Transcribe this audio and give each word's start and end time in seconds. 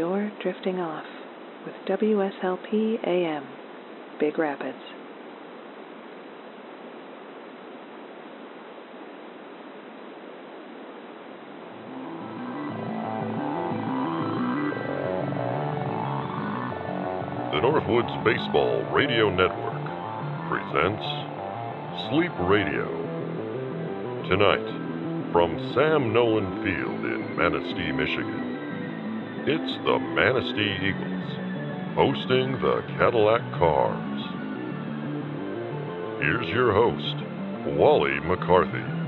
you're 0.00 0.32
drifting 0.40 0.80
off 0.80 1.04
with 1.66 1.74
WSLP 1.86 3.06
AM, 3.06 3.46
Big 4.18 4.38
Rapids. 4.38 4.78
The 17.50 17.60
Northwoods 17.60 18.24
Baseball 18.24 18.82
Radio 18.94 19.28
Network 19.28 19.84
presents 20.48 21.04
Sleep 22.08 22.32
Radio. 22.48 22.88
Tonight, 24.30 25.30
from 25.30 25.58
Sam 25.74 26.14
Nolan 26.14 26.64
Field 26.64 27.04
in 27.04 27.36
Manistee, 27.36 27.92
Michigan, 27.92 28.49
it's 29.52 29.84
the 29.84 29.98
Manistee 29.98 30.78
Eagles 30.78 31.20
hosting 31.96 32.52
the 32.62 32.84
Cadillac 32.96 33.42
Cars. 33.58 34.20
Here's 36.20 36.46
your 36.54 36.72
host, 36.72 37.16
Wally 37.76 38.20
McCarthy. 38.20 38.99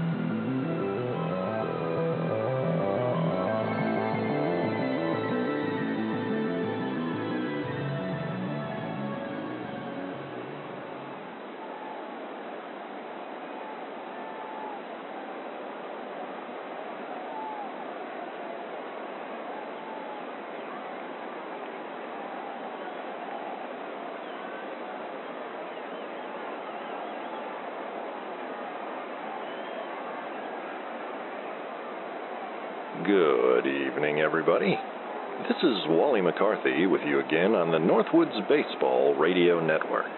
With 36.64 37.02
you 37.04 37.18
again 37.18 37.56
on 37.58 37.72
the 37.72 37.82
Northwoods 37.82 38.38
Baseball 38.46 39.16
Radio 39.18 39.58
Network. 39.58 40.14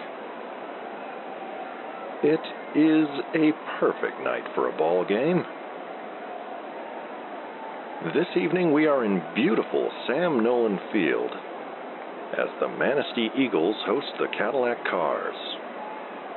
It 2.21 2.45
is 2.77 3.09
a 3.33 3.57
perfect 3.81 4.21
night 4.21 4.45
for 4.55 4.69
a 4.69 4.77
ball 4.77 5.07
game. 5.09 5.41
This 8.13 8.29
evening 8.37 8.75
we 8.75 8.85
are 8.85 9.07
in 9.07 9.25
beautiful 9.35 9.89
Sam 10.07 10.45
Nolan 10.45 10.79
Field 10.93 11.33
as 12.37 12.53
the 12.61 12.69
Manistee 12.69 13.33
Eagles 13.41 13.77
host 13.87 14.13
the 14.21 14.29
Cadillac 14.37 14.85
Cars. 14.85 15.37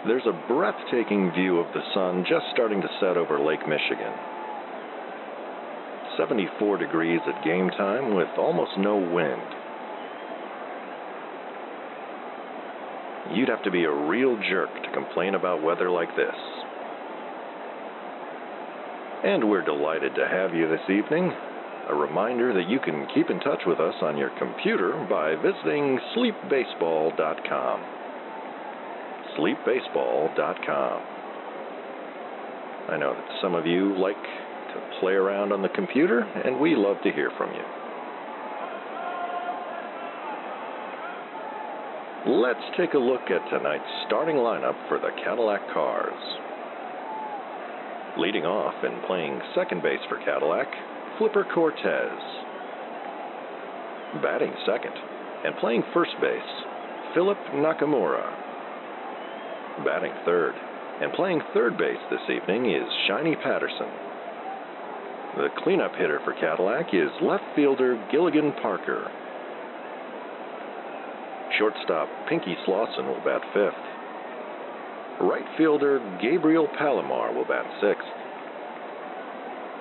There's 0.08 0.26
a 0.26 0.48
breathtaking 0.48 1.34
view 1.36 1.60
of 1.60 1.68
the 1.74 1.84
sun 1.94 2.24
just 2.24 2.46
starting 2.54 2.80
to 2.80 2.98
set 3.02 3.18
over 3.18 3.44
Lake 3.44 3.68
Michigan. 3.68 4.14
74 6.16 6.78
degrees 6.78 7.20
at 7.28 7.44
game 7.44 7.70
time 7.72 8.16
with 8.16 8.32
almost 8.38 8.72
no 8.78 8.96
wind. 8.96 9.67
You'd 13.34 13.50
have 13.50 13.64
to 13.64 13.72
be 13.72 13.84
a 13.84 13.92
real 13.92 14.38
jerk 14.50 14.70
to 14.84 14.92
complain 14.94 15.36
about 15.36 15.64
weather 15.64 15.90
like 15.90 16.16
this. 16.16 16.36
And 19.24 19.50
we're 19.50 19.66
delighted 19.66 20.16
to 20.16 20.28
have 20.28 20.54
you 20.54 20.70
this 20.70 20.90
evening. 20.90 21.32
A 21.90 21.96
reminder 21.96 22.54
that 22.54 22.70
you 22.70 22.80
can 22.80 23.08
keep 23.16 23.30
in 23.30 23.40
touch 23.40 23.62
with 23.66 23.80
us 23.80 23.96
on 24.02 24.18
your 24.18 24.32
computer 24.38 24.94
by 25.10 25.36
visiting 25.36 26.00
sleepbaseball.com. 26.16 27.82
Sleepbaseball.com. 29.38 31.02
I 32.90 32.98
know 32.98 33.14
that 33.14 33.42
some 33.42 33.56
of 33.56 33.66
you 33.66 33.98
like 34.00 34.16
to 34.16 35.00
play 35.00 35.14
around 35.14 35.52
on 35.52 35.62
the 35.62 35.70
computer, 35.70 36.22
and 36.22 36.60
we 36.60 36.76
love 36.76 36.98
to 37.04 37.12
hear 37.12 37.32
from 37.38 37.52
you. 37.54 37.87
Let's 42.28 42.60
take 42.76 42.94
a 42.94 42.98
look 42.98 43.32
at 43.32 43.50
tonight's 43.50 43.88
starting 44.06 44.36
lineup 44.36 44.76
for 44.90 45.00
the 45.00 45.16
Cadillac 45.24 45.62
Cars. 45.74 46.12
Leading 48.20 48.44
off 48.44 48.76
and 48.84 49.02
playing 49.08 49.40
second 49.56 49.82
base 49.82 50.04
for 50.10 50.18
Cadillac, 50.26 50.68
Flipper 51.18 51.46
Cortez. 51.56 52.20
Batting 54.22 54.52
second 54.66 54.92
and 55.46 55.56
playing 55.62 55.84
first 55.94 56.12
base, 56.20 56.52
Philip 57.16 57.38
Nakamura. 57.56 58.28
Batting 59.86 60.12
third 60.26 60.54
and 61.00 61.14
playing 61.14 61.40
third 61.54 61.78
base 61.78 62.04
this 62.12 62.28
evening 62.28 62.72
is 62.76 62.84
Shiny 63.08 63.38
Patterson. 63.38 63.88
The 65.38 65.48
cleanup 65.64 65.96
hitter 65.96 66.20
for 66.26 66.34
Cadillac 66.34 66.88
is 66.92 67.08
left 67.22 67.46
fielder 67.56 67.96
Gilligan 68.12 68.52
Parker. 68.62 69.10
Shortstop 71.58 72.08
Pinky 72.30 72.56
Slauson 72.68 73.08
will 73.08 73.24
bat 73.26 73.42
fifth. 73.54 73.86
Right 75.22 75.46
fielder 75.58 76.00
Gabriel 76.22 76.68
Palomar 76.78 77.34
will 77.34 77.46
bat 77.46 77.66
sixth. 77.82 78.08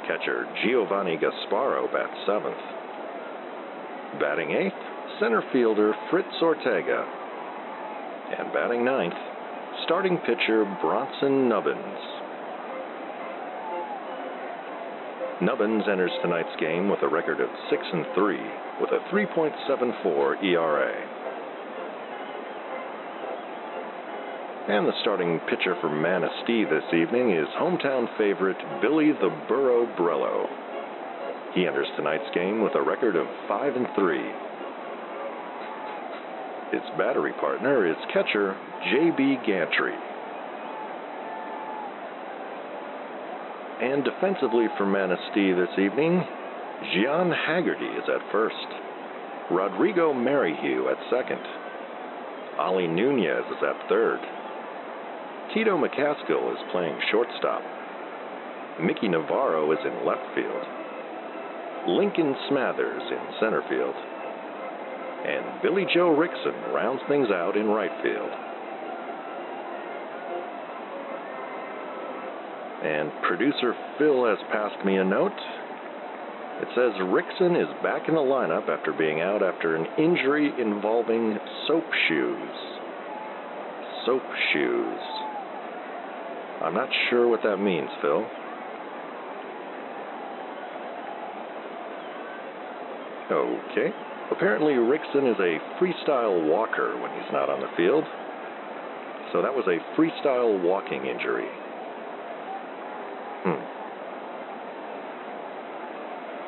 Catcher 0.06 0.46
Giovanni 0.64 1.18
Gasparo 1.18 1.92
bats 1.92 2.16
seventh. 2.26 2.56
Batting 4.20 4.52
eighth, 4.52 4.80
center 5.20 5.42
fielder 5.52 5.92
Fritz 6.10 6.28
Ortega. 6.40 7.04
And 8.38 8.52
batting 8.52 8.84
ninth, 8.84 9.18
starting 9.84 10.16
pitcher 10.18 10.64
Bronson 10.80 11.48
Nubbins. 11.48 12.16
Nubbins 15.42 15.84
enters 15.90 16.12
tonight's 16.22 16.56
game 16.58 16.88
with 16.88 17.02
a 17.02 17.08
record 17.08 17.40
of 17.40 17.50
6 17.68 17.82
and 17.92 18.06
3 18.14 18.38
with 18.80 18.90
a 18.90 19.00
3.74 19.12 20.42
ERA. 20.42 21.25
And 24.68 24.88
the 24.88 24.98
starting 25.02 25.38
pitcher 25.48 25.76
for 25.80 25.88
Manistee 25.88 26.64
this 26.64 26.92
evening 26.92 27.30
is 27.30 27.46
hometown 27.56 28.08
favorite 28.18 28.58
Billy 28.82 29.12
the 29.12 29.30
Burro 29.46 29.86
Brello. 29.96 30.46
He 31.54 31.68
enters 31.68 31.86
tonight's 31.94 32.34
game 32.34 32.60
with 32.60 32.74
a 32.74 32.82
record 32.82 33.14
of 33.14 33.28
5 33.46 33.76
and 33.76 33.86
3. 33.94 34.18
Its 36.72 36.86
battery 36.98 37.32
partner 37.38 37.86
is 37.86 37.94
catcher 38.12 38.58
J.B. 38.90 39.36
Gantry. 39.46 39.94
And 43.82 44.02
defensively 44.02 44.66
for 44.76 44.84
Manistee 44.84 45.52
this 45.52 45.78
evening, 45.78 46.24
Gian 46.92 47.30
Haggerty 47.30 47.86
is 47.86 48.08
at 48.08 48.32
first. 48.32 48.66
Rodrigo 49.48 50.12
Merrihew 50.12 50.88
at 50.88 50.98
second. 51.08 51.40
Ali 52.58 52.88
Nunez 52.88 53.44
is 53.46 53.62
at 53.62 53.88
third. 53.88 54.18
Tito 55.54 55.76
McCaskill 55.76 56.52
is 56.52 56.58
playing 56.72 56.98
shortstop. 57.10 57.62
Mickey 58.80 59.08
Navarro 59.08 59.72
is 59.72 59.78
in 59.84 60.06
left 60.06 60.26
field. 60.34 60.62
Lincoln 61.88 62.34
Smathers 62.50 63.10
in 63.10 63.40
center 63.40 63.62
field. 63.68 63.94
And 65.26 65.62
Billy 65.62 65.86
Joe 65.94 66.14
Rickson 66.14 66.74
rounds 66.74 67.00
things 67.08 67.28
out 67.30 67.56
in 67.56 67.66
right 67.66 67.90
field. 68.02 68.30
And 72.84 73.10
producer 73.22 73.74
Phil 73.98 74.26
has 74.26 74.38
passed 74.52 74.84
me 74.84 74.98
a 74.98 75.04
note. 75.04 75.32
It 76.60 76.68
says 76.74 76.92
Rickson 77.08 77.60
is 77.60 77.82
back 77.82 78.08
in 78.08 78.14
the 78.14 78.20
lineup 78.20 78.68
after 78.68 78.92
being 78.92 79.20
out 79.20 79.42
after 79.42 79.76
an 79.76 79.86
injury 79.98 80.52
involving 80.60 81.38
soap 81.66 81.84
shoes. 82.08 82.50
Soap 84.04 84.22
shoes. 84.52 85.25
I'm 86.62 86.74
not 86.74 86.88
sure 87.10 87.28
what 87.28 87.42
that 87.42 87.58
means, 87.58 87.88
Phil. 88.02 88.24
Okay. 93.30 93.90
Apparently, 94.30 94.74
Rickson 94.74 95.30
is 95.30 95.38
a 95.38 95.58
freestyle 95.80 96.50
walker 96.50 97.00
when 97.00 97.10
he's 97.12 97.32
not 97.32 97.48
on 97.48 97.60
the 97.60 97.68
field. 97.76 98.04
So 99.32 99.42
that 99.42 99.54
was 99.54 99.66
a 99.66 99.78
freestyle 99.98 100.62
walking 100.62 101.06
injury. 101.06 101.46
Hmm. 103.44 103.76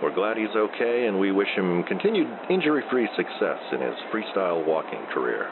We're 0.03 0.15
glad 0.15 0.37
he's 0.37 0.55
okay, 0.55 1.07
and 1.07 1.19
we 1.19 1.33
wish 1.33 1.49
him 1.57 1.83
continued 1.85 2.29
injury 2.51 2.83
free 2.91 3.09
success 3.17 3.59
in 3.73 3.81
his 3.81 3.95
freestyle 4.13 4.65
walking 4.67 5.05
career. 5.13 5.49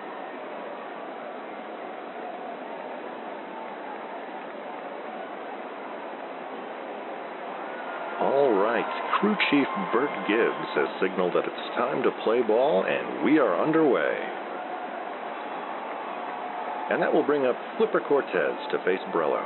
All 8.21 8.51
right, 8.53 8.76
crew 9.21 9.37
chief 9.51 9.67
Bert 9.93 10.11
Gibbs 10.29 10.71
has 10.75 10.89
signaled 11.01 11.35
that 11.35 11.45
it's 11.45 11.77
time 11.77 12.03
to 12.03 12.11
play 12.25 12.43
ball, 12.43 12.85
and 12.85 13.25
we 13.25 13.39
are 13.39 13.63
underway. 13.63 14.15
And 16.91 17.03
that 17.03 17.13
will 17.13 17.25
bring 17.25 17.47
up 17.47 17.57
Flipper 17.77 18.01
Cortez 18.01 18.55
to 18.71 18.79
face 18.85 19.01
Brello. 19.15 19.43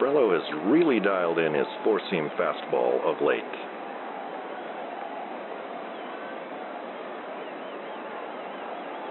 Brello 0.00 0.32
has 0.32 0.70
really 0.70 1.00
dialed 1.00 1.38
in 1.38 1.52
his 1.52 1.66
four 1.84 2.00
seam 2.10 2.30
fastball 2.38 3.00
of 3.04 3.20
late. 3.20 3.42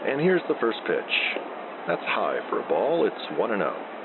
And 0.07 0.19
here's 0.22 0.42
the 0.48 0.56
first 0.60 0.80
pitch. 0.88 1.13
That's 1.88 2.02
high 2.06 2.40
for 2.50 2.60
a 2.62 2.68
ball. 2.68 3.06
It's 3.06 3.38
1 3.38 3.50
0. 3.50 3.99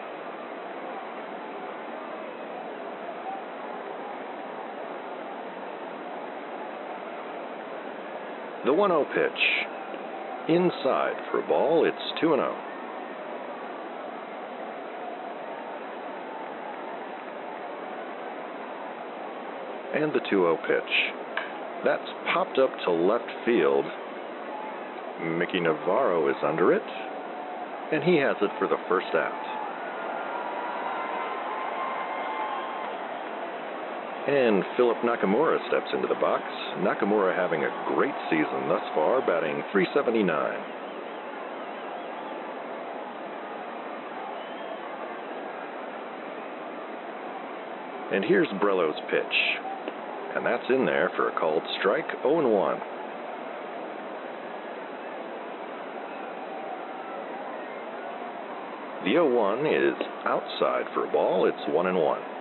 The 8.65 8.73
1 8.73 8.91
0 8.91 9.05
pitch. 9.15 9.43
Inside 10.49 11.17
for 11.31 11.45
a 11.45 11.47
ball. 11.47 11.85
It's 11.85 12.21
2 12.21 12.29
0. 12.29 12.57
And 19.95 20.13
the 20.13 20.21
2 20.21 20.27
0 20.31 20.59
pitch. 20.67 20.93
That's 21.85 22.09
popped 22.33 22.59
up 22.59 22.71
to 22.87 22.91
left 22.91 23.29
field. 23.45 23.85
Mickey 25.23 25.61
Navarro 25.61 26.29
is 26.31 26.37
under 26.43 26.73
it, 26.73 26.83
and 27.93 28.03
he 28.03 28.17
has 28.17 28.37
it 28.41 28.51
for 28.59 28.67
the 28.67 28.81
first 28.89 29.15
out. 29.15 29.54
And 34.27 34.65
Philip 34.79 34.97
Nakamura 35.05 35.59
steps 35.69 35.89
into 35.93 36.09
the 36.09 36.15
box. 36.15 36.45
Nakamura 36.79 37.37
having 37.37 37.63
a 37.63 37.95
great 37.95 38.15
season 38.31 38.69
thus 38.71 38.81
far, 38.95 39.21
batting 39.21 39.63
379. 39.71 40.75
And 48.15 48.25
here's 48.25 48.49
Brello's 48.63 48.99
pitch. 49.11 49.37
And 50.37 50.47
that's 50.47 50.65
in 50.71 50.87
there 50.87 51.11
for 51.17 51.29
a 51.29 51.39
called 51.39 51.63
strike 51.79 52.09
0 52.23 52.49
1. 52.49 52.79
The 59.05 59.11
0 59.11 59.35
1 59.35 59.67
is 59.67 59.95
outside 60.25 60.87
for 60.95 61.05
a 61.07 61.13
ball. 61.13 61.47
It's 61.47 61.69
1 61.69 61.87
and 61.89 61.99
1. 61.99 62.34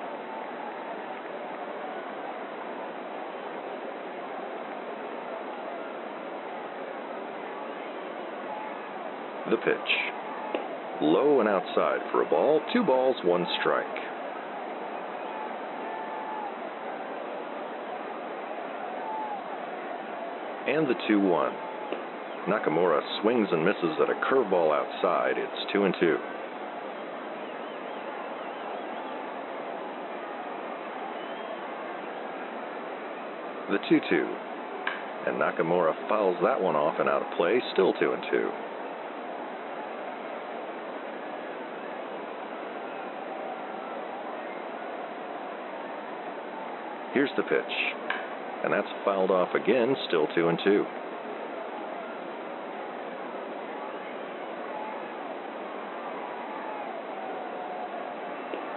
The 9.53 9.57
pitch. 9.57 9.91
Low 10.99 11.39
and 11.39 11.47
outside 11.47 11.99
for 12.11 12.23
a 12.23 12.25
ball. 12.25 12.59
Two 12.73 12.83
balls, 12.83 13.15
one 13.23 13.45
strike. 13.59 13.85
And 20.65 20.87
the 20.87 20.95
2 21.07 21.19
1. 21.19 21.53
Nakamura 22.49 22.99
swings 23.21 23.47
and 23.51 23.63
misses 23.63 23.95
at 24.01 24.09
a 24.09 24.15
curveball 24.25 24.73
outside. 24.73 25.35
It's 25.37 25.71
2 25.71 25.83
and 25.83 25.93
2. 25.99 26.17
The 33.69 33.77
2 33.87 33.99
2. 34.09 34.35
And 35.27 35.37
Nakamura 35.37 35.93
fouls 36.09 36.37
that 36.41 36.59
one 36.59 36.75
off 36.75 36.99
and 36.99 37.07
out 37.07 37.21
of 37.21 37.37
play, 37.37 37.61
still 37.73 37.93
2 37.93 38.13
and 38.13 38.23
2. 38.31 38.62
Here's 47.13 47.29
the 47.37 47.43
pitch. 47.43 47.73
And 48.63 48.73
that's 48.73 48.87
fouled 49.05 49.29
off 49.29 49.53
again, 49.53 49.95
still 50.07 50.27
2 50.33 50.47
and 50.47 50.59
2. 50.63 50.85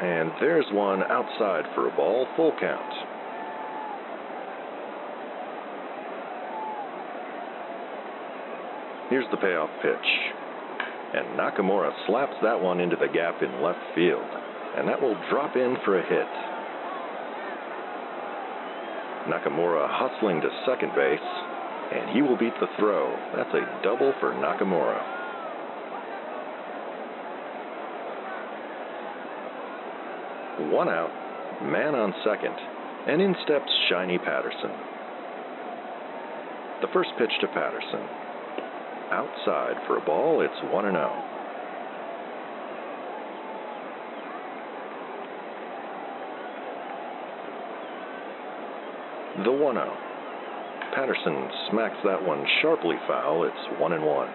And 0.03 0.31
there's 0.41 0.67
one 0.73 1.03
outside 1.05 1.65
for 1.75 1.89
a 1.89 1.97
ball, 1.97 2.27
full 2.37 2.53
count. 2.61 2.93
Here's 9.09 9.25
the 9.31 9.39
payoff 9.39 9.71
pitch. 9.81 9.95
And 11.15 11.39
Nakamura 11.39 11.93
slaps 12.07 12.35
that 12.43 12.61
one 12.61 12.81
into 12.81 12.97
the 12.97 13.09
gap 13.09 13.41
in 13.43 13.63
left 13.63 13.79
field. 13.95 14.29
And 14.77 14.87
that 14.89 15.01
will 15.01 15.17
drop 15.31 15.57
in 15.57 15.77
for 15.85 15.99
a 15.99 16.07
hit. 16.07 16.56
Nakamura 19.27 19.87
hustling 19.91 20.41
to 20.41 20.49
second 20.67 20.95
base, 20.95 21.19
and 21.93 22.11
he 22.15 22.23
will 22.23 22.37
beat 22.37 22.55
the 22.61 22.71
throw. 22.79 23.11
That's 23.35 23.55
a 23.55 23.83
double 23.83 24.15
for 24.21 24.33
Nakamura. 24.33 24.99
One 30.73 30.89
out, 30.89 31.11
man 31.63 31.95
on 31.95 32.15
second, 32.25 32.55
and 33.07 33.21
in 33.21 33.35
steps 33.45 33.71
Shiny 33.91 34.19
Patterson. 34.19 34.71
The 36.81 36.89
first 36.93 37.11
pitch 37.19 37.33
to 37.41 37.49
Patterson. 37.49 38.05
Outside 39.11 39.77
for 39.87 39.99
a 39.99 40.05
ball, 40.05 40.41
it's 40.41 40.73
1 40.73 40.85
0. 40.85 41.36
The 49.45 49.53
1 49.53 49.75
0. 49.75 49.97
Patterson 50.95 51.51
smacks 51.71 51.97
that 52.05 52.25
one 52.25 52.43
sharply 52.63 52.97
foul. 53.07 53.45
It's 53.45 53.79
1 53.79 53.93
and 53.93 54.03
1. 54.03 54.29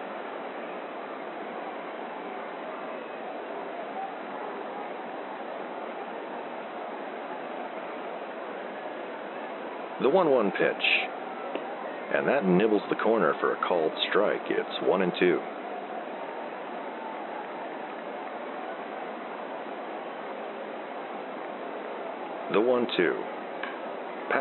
The 10.02 10.08
1 10.08 10.30
1 10.30 10.50
pitch. 10.52 10.60
And 12.14 12.28
that 12.28 12.44
nibbles 12.44 12.82
the 12.88 12.94
corner 12.94 13.34
for 13.40 13.54
a 13.54 13.66
called 13.66 13.90
strike. 14.08 14.42
It's 14.50 14.88
1 14.88 15.02
and 15.02 15.12
2. 15.18 15.40
The 22.52 22.60
1 22.60 22.86
2. 22.96 23.31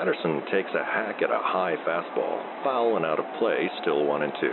Patterson 0.01 0.41
takes 0.51 0.72
a 0.74 0.84
hack 0.84 1.22
at 1.22 1.29
a 1.29 1.38
high 1.38 1.75
fastball, 1.86 2.41
foul 2.63 2.98
and 2.98 3.05
out 3.05 3.20
of 3.20 3.25
play, 3.38 3.70
still 3.84 4.03
1 4.03 4.24
and 4.24 4.34
2. 4.41 4.48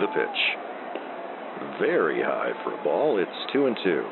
The 0.00 0.06
pitch. 0.08 1.78
Very 1.78 2.20
high 2.20 2.50
for 2.64 2.74
a 2.74 2.82
ball, 2.82 3.20
it's 3.20 3.30
2 3.52 3.66
and 3.66 3.76
2. 3.84 4.04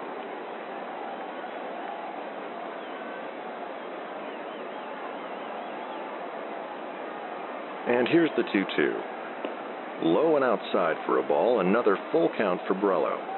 And 7.88 8.06
here's 8.06 8.30
the 8.36 8.44
2 8.52 8.64
2. 8.76 8.94
Low 10.04 10.36
and 10.36 10.44
outside 10.44 10.94
for 11.06 11.18
a 11.18 11.26
ball, 11.26 11.58
another 11.58 11.98
full 12.12 12.30
count 12.38 12.60
for 12.68 12.74
Brello. 12.74 13.33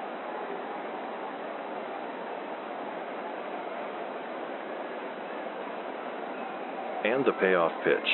And 7.07 7.25
the 7.25 7.33
payoff 7.39 7.73
pitch. 7.85 8.11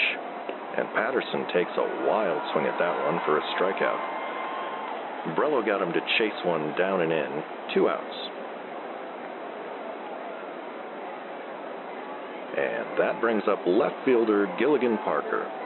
And 0.77 0.89
Patterson 0.93 1.45
takes 1.53 1.73
a 1.77 1.87
wild 2.09 2.41
swing 2.53 2.67
at 2.67 2.79
that 2.79 2.97
one 3.09 3.21
for 3.25 3.39
a 3.39 3.45
strikeout. 3.57 5.37
Brello 5.37 5.65
got 5.65 5.81
him 5.81 5.93
to 5.93 6.01
chase 6.19 6.39
one 6.45 6.75
down 6.77 7.01
and 7.01 7.13
in, 7.13 7.43
two 7.75 7.89
outs. 7.89 8.17
And 12.57 12.99
that 12.99 13.21
brings 13.21 13.43
up 13.49 13.61
left 13.67 13.97
fielder 14.05 14.53
Gilligan 14.59 14.99
Parker. 15.05 15.62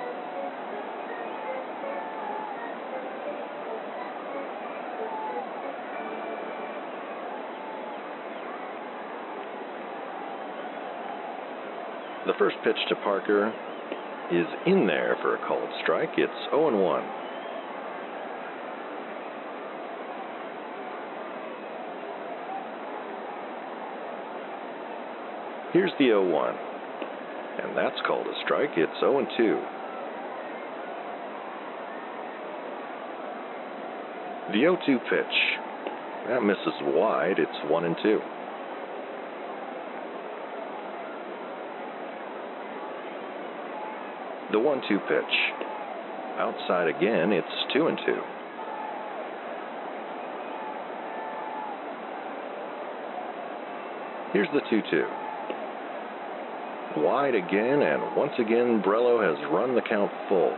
The 12.27 12.35
first 12.41 12.57
pitch 12.65 12.77
to 12.89 12.97
Parker 12.97 13.55
is 14.33 14.47
in 14.67 14.89
there 14.89 15.17
for 15.23 15.37
a 15.37 15.47
called 15.47 15.69
strike. 15.85 16.11
It's 16.19 16.33
0 16.51 16.69
and 16.69 16.83
1. 16.83 17.03
Here's 25.73 25.93
the 26.01 26.07
0 26.07 26.29
1. 26.29 26.55
And 27.63 27.77
that's 27.77 27.95
called 28.05 28.27
a 28.27 28.35
strike. 28.45 28.71
It's 28.77 28.99
0 28.99 29.21
and 29.21 29.29
2. 29.37 29.61
The 34.53 34.59
0 34.59 34.79
2 34.85 34.99
pitch. 35.09 35.37
That 36.27 36.43
misses 36.43 36.75
wide. 36.83 37.39
It's 37.39 37.71
1 37.71 37.85
and 37.85 37.97
2. 38.03 38.21
The 44.57 44.61
1 44.61 44.81
2 44.89 44.99
pitch. 45.01 45.37
Outside 46.39 46.89
again. 46.89 47.31
It's 47.31 47.47
2 47.75 47.89
and 47.89 47.99
2. 47.99 48.05
Here's 54.33 54.49
the 54.55 54.63
2 54.71 54.81
2. 54.91 55.05
Wide 57.03 57.35
again, 57.35 57.83
and 57.83 58.17
once 58.17 58.33
again, 58.39 58.83
Brello 58.83 59.21
has 59.21 59.37
run 59.53 59.75
the 59.75 59.83
count 59.83 60.11
full. 60.31 60.57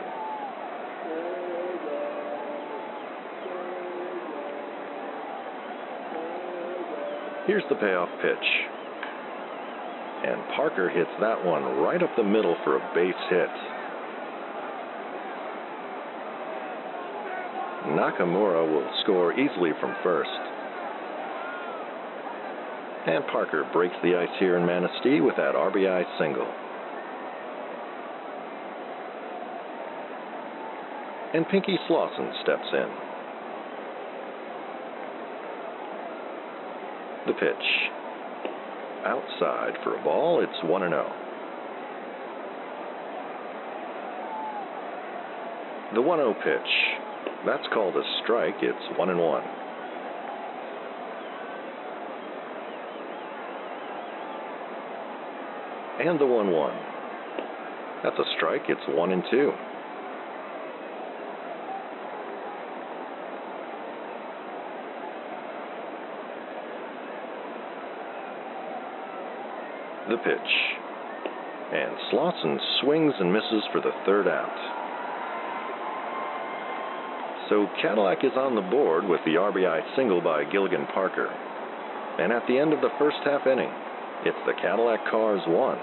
Here's 7.48 7.64
the 7.68 7.74
payoff 7.74 8.10
pitch. 8.22 8.46
And 10.24 10.40
Parker 10.54 10.88
hits 10.88 11.10
that 11.20 11.44
one 11.44 11.64
right 11.78 12.00
up 12.00 12.10
the 12.16 12.22
middle 12.22 12.56
for 12.62 12.76
a 12.76 12.94
base 12.94 13.16
hit. 13.28 13.77
Nakamura 17.98 18.62
will 18.62 18.88
score 19.02 19.32
easily 19.32 19.72
from 19.80 19.92
first. 20.04 20.30
And 23.08 23.26
Parker 23.26 23.68
breaks 23.72 23.96
the 24.04 24.14
ice 24.14 24.28
here 24.38 24.56
in 24.56 24.64
Manistee 24.64 25.20
with 25.20 25.34
that 25.36 25.56
RBI 25.56 26.04
single. 26.16 26.46
And 31.34 31.48
Pinky 31.48 31.76
Slauson 31.88 32.40
steps 32.42 32.68
in. 32.72 32.88
The 37.26 37.32
pitch. 37.32 37.66
Outside 39.04 39.74
for 39.82 39.98
a 39.98 40.04
ball, 40.04 40.40
it's 40.40 40.62
1 40.62 40.82
0. 40.82 41.12
The 45.94 46.02
1 46.02 46.18
0 46.18 46.34
pitch. 46.44 46.87
That's 47.46 47.66
called 47.72 47.96
a 47.96 48.02
strike. 48.22 48.56
It's 48.62 48.98
1 48.98 49.10
and 49.10 49.18
1. 49.18 49.42
And 56.00 56.20
the 56.20 56.26
1 56.26 56.50
1. 56.50 56.72
That's 58.02 58.18
a 58.18 58.24
strike. 58.36 58.62
It's 58.68 58.80
1 58.88 59.12
and 59.12 59.22
2. 59.30 59.52
The 70.08 70.16
pitch. 70.18 70.38
And 71.72 71.92
Slauson 72.10 72.58
swings 72.80 73.12
and 73.20 73.32
misses 73.32 73.62
for 73.72 73.80
the 73.80 73.92
third 74.06 74.26
out. 74.26 74.77
So 77.48 77.66
Cadillac 77.80 78.24
is 78.24 78.36
on 78.36 78.54
the 78.54 78.60
board 78.60 79.04
with 79.08 79.20
the 79.24 79.40
RBI 79.40 79.96
single 79.96 80.20
by 80.20 80.44
Gilligan 80.44 80.86
Parker. 80.92 81.28
And 82.18 82.32
at 82.32 82.46
the 82.46 82.58
end 82.58 82.72
of 82.72 82.80
the 82.80 82.92
first 82.98 83.16
half 83.24 83.46
inning, 83.46 83.70
it's 84.24 84.36
the 84.44 84.52
Cadillac 84.60 85.00
Cars 85.10 85.40
1, 85.46 85.78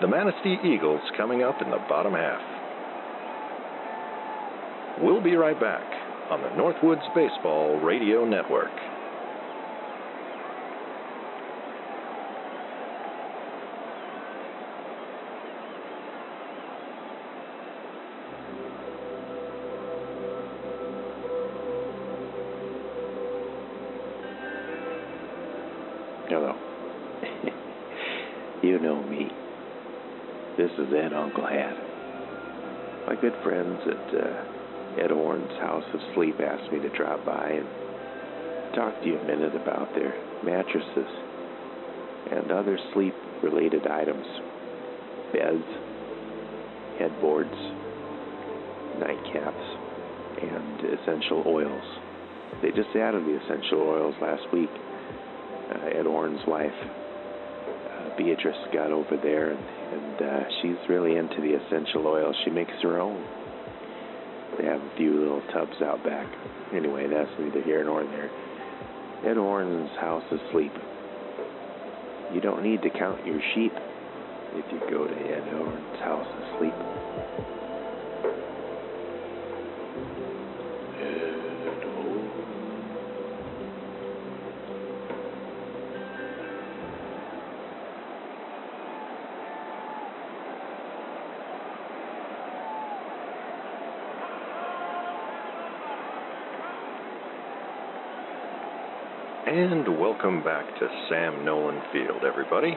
the 0.00 0.08
Manistee 0.08 0.56
Eagles 0.64 1.02
coming 1.16 1.42
up 1.42 1.60
in 1.60 1.70
the 1.70 1.82
bottom 1.88 2.14
half. 2.14 2.40
We'll 5.02 5.20
be 5.20 5.36
right 5.36 5.58
back 5.60 5.84
on 6.30 6.40
the 6.40 6.48
Northwoods 6.56 7.04
Baseball 7.14 7.80
Radio 7.80 8.24
Network. 8.24 8.72
Good 33.24 33.42
friends 33.42 33.80
at 33.88 34.20
uh, 34.20 35.00
Ed 35.02 35.10
Orn's 35.10 35.56
House 35.58 35.84
of 35.94 36.00
Sleep 36.14 36.34
asked 36.44 36.70
me 36.70 36.78
to 36.80 36.90
drop 36.90 37.24
by 37.24 37.56
and 37.56 38.74
talk 38.76 39.00
to 39.00 39.06
you 39.06 39.18
a 39.18 39.24
minute 39.24 39.56
about 39.56 39.88
their 39.94 40.12
mattresses 40.44 41.08
and 42.30 42.52
other 42.52 42.78
sleep 42.92 43.14
related 43.42 43.86
items 43.86 44.26
beds, 45.32 45.64
headboards, 46.98 47.56
nightcaps, 49.00 49.66
and 50.44 51.00
essential 51.00 51.44
oils. 51.46 51.84
They 52.60 52.72
just 52.76 52.94
added 52.94 53.24
the 53.24 53.40
essential 53.42 53.80
oils 53.88 54.14
last 54.20 54.52
week 54.52 54.68
uh, 55.72 55.98
Ed 55.98 56.06
Orn's 56.06 56.44
wife, 56.46 56.76
Beatrice, 58.16 58.56
got 58.72 58.90
over 58.92 59.16
there, 59.16 59.50
and, 59.50 59.64
and 59.92 60.22
uh, 60.22 60.44
she's 60.60 60.88
really 60.88 61.16
into 61.16 61.40
the 61.40 61.54
essential 61.54 62.06
oils. 62.06 62.36
She 62.44 62.50
makes 62.50 62.72
her 62.82 63.00
own. 63.00 63.22
They 64.58 64.66
have 64.66 64.80
a 64.80 64.96
few 64.96 65.18
little 65.18 65.42
tubs 65.52 65.82
out 65.82 66.02
back. 66.04 66.26
Anyway, 66.72 67.08
that's 67.08 67.30
neither 67.38 67.62
here 67.62 67.84
nor 67.84 68.04
there. 68.04 68.30
Ed 69.26 69.38
Orn's 69.38 69.90
house 69.98 70.24
of 70.30 70.38
sleep. 70.52 70.72
You 72.32 72.40
don't 72.40 72.62
need 72.62 72.82
to 72.82 72.90
count 72.90 73.26
your 73.26 73.40
sheep 73.54 73.72
if 74.54 74.64
you 74.72 74.80
go 74.90 75.06
to 75.06 75.14
Ed 75.14 75.54
Orn's 75.54 76.00
house 76.00 76.26
of 76.26 76.58
And 99.54 100.00
welcome 100.00 100.42
back 100.42 100.66
to 100.80 100.88
Sam 101.08 101.44
Nolan 101.44 101.80
Field, 101.92 102.24
everybody. 102.26 102.76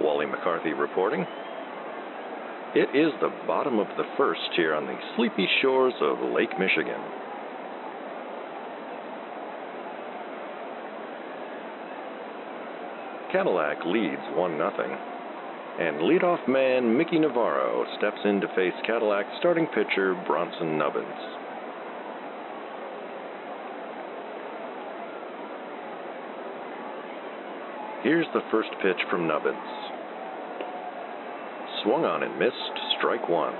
Wally 0.00 0.26
McCarthy 0.26 0.72
reporting. 0.72 1.24
It 2.74 2.88
is 2.90 3.12
the 3.20 3.30
bottom 3.46 3.78
of 3.78 3.86
the 3.96 4.02
first 4.16 4.40
here 4.56 4.74
on 4.74 4.86
the 4.86 4.98
sleepy 5.14 5.46
shores 5.60 5.94
of 6.00 6.18
Lake 6.34 6.58
Michigan. 6.58 7.00
Cadillac 13.30 13.86
leads 13.86 14.22
1 14.34 14.56
0. 14.56 14.98
And 15.78 15.98
leadoff 15.98 16.48
man 16.48 16.98
Mickey 16.98 17.20
Navarro 17.20 17.86
steps 17.98 18.18
in 18.24 18.40
to 18.40 18.48
face 18.56 18.74
Cadillac 18.84 19.26
starting 19.38 19.68
pitcher 19.68 20.20
Bronson 20.26 20.76
Nubbins. 20.76 21.41
Here's 28.02 28.26
the 28.34 28.40
first 28.50 28.70
pitch 28.82 28.96
from 29.08 29.28
Nubbins. 29.28 29.56
Swung 31.84 32.04
on 32.04 32.24
and 32.24 32.36
missed, 32.36 32.56
strike 32.98 33.28
one. 33.28 33.54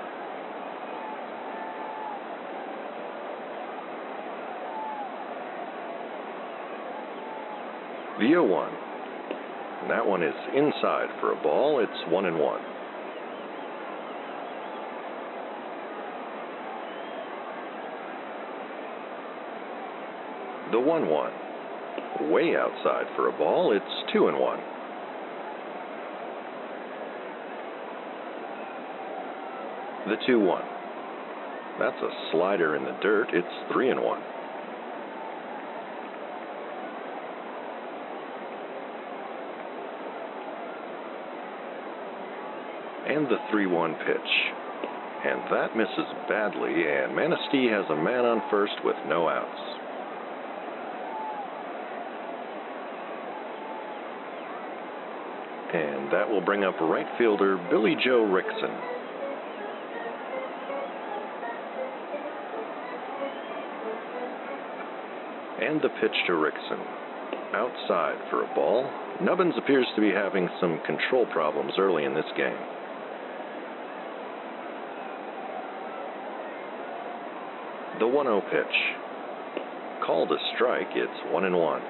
The 8.18 8.26
0 8.26 8.44
1. 8.46 8.72
And 9.82 9.90
that 9.90 10.04
one 10.04 10.24
is 10.24 10.34
inside 10.56 11.08
for 11.20 11.30
a 11.30 11.40
ball. 11.40 11.78
It's 11.78 12.10
1 12.10 12.24
and 12.26 12.36
1. 12.36 12.60
The 20.72 20.80
1 20.80 21.08
1 21.08 21.32
way 22.30 22.56
outside 22.56 23.06
for 23.16 23.28
a 23.28 23.32
ball. 23.32 23.72
It's 23.72 24.12
two 24.12 24.28
and 24.28 24.38
one. 24.38 24.60
The 30.08 30.16
two 30.26 30.40
one. 30.40 30.64
That's 31.78 32.02
a 32.02 32.10
slider 32.30 32.76
in 32.76 32.84
the 32.84 32.96
dirt. 33.02 33.28
It's 33.32 33.72
three 33.72 33.90
and 33.90 34.02
one. 34.02 34.20
And 43.06 43.26
the 43.26 43.36
3 43.50 43.66
1 43.66 43.94
pitch. 44.06 44.32
And 45.24 45.40
that 45.52 45.76
misses 45.76 46.08
badly, 46.28 46.72
and 46.72 47.14
Manistee 47.14 47.68
has 47.68 47.84
a 47.90 47.96
man 47.96 48.24
on 48.24 48.42
first 48.50 48.72
with 48.84 48.96
no 49.06 49.28
outs. 49.28 49.71
And 55.72 56.12
that 56.12 56.28
will 56.28 56.42
bring 56.42 56.64
up 56.64 56.78
right 56.80 57.06
fielder 57.16 57.56
Billy 57.70 57.96
Joe 58.04 58.28
Rickson. 58.28 58.70
And 65.62 65.80
the 65.80 65.88
pitch 66.00 66.12
to 66.26 66.32
Rickson. 66.32 66.84
Outside 67.54 68.18
for 68.28 68.44
a 68.44 68.54
ball. 68.54 68.90
Nubbins 69.22 69.54
appears 69.56 69.86
to 69.94 70.02
be 70.02 70.10
having 70.10 70.48
some 70.60 70.78
control 70.84 71.24
problems 71.32 71.72
early 71.78 72.04
in 72.04 72.12
this 72.12 72.24
game. 72.36 72.56
The 77.98 78.06
1 78.06 78.26
0 78.26 78.42
pitch. 78.50 80.04
Called 80.04 80.32
a 80.32 80.36
strike, 80.54 80.88
it's 80.96 81.32
1 81.32 81.44
and 81.44 81.56
1. 81.56 81.82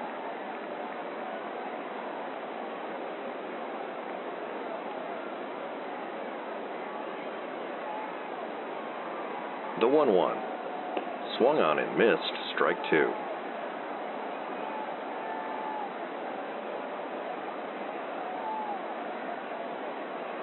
The 9.83 9.89
1 9.89 10.15
1. 10.15 10.37
Swung 11.37 11.59
on 11.59 11.77
and 11.77 11.91
missed, 11.99 12.35
strike 12.55 12.79
two. 12.89 13.11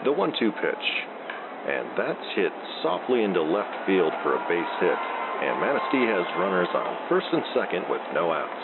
The 0.05 0.13
1 0.13 0.33
2 0.39 0.53
pitch. 0.61 0.87
And 1.73 1.89
that's 1.97 2.21
hit 2.37 2.53
softly 2.83 3.25
into 3.25 3.41
left 3.41 3.73
field 3.89 4.13
for 4.21 4.37
a 4.37 4.45
base 4.45 4.75
hit. 4.77 5.01
And 5.41 5.57
Manistee 5.57 6.05
has 6.05 6.29
runners 6.37 6.69
on 6.77 7.09
first 7.09 7.33
and 7.33 7.41
second 7.57 7.89
with 7.89 8.05
no 8.13 8.29
outs. 8.37 8.61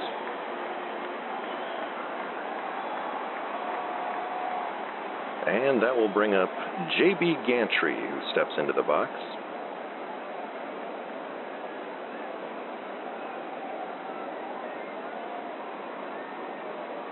And 5.49 5.80
that 5.80 5.97
will 5.97 6.12
bring 6.12 6.35
up 6.35 6.50
J.B. 6.99 7.49
Gantry, 7.49 7.97
who 7.97 8.21
steps 8.33 8.52
into 8.59 8.75
the 8.75 8.83
box. 8.85 9.09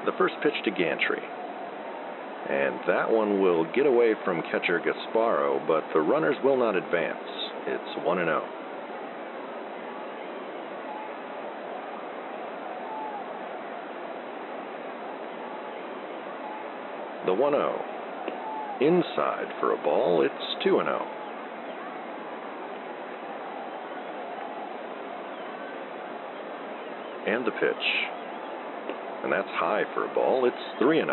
The 0.04 0.12
first 0.18 0.34
pitch 0.42 0.52
to 0.64 0.70
Gantry. 0.70 1.22
And 2.48 2.78
that 2.86 3.10
one 3.10 3.40
will 3.40 3.64
get 3.72 3.86
away 3.86 4.12
from 4.22 4.42
catcher 4.42 4.78
Gasparo, 4.78 5.66
but 5.66 5.82
the 5.94 6.00
runners 6.00 6.36
will 6.44 6.58
not 6.58 6.76
advance. 6.76 7.16
It's 7.66 8.04
1 8.04 8.18
0. 8.18 8.44
The 17.24 17.32
1 17.32 17.52
0. 17.52 17.84
Inside 18.82 19.46
for 19.58 19.72
a 19.72 19.82
ball, 19.82 20.20
it's 20.20 20.64
2 20.64 20.82
0. 20.84 21.06
And 27.26 27.46
the 27.46 27.52
pitch. 27.52 28.13
And 29.24 29.32
that's 29.32 29.48
high 29.52 29.84
for 29.94 30.04
a 30.04 30.14
ball, 30.14 30.44
it's 30.44 30.54
3 30.78 30.98
0. 30.98 31.08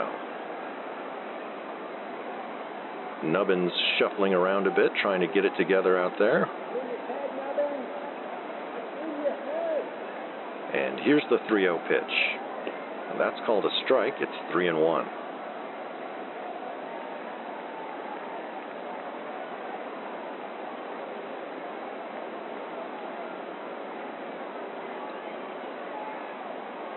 Nubbins 3.24 3.72
shuffling 3.98 4.34
around 4.34 4.68
a 4.68 4.76
bit, 4.76 4.92
trying 5.02 5.22
to 5.22 5.28
get 5.28 5.46
it 5.46 5.54
together 5.58 5.98
out 5.98 6.12
there. 6.20 6.46
And 10.74 11.00
here's 11.00 11.24
the 11.30 11.38
3 11.48 11.62
0 11.62 11.80
pitch. 11.88 12.14
And 13.12 13.20
that's 13.20 13.40
called 13.46 13.64
a 13.64 13.70
strike. 13.86 14.16
It's 14.20 14.52
3 14.52 14.68
and 14.68 14.82
1. 14.82 15.06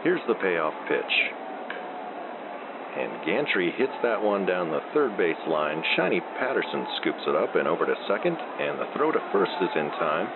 Here's 0.05 0.21
the 0.29 0.35
payoff 0.35 0.75
pitch. 0.87 1.15
And 2.95 3.25
Gantry 3.25 3.73
hits 3.73 3.97
that 4.03 4.21
one 4.21 4.45
down 4.45 4.71
the 4.71 4.85
third 4.93 5.17
base 5.17 5.41
line. 5.49 5.83
Shiny 5.97 6.21
Patterson 6.39 6.87
scoops 7.01 7.25
it 7.27 7.35
up 7.35 7.57
and 7.57 7.67
over 7.67 7.87
to 7.87 7.95
second, 8.07 8.37
and 8.37 8.79
the 8.79 8.87
throw 8.95 9.11
to 9.11 9.19
first 9.33 9.51
is 9.63 9.71
in 9.75 9.89
time. 9.97 10.29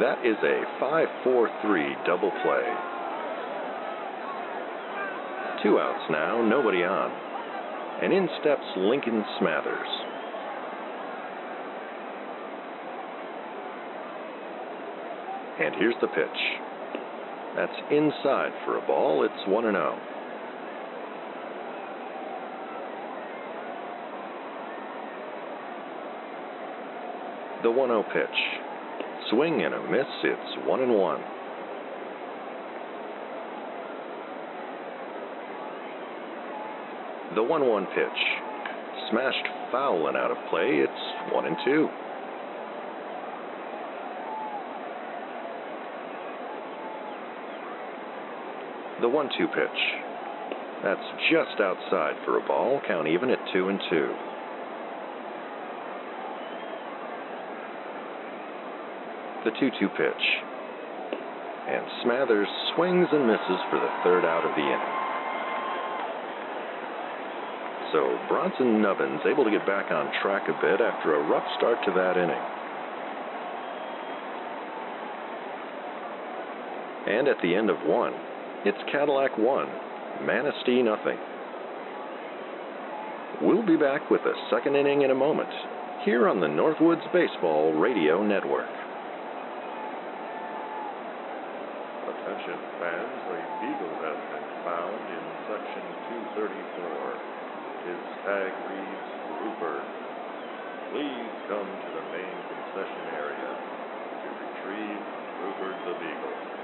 That 0.00 0.24
is 0.24 0.40
a 0.42 0.64
5 0.80 1.08
4 1.22 1.50
3 1.62 1.96
double 2.06 2.32
play. 2.40 2.64
Two 5.62 5.78
outs 5.78 6.10
now, 6.10 6.40
nobody 6.40 6.82
on. 6.82 7.12
And 8.02 8.10
in 8.10 8.26
steps 8.40 8.64
Lincoln 8.78 9.22
Smathers. 9.38 9.92
And 15.60 15.74
here's 15.76 16.00
the 16.00 16.08
pitch. 16.08 16.69
That's 17.60 17.92
inside 17.92 18.52
for 18.64 18.78
a 18.78 18.86
ball. 18.86 19.22
It's 19.22 19.46
1 19.46 19.64
0. 19.64 19.98
The 27.62 27.70
1 27.70 27.88
0 27.90 28.02
pitch. 28.14 28.24
Swing 29.28 29.60
and 29.60 29.74
a 29.74 29.82
miss. 29.90 30.06
It's 30.24 30.66
1 30.66 30.80
and 30.80 30.94
1. 30.94 31.20
The 37.34 37.42
1 37.42 37.68
1 37.68 37.86
pitch. 37.88 38.20
Smashed 39.10 39.46
foul 39.70 40.08
and 40.08 40.16
out 40.16 40.30
of 40.30 40.38
play. 40.48 40.80
It's 40.80 41.32
1 41.34 41.44
and 41.44 41.56
2. 41.62 41.88
The 49.00 49.08
1 49.08 49.30
2 49.38 49.46
pitch. 49.48 49.80
That's 50.84 51.00
just 51.32 51.60
outside 51.60 52.16
for 52.26 52.36
a 52.36 52.46
ball. 52.46 52.82
Count 52.86 53.08
even 53.08 53.30
at 53.30 53.38
2 53.50 53.68
and 53.68 53.80
2. 53.88 54.14
The 59.44 59.52
2 59.58 59.70
2 59.80 59.88
pitch. 59.96 60.24
And 61.68 61.86
Smathers 62.04 62.44
swings 62.74 63.08
and 63.10 63.26
misses 63.26 63.60
for 63.70 63.80
the 63.80 63.88
third 64.04 64.26
out 64.26 64.44
of 64.44 64.52
the 64.52 64.68
inning. 64.68 64.96
So 67.92 68.18
Bronson 68.28 68.82
Nubbins 68.82 69.20
able 69.24 69.44
to 69.44 69.50
get 69.50 69.64
back 69.64 69.90
on 69.90 70.12
track 70.20 70.48
a 70.48 70.60
bit 70.60 70.80
after 70.80 71.14
a 71.14 71.28
rough 71.28 71.46
start 71.56 71.78
to 71.86 71.92
that 71.92 72.16
inning. 72.18 72.44
And 77.16 77.28
at 77.28 77.40
the 77.42 77.54
end 77.54 77.70
of 77.70 77.76
one, 77.86 78.12
it's 78.64 78.76
Cadillac 78.92 79.38
1, 79.38 80.26
Manistee 80.26 80.82
nothing. 80.82 81.16
We'll 83.40 83.64
be 83.64 83.80
back 83.80 84.10
with 84.10 84.20
the 84.20 84.36
second 84.52 84.76
inning 84.76 85.00
in 85.00 85.10
a 85.10 85.14
moment, 85.14 85.48
here 86.04 86.28
on 86.28 86.44
the 86.44 86.46
Northwoods 86.46 87.00
Baseball 87.08 87.72
Radio 87.72 88.20
Network. 88.20 88.68
Attention 92.04 92.60
fans, 92.76 93.20
a 93.32 93.40
beagle 93.64 93.96
has 94.04 94.20
been 94.28 94.48
found 94.60 95.02
in 95.08 95.24
section 95.48 95.84
234. 96.36 97.16
His 97.88 98.02
tag 98.28 98.52
reads 98.68 99.08
Rupert. 99.40 99.88
Please 100.92 101.32
come 101.48 101.64
to 101.64 101.88
the 101.96 102.04
main 102.12 102.36
concession 102.44 103.04
area 103.24 103.50
to 104.20 104.28
retrieve 104.36 105.00
Rupert 105.48 105.76
the 105.88 105.94
Beagle. 105.96 106.59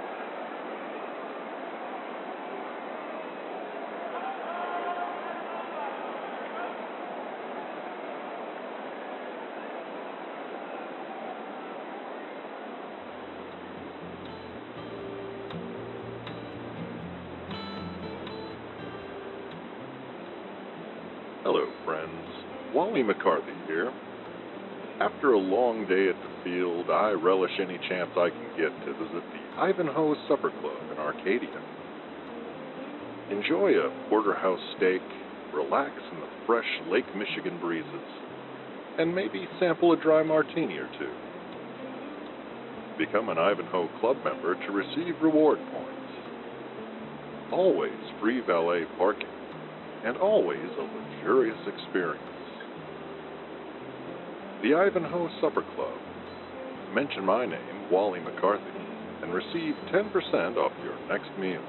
Friends. 21.87 22.75
Wally 22.75 23.03
McCarthy 23.03 23.55
here. 23.67 23.93
After 25.01 25.33
a 25.33 25.39
long 25.39 25.87
day 25.87 26.09
at 26.09 26.17
the 26.17 26.45
field, 26.45 26.91
I 26.91 27.13
relish 27.13 27.53
any 27.61 27.79
chance 27.89 28.11
I 28.17 28.31
can 28.31 28.49
get 28.59 28.75
to 28.85 28.93
visit 28.93 29.23
the 29.23 29.63
Ivanhoe 29.63 30.17
Supper 30.29 30.51
Club 30.51 30.83
in 30.91 30.99
Arcadia. 30.99 31.63
Enjoy 33.31 33.79
a 33.79 34.09
porterhouse 34.09 34.61
steak, 34.77 35.03
relax 35.55 35.93
in 36.13 36.21
the 36.21 36.29
fresh 36.47 36.69
Lake 36.91 37.07
Michigan 37.15 37.61
breezes, 37.61 38.09
and 38.99 39.15
maybe 39.15 39.47
sample 39.61 39.93
a 39.93 39.97
dry 39.97 40.23
martini 40.23 40.77
or 40.77 40.89
two. 40.99 41.13
Become 42.99 43.29
an 43.29 43.39
Ivanhoe 43.39 43.89
Club 44.01 44.17
member 44.25 44.55
to 44.55 44.73
receive 44.73 45.21
reward 45.23 45.59
points. 45.73 45.93
Always 47.53 48.01
free 48.21 48.41
valet 48.41 48.85
parking, 48.97 49.29
and 50.05 50.17
always 50.17 50.71
a 50.79 51.06
luxurious 51.27 51.59
experience. 51.67 52.23
The 54.63 54.75
Ivanhoe 54.75 55.29
Supper 55.41 55.65
Club. 55.75 55.99
Mention 56.95 57.25
my 57.25 57.45
name, 57.45 57.91
Wally 57.91 58.21
McCarthy, 58.21 58.63
and 59.23 59.35
receive 59.35 59.75
10% 59.93 60.57
off 60.57 60.73
your 60.85 60.97
next 61.09 61.31
meal. 61.39 61.63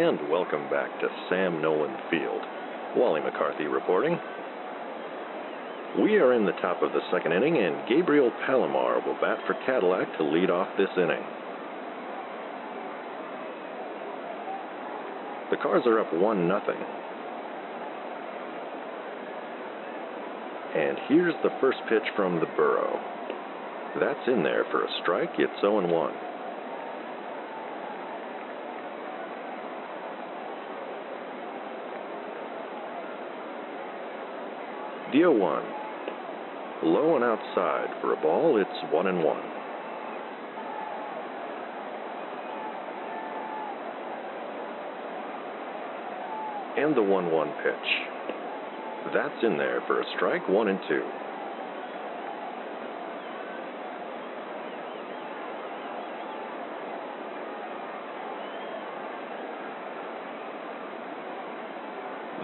And 0.00 0.30
welcome 0.30 0.66
back 0.70 0.88
to 1.00 1.08
Sam 1.28 1.60
Nolan 1.60 1.94
Field. 2.10 2.40
Wally 2.96 3.20
McCarthy 3.20 3.66
reporting. 3.66 4.18
We 6.00 6.16
are 6.16 6.32
in 6.32 6.46
the 6.46 6.56
top 6.62 6.82
of 6.82 6.92
the 6.92 7.02
second 7.12 7.32
inning, 7.34 7.58
and 7.58 7.86
Gabriel 7.86 8.32
Palomar 8.46 9.04
will 9.04 9.18
bat 9.20 9.36
for 9.46 9.52
Cadillac 9.66 10.16
to 10.16 10.24
lead 10.24 10.48
off 10.48 10.68
this 10.78 10.88
inning. 10.96 11.22
The 15.50 15.58
Cars 15.58 15.82
are 15.84 16.00
up 16.00 16.14
1 16.14 16.48
nothing. 16.48 16.80
And 20.76 20.96
here's 21.08 21.34
the 21.42 21.52
first 21.60 21.78
pitch 21.90 22.08
from 22.16 22.40
the 22.40 22.48
Burro. 22.56 22.98
That's 24.00 24.28
in 24.28 24.42
there 24.42 24.64
for 24.70 24.82
a 24.82 24.88
strike. 25.02 25.32
It's 25.36 25.60
0 25.60 25.86
1. 25.86 26.29
Dio 35.12 35.32
1. 35.32 35.62
Low 36.84 37.16
and 37.16 37.24
outside 37.24 37.88
for 38.00 38.12
a 38.12 38.16
ball, 38.22 38.60
it's 38.60 38.92
1 38.92 39.06
and 39.08 39.24
1. 39.24 39.36
And 46.76 46.96
the 46.96 47.02
1 47.02 47.32
1 47.32 47.48
pitch. 47.64 47.74
That's 49.12 49.42
in 49.42 49.58
there 49.58 49.82
for 49.88 50.00
a 50.00 50.04
strike, 50.14 50.48
1 50.48 50.68
and 50.68 50.78
2. 50.88 51.02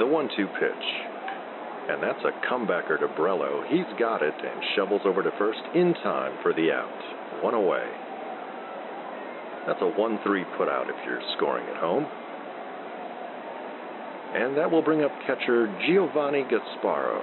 The 0.01 0.07
1 0.07 0.29
2 0.37 0.47
pitch. 0.59 1.06
And 1.89 2.03
that's 2.03 2.25
a 2.25 2.33
comebacker 2.51 2.99
to 2.99 3.07
Brello. 3.19 3.65
He's 3.69 3.87
got 3.99 4.21
it 4.21 4.35
and 4.35 4.61
shovels 4.75 5.03
over 5.05 5.23
to 5.23 5.31
first 5.39 5.61
in 5.75 5.95
time 6.03 6.37
for 6.43 6.53
the 6.53 6.73
out. 6.73 7.43
One 7.45 7.55
away. 7.55 7.87
That's 9.69 9.81
a 9.83 9.87
1 9.87 10.19
3 10.25 10.45
put 10.59 10.69
out 10.69 10.89
if 10.89 10.97
you're 11.07 11.21
scoring 11.37 11.65
at 11.69 11.77
home. 11.77 12.07
And 14.35 14.57
that 14.57 14.71
will 14.71 14.83
bring 14.83 15.05
up 15.05 15.13
catcher 15.27 15.67
Giovanni 15.87 16.43
Gasparo. 16.43 17.23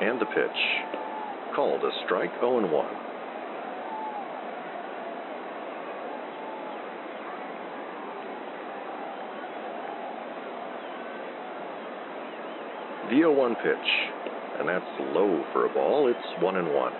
And 0.00 0.18
the 0.18 0.26
pitch. 0.26 1.54
Called 1.54 1.84
a 1.84 1.90
strike 2.06 2.32
0 2.40 2.68
1. 2.72 3.11
The 13.12 13.18
0 13.18 13.34
1 13.34 13.54
pitch. 13.56 13.76
And 14.58 14.66
that's 14.66 14.86
low 15.14 15.44
for 15.52 15.66
a 15.66 15.74
ball. 15.74 16.08
It's 16.08 16.42
1 16.42 16.56
and 16.56 16.72
1. 16.72 16.92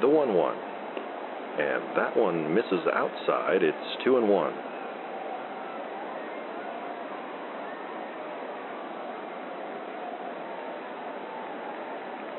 The 0.00 0.08
1 0.08 0.34
1. 0.34 0.56
And 1.60 1.96
that 1.96 2.16
one 2.16 2.52
misses 2.52 2.80
outside. 2.92 3.62
It's 3.62 4.04
2 4.04 4.16
and 4.16 4.28
1. 4.28 4.52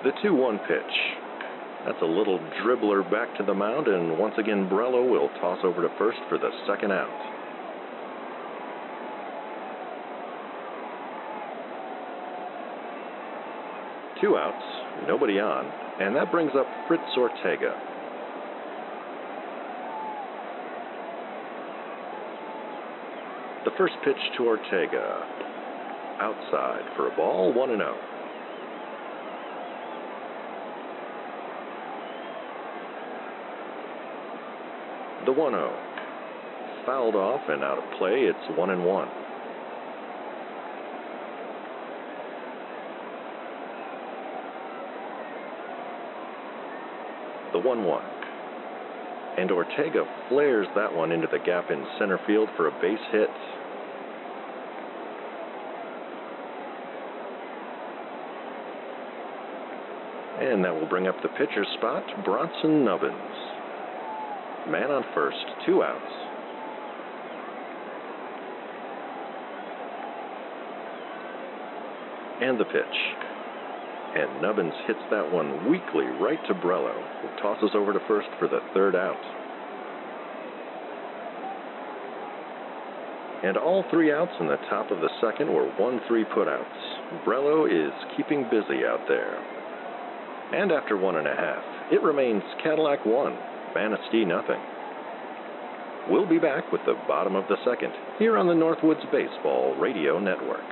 The 0.03 0.11
2 0.21 0.35
1 0.35 0.59
pitch. 0.67 0.81
That's 1.85 2.01
a 2.01 2.05
little 2.05 2.39
dribbler 2.61 3.09
back 3.09 3.33
to 3.37 3.43
the 3.43 3.53
mound, 3.53 3.87
and 3.87 4.19
once 4.19 4.35
again, 4.37 4.67
Brello 4.69 5.09
will 5.09 5.29
toss 5.39 5.59
over 5.63 5.81
to 5.81 5.89
first 5.97 6.19
for 6.27 6.37
the 6.37 6.49
second 6.67 6.91
out. 6.91 7.40
Two 14.21 14.37
outs, 14.37 14.63
nobody 15.07 15.39
on, 15.39 15.65
and 15.99 16.15
that 16.15 16.31
brings 16.31 16.51
up 16.55 16.67
Fritz 16.87 17.01
Ortega. 17.17 17.73
The 23.65 23.71
first 23.77 23.95
pitch 24.05 24.17
to 24.37 24.45
Ortega. 24.45 25.25
Outside 26.19 26.83
for 26.95 27.11
a 27.11 27.15
ball, 27.15 27.51
1 27.51 27.69
and 27.71 27.79
0. 27.79 27.95
The 35.25 35.31
1 35.31 35.51
0. 35.51 35.79
Fouled 36.85 37.15
off 37.15 37.41
and 37.49 37.63
out 37.63 37.79
of 37.79 37.83
play, 37.97 38.29
it's 38.29 38.57
1 38.57 38.69
and 38.69 38.85
1. 38.85 39.07
The 47.53 47.59
1 47.59 47.83
1. 47.83 48.03
And 49.37 49.51
Ortega 49.51 50.05
flares 50.29 50.67
that 50.75 50.93
one 50.93 51.11
into 51.11 51.27
the 51.31 51.39
gap 51.39 51.71
in 51.71 51.85
center 51.99 52.19
field 52.27 52.49
for 52.55 52.67
a 52.67 52.71
base 52.81 52.99
hit. 53.11 53.29
And 60.41 60.63
that 60.65 60.73
will 60.73 60.87
bring 60.87 61.07
up 61.07 61.15
the 61.21 61.29
pitcher 61.29 61.65
spot, 61.77 62.03
Bronson 62.25 62.83
Nubbins. 62.83 63.51
Man 64.69 64.91
on 64.91 65.03
first, 65.13 65.37
two 65.65 65.83
outs. 65.83 66.01
And 72.41 72.59
the 72.59 72.65
pitch. 72.65 73.20
And 74.15 74.41
Nubbins 74.41 74.73
hits 74.87 74.99
that 75.09 75.31
one 75.31 75.69
weakly 75.69 76.05
right 76.19 76.39
to 76.47 76.53
Brello, 76.53 76.93
who 77.21 77.41
tosses 77.41 77.71
over 77.73 77.93
to 77.93 77.99
first 78.07 78.27
for 78.39 78.47
the 78.47 78.59
third 78.73 78.95
out. 78.95 79.19
And 83.43 83.57
all 83.57 83.83
three 83.89 84.11
outs 84.11 84.33
in 84.39 84.47
the 84.47 84.59
top 84.69 84.91
of 84.91 84.99
the 84.99 85.09
second 85.19 85.51
were 85.51 85.71
1 85.77 86.01
3 86.07 86.25
putouts. 86.25 87.25
Brello 87.25 87.65
is 87.65 87.93
keeping 88.15 88.43
busy 88.51 88.85
out 88.85 89.01
there. 89.07 89.39
And 90.53 90.71
after 90.71 90.97
one 90.97 91.15
and 91.15 91.27
a 91.27 91.35
half, 91.35 91.63
it 91.91 92.03
remains 92.03 92.43
Cadillac 92.61 93.05
1, 93.05 93.37
Manistee 93.73 94.25
nothing. 94.25 94.59
We'll 96.09 96.27
be 96.27 96.39
back 96.39 96.71
with 96.71 96.81
the 96.85 96.99
bottom 97.07 97.35
of 97.35 97.47
the 97.47 97.57
second 97.63 97.93
here 98.19 98.37
on 98.37 98.47
the 98.47 98.53
Northwoods 98.53 99.09
Baseball 99.11 99.75
Radio 99.79 100.19
Network. 100.19 100.65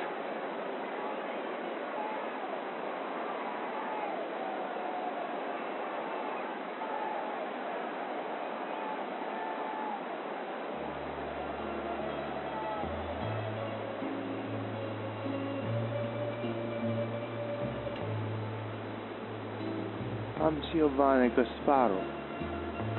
Giovanni 20.72 21.30
Gasparo 21.30 21.98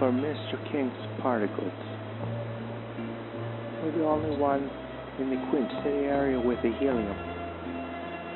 for 0.01 0.11
Mr. 0.11 0.59
King's 0.73 0.93
Particles. 1.23 1.71
We're 3.83 3.93
the 3.97 4.05
only 4.05 4.37
one 4.37 4.69
in 5.21 5.31
the 5.31 5.39
Queen 5.51 5.71
City 5.85 6.11
area 6.11 6.41
with 6.41 6.59
the 6.63 6.73
helium. 6.81 7.15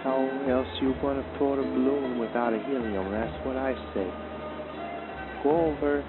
how 0.05 0.23
else 0.47 0.69
you 0.81 0.95
gonna 1.03 1.25
float 1.37 1.59
a 1.59 1.63
balloon 1.63 2.19
without 2.21 2.53
a 2.53 2.63
helium? 2.63 3.11
That's 3.11 3.47
what 3.47 3.57
I 3.57 3.75
say. 3.93 4.07
Go 5.43 5.75
over 5.75 6.05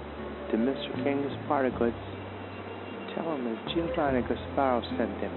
to 0.52 0.56
Mr. 0.56 1.02
King's 1.02 1.32
Particles. 1.48 1.94
Tell 3.16 3.34
him 3.34 3.44
that 3.44 3.74
Giovanni 3.74 4.22
Gasparo 4.22 4.82
sent 4.96 5.18
him. 5.18 5.32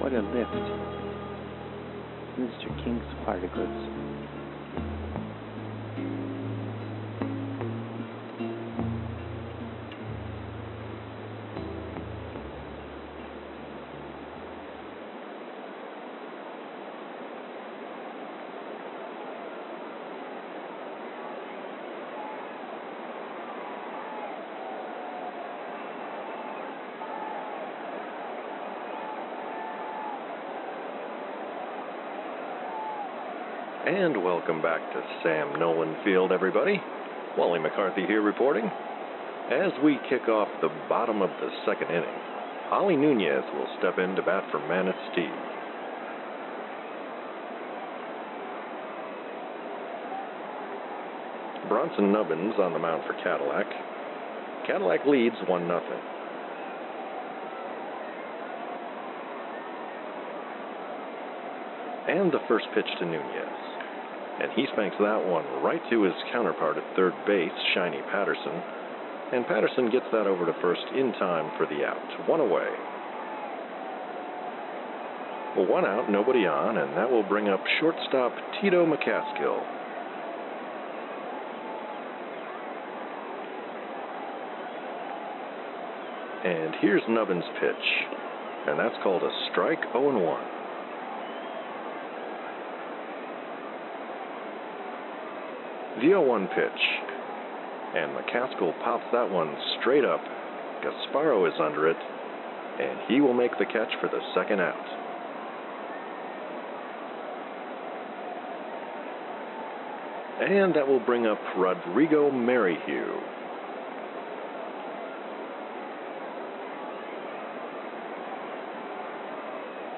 What 0.00 0.12
a 0.12 0.20
lift. 0.20 0.52
Mr. 2.36 2.84
King's 2.84 3.24
Party 3.24 3.48
welcome 34.44 34.60
back 34.60 34.80
to 34.92 35.00
Sam 35.22 35.56
Nolan 35.60 35.94
Field, 36.04 36.32
everybody. 36.32 36.82
Wally 37.38 37.60
McCarthy 37.60 38.04
here 38.06 38.22
reporting. 38.22 38.64
As 39.52 39.70
we 39.84 40.00
kick 40.10 40.28
off 40.28 40.48
the 40.60 40.68
bottom 40.88 41.22
of 41.22 41.30
the 41.38 41.48
second 41.64 41.94
inning, 41.94 42.18
Ollie 42.72 42.96
Nunez 42.96 43.44
will 43.54 43.68
step 43.78 43.98
in 43.98 44.16
to 44.16 44.22
bat 44.22 44.42
for 44.50 44.58
Manistee. 44.66 44.98
Steve. 45.12 45.30
Bronson 51.68 52.10
Nubbins 52.10 52.54
on 52.58 52.72
the 52.72 52.80
mound 52.80 53.04
for 53.06 53.14
Cadillac. 53.22 53.66
Cadillac 54.66 55.06
leads 55.06 55.36
1 55.46 55.66
0. 55.68 55.80
And 62.08 62.32
the 62.32 62.40
first 62.48 62.66
pitch 62.74 62.88
to 62.98 63.06
Nunez. 63.06 63.71
And 64.40 64.50
he 64.52 64.66
spanks 64.72 64.96
that 64.98 65.26
one 65.26 65.44
right 65.62 65.82
to 65.90 66.02
his 66.02 66.14
counterpart 66.32 66.78
at 66.78 66.96
third 66.96 67.12
base, 67.26 67.52
Shiny 67.74 68.00
Patterson. 68.10 68.62
And 69.32 69.46
Patterson 69.46 69.90
gets 69.90 70.06
that 70.12 70.26
over 70.26 70.46
to 70.46 70.54
first 70.60 70.82
in 70.94 71.12
time 71.12 71.50
for 71.56 71.66
the 71.66 71.84
out. 71.84 72.28
One 72.28 72.40
away. 72.40 72.68
Well, 75.56 75.66
one 75.66 75.84
out, 75.84 76.10
nobody 76.10 76.46
on, 76.46 76.78
and 76.78 76.96
that 76.96 77.10
will 77.10 77.22
bring 77.22 77.48
up 77.48 77.60
shortstop 77.78 78.32
Tito 78.60 78.86
McCaskill. 78.86 79.60
And 86.44 86.74
here's 86.80 87.02
Nubbins' 87.08 87.44
pitch, 87.60 87.86
and 88.66 88.78
that's 88.78 88.96
called 89.02 89.22
a 89.22 89.30
strike 89.50 89.82
0 89.92 90.18
1. 90.18 90.61
The 96.02 96.08
0 96.08 96.22
1 96.26 96.48
pitch, 96.48 96.82
and 97.94 98.10
McCaskill 98.10 98.74
pops 98.82 99.04
that 99.12 99.30
one 99.30 99.54
straight 99.78 100.04
up. 100.04 100.20
Gasparo 100.82 101.46
is 101.46 101.54
under 101.62 101.88
it, 101.88 101.96
and 102.80 102.98
he 103.06 103.20
will 103.20 103.34
make 103.34 103.52
the 103.56 103.66
catch 103.66 103.88
for 104.00 104.08
the 104.08 104.18
second 104.34 104.58
out. 104.58 104.74
And 110.42 110.74
that 110.74 110.88
will 110.88 110.98
bring 110.98 111.24
up 111.24 111.38
Rodrigo 111.56 112.32
Merrihew. 112.32 113.20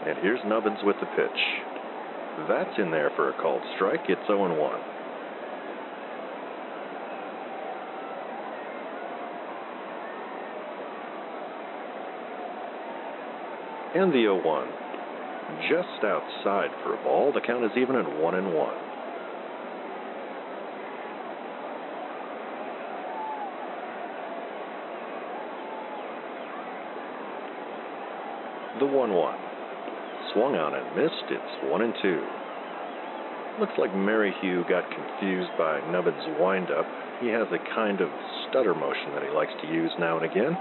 And 0.06 0.18
here's 0.18 0.40
Nubbins 0.44 0.80
with 0.84 0.96
the 1.00 1.06
pitch. 1.16 1.40
That's 2.46 2.78
in 2.78 2.90
there 2.90 3.10
for 3.16 3.30
a 3.30 3.40
called 3.40 3.62
strike. 3.76 4.02
It's 4.10 4.26
0 4.26 4.54
1. 4.54 4.80
And 13.94 14.10
the 14.12 14.26
0 14.26 14.42
1. 14.42 14.68
Just 15.70 16.02
outside 16.02 16.70
for 16.82 16.94
a 16.94 17.02
ball. 17.04 17.32
The 17.32 17.40
count 17.40 17.64
is 17.64 17.70
even 17.76 17.94
at 17.94 18.20
1 18.20 18.34
and 18.34 18.52
1. 18.52 18.74
The 28.80 28.86
1 28.86 29.14
1. 29.14 29.38
Swung 30.32 30.56
on 30.56 30.74
and 30.74 30.96
missed. 30.96 31.30
It's 31.30 31.70
1 31.70 31.82
and 31.82 31.94
2. 32.02 32.26
Looks 33.60 33.78
like 33.78 33.94
Merrihew 33.94 34.66
got 34.68 34.90
confused 34.90 35.50
by 35.56 35.78
Nubbins' 35.92 36.26
windup. 36.40 36.86
He 37.20 37.28
has 37.28 37.46
a 37.54 37.62
kind 37.72 38.00
of 38.00 38.10
stutter 38.50 38.74
motion 38.74 39.14
that 39.14 39.22
he 39.22 39.30
likes 39.30 39.52
to 39.62 39.68
use 39.68 39.92
now 40.00 40.18
and 40.18 40.26
again. 40.26 40.58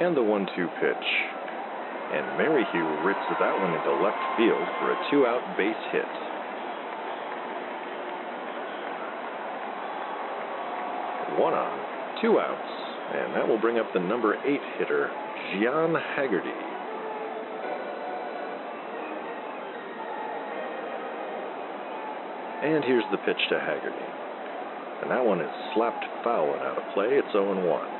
And 0.00 0.16
the 0.16 0.22
1 0.22 0.46
2 0.56 0.66
pitch. 0.80 1.06
And 2.10 2.26
Merrihew 2.38 3.06
rips 3.06 3.22
that 3.38 3.54
one 3.54 3.70
into 3.70 4.02
left 4.02 4.18
field 4.36 4.66
for 4.80 4.90
a 4.90 4.98
two 5.12 5.26
out 5.26 5.44
base 5.56 5.76
hit. 5.92 6.10
One 11.38 11.54
on, 11.54 12.20
two 12.20 12.40
outs, 12.40 12.70
and 13.14 13.36
that 13.36 13.46
will 13.46 13.60
bring 13.60 13.78
up 13.78 13.86
the 13.94 14.00
number 14.00 14.34
eight 14.44 14.60
hitter, 14.78 15.08
Gian 15.52 15.94
Haggerty. 16.16 16.50
And 22.62 22.82
here's 22.84 23.04
the 23.12 23.18
pitch 23.18 23.40
to 23.50 23.60
Haggerty. 23.60 24.04
And 25.02 25.10
that 25.12 25.24
one 25.24 25.40
is 25.40 25.50
slapped 25.74 26.04
foul 26.24 26.52
and 26.52 26.62
out 26.62 26.76
of 26.76 26.94
play. 26.94 27.06
It's 27.12 27.30
0 27.32 27.54
1. 27.54 27.99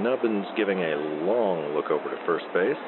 Nubbins 0.00 0.46
giving 0.56 0.78
a 0.78 0.96
long 1.28 1.74
look 1.74 1.90
over 1.90 2.08
to 2.08 2.16
first 2.24 2.46
base. 2.54 2.80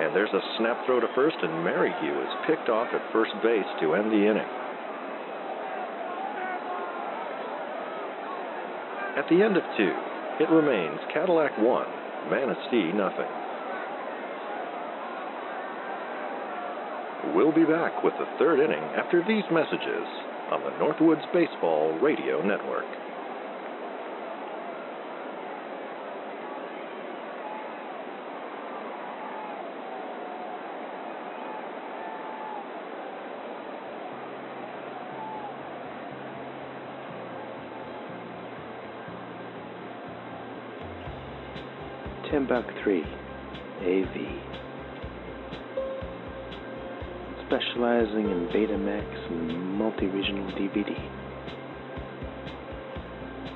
And 0.00 0.14
there's 0.14 0.32
a 0.32 0.42
snap 0.58 0.86
throw 0.86 1.00
to 1.00 1.08
first, 1.14 1.36
and 1.42 1.62
Merrihew 1.62 2.14
is 2.22 2.34
picked 2.46 2.68
off 2.68 2.88
at 2.94 3.12
first 3.12 3.32
base 3.42 3.66
to 3.80 3.94
end 3.94 4.10
the 4.10 4.22
inning. 4.26 4.50
At 9.18 9.26
the 9.28 9.42
end 9.42 9.56
of 9.56 9.64
two, 9.76 9.94
it 10.38 10.48
remains 10.50 11.00
Cadillac 11.12 11.58
1, 11.58 12.30
Manistee 12.30 12.92
nothing. 12.94 13.26
We'll 17.34 17.52
be 17.52 17.64
back 17.64 18.04
with 18.04 18.14
the 18.18 18.30
third 18.38 18.60
inning 18.60 18.82
after 18.94 19.24
these 19.26 19.44
messages 19.50 20.06
on 20.54 20.62
the 20.62 20.70
Northwoods 20.78 21.26
Baseball 21.32 21.98
Radio 22.00 22.40
Network. 22.46 22.86
Timbuk 42.48 42.82
3 42.82 43.02
AV. 43.02 44.14
Specializing 47.46 48.30
in 48.30 48.48
Betamax 48.54 49.30
and 49.30 49.74
multi 49.74 50.06
regional 50.06 50.50
DVD. 50.52 50.94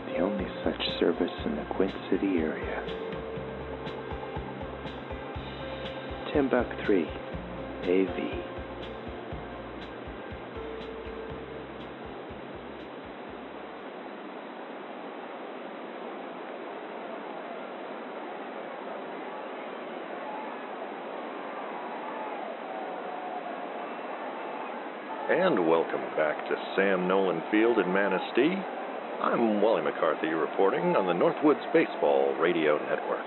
The 0.08 0.18
only 0.18 0.46
such 0.62 0.80
service 1.00 1.30
in 1.46 1.56
the 1.56 1.64
Quint 1.74 1.92
City 2.10 2.38
area. 2.38 2.82
Timbuk 6.34 6.84
3 6.84 7.04
AV. 7.84 8.51
And 25.32 25.66
welcome 25.66 26.04
back 26.14 26.36
to 26.46 26.56
Sam 26.76 27.08
Nolan 27.08 27.42
Field 27.50 27.78
in 27.78 27.90
Manistee. 27.90 28.52
I'm 29.22 29.62
Wally 29.62 29.80
McCarthy 29.80 30.28
reporting 30.28 30.94
on 30.94 31.06
the 31.06 31.16
Northwoods 31.16 31.64
Baseball 31.72 32.36
Radio 32.36 32.76
Network. 32.76 33.24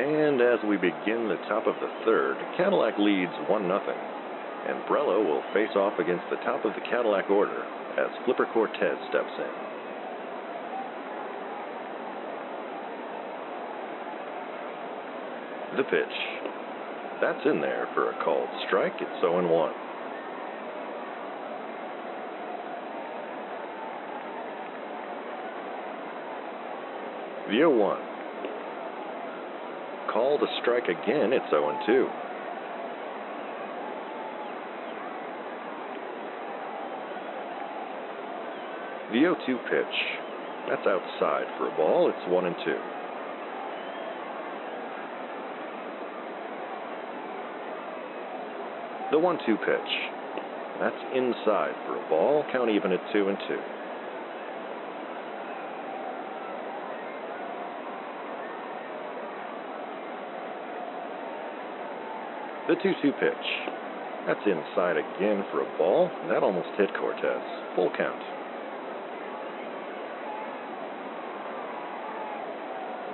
And 0.00 0.40
as 0.40 0.64
we 0.64 0.78
begin 0.80 1.28
the 1.28 1.36
top 1.44 1.66
of 1.66 1.74
the 1.76 1.92
third, 2.06 2.38
Cadillac 2.56 2.96
leads 2.96 3.36
1 3.52 3.68
0, 3.68 3.76
and 3.76 4.80
Brello 4.88 5.20
will 5.20 5.44
face 5.52 5.76
off 5.76 5.98
against 5.98 6.24
the 6.30 6.40
top 6.40 6.64
of 6.64 6.72
the 6.72 6.80
Cadillac 6.88 7.28
order 7.28 7.68
as 8.00 8.08
Flipper 8.24 8.48
Cortez 8.54 8.96
steps 9.12 9.36
in. 9.36 9.52
The 15.76 15.84
pitch. 15.84 16.53
That's 17.24 17.46
in 17.46 17.62
there 17.62 17.88
for 17.94 18.10
a 18.10 18.22
called 18.22 18.50
strike. 18.66 18.92
It's 19.00 19.20
0 19.22 19.48
1. 19.48 19.72
The 27.48 27.56
0 27.56 27.78
1. 27.78 27.98
Called 30.12 30.42
a 30.42 30.46
strike 30.60 30.88
again. 30.88 31.32
It's 31.32 31.48
0 31.48 31.72
2. 31.86 32.08
The 39.12 39.18
0 39.18 39.36
2 39.46 39.58
pitch. 39.70 39.96
That's 40.68 40.86
outside 40.86 41.46
for 41.56 41.72
a 41.72 41.76
ball. 41.78 42.10
It's 42.10 42.28
1 42.28 42.44
and 42.44 42.56
2. 42.66 43.03
The 49.14 49.20
1 49.20 49.38
2 49.46 49.56
pitch. 49.58 49.92
That's 50.80 50.96
inside 51.14 51.70
for 51.86 52.04
a 52.04 52.08
ball. 52.08 52.44
Count 52.50 52.68
even 52.68 52.90
at 52.90 52.98
2 53.12 53.28
and 53.28 53.38
2. 53.46 53.56
The 62.66 62.74
2 62.82 62.92
2 63.02 63.12
pitch. 63.12 63.46
That's 64.26 64.40
inside 64.46 64.96
again 64.96 65.44
for 65.52 65.60
a 65.60 65.78
ball. 65.78 66.10
That 66.28 66.42
almost 66.42 66.70
hit 66.76 66.90
Cortez. 66.98 67.42
Full 67.76 67.92
count. 67.96 68.20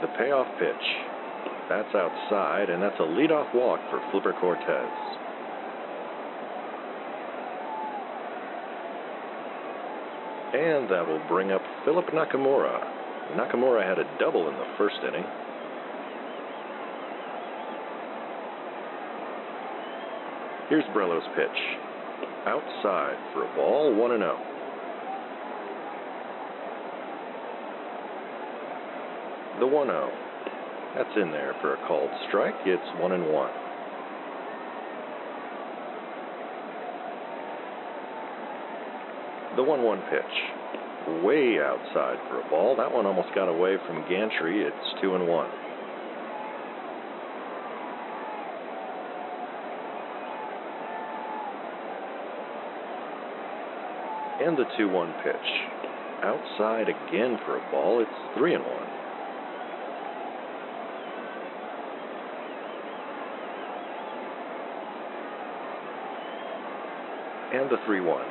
The 0.01 0.09
payoff 0.17 0.49
pitch. 0.59 0.87
That's 1.69 1.95
outside, 1.95 2.71
and 2.71 2.83
that's 2.83 2.99
a 3.01 3.03
leadoff 3.03 3.55
walk 3.55 3.81
for 3.91 4.01
Flipper 4.11 4.33
Cortez. 4.41 5.10
And 10.61 10.91
that 10.91 11.09
will 11.09 11.27
bring 11.27 11.53
up 11.53 11.63
Philip 11.87 12.05
Nakamura. 12.09 12.85
Nakamura 13.33 13.83
had 13.83 13.99
a 13.99 14.05
double 14.19 14.47
in 14.47 14.55
the 14.57 14.67
first 14.77 14.97
inning. 15.09 15.25
Here's 20.69 20.85
Brello's 20.93 21.25
pitch. 21.35 21.49
Outside 22.45 23.17
for 23.33 23.51
a 23.51 23.57
ball, 23.57 23.95
1 23.95 24.11
0. 24.11 24.39
The 29.61 29.67
1 29.67 29.87
0. 29.87 30.11
That's 30.95 31.17
in 31.17 31.31
there 31.31 31.57
for 31.63 31.73
a 31.73 31.87
called 31.89 32.11
strike. 32.29 32.55
It's 32.67 33.01
1 33.01 33.13
and 33.13 33.33
1. 33.33 33.70
The 39.57 39.63
1 39.65 39.83
1 39.83 40.03
pitch. 40.11 41.25
Way 41.25 41.59
outside 41.59 42.19
for 42.29 42.41
a 42.41 42.49
ball. 42.51 42.77
That 42.77 42.93
one 42.93 43.05
almost 43.05 43.35
got 43.35 43.49
away 43.49 43.79
from 43.85 44.05
Gantry. 44.09 44.63
It's 44.63 45.01
2 45.03 45.17
and 45.17 45.27
1. 45.27 45.51
And 54.47 54.57
the 54.57 54.67
2 54.79 54.89
1 54.89 55.15
pitch. 55.25 55.35
Outside 56.23 56.89
again 56.89 57.37
for 57.45 57.57
a 57.59 57.71
ball. 57.73 58.01
It's 58.01 58.39
3 58.39 58.55
and 58.55 58.65
1. 58.65 58.73
And 67.53 67.69
the 67.69 67.79
3 67.85 68.01
1. 68.01 68.30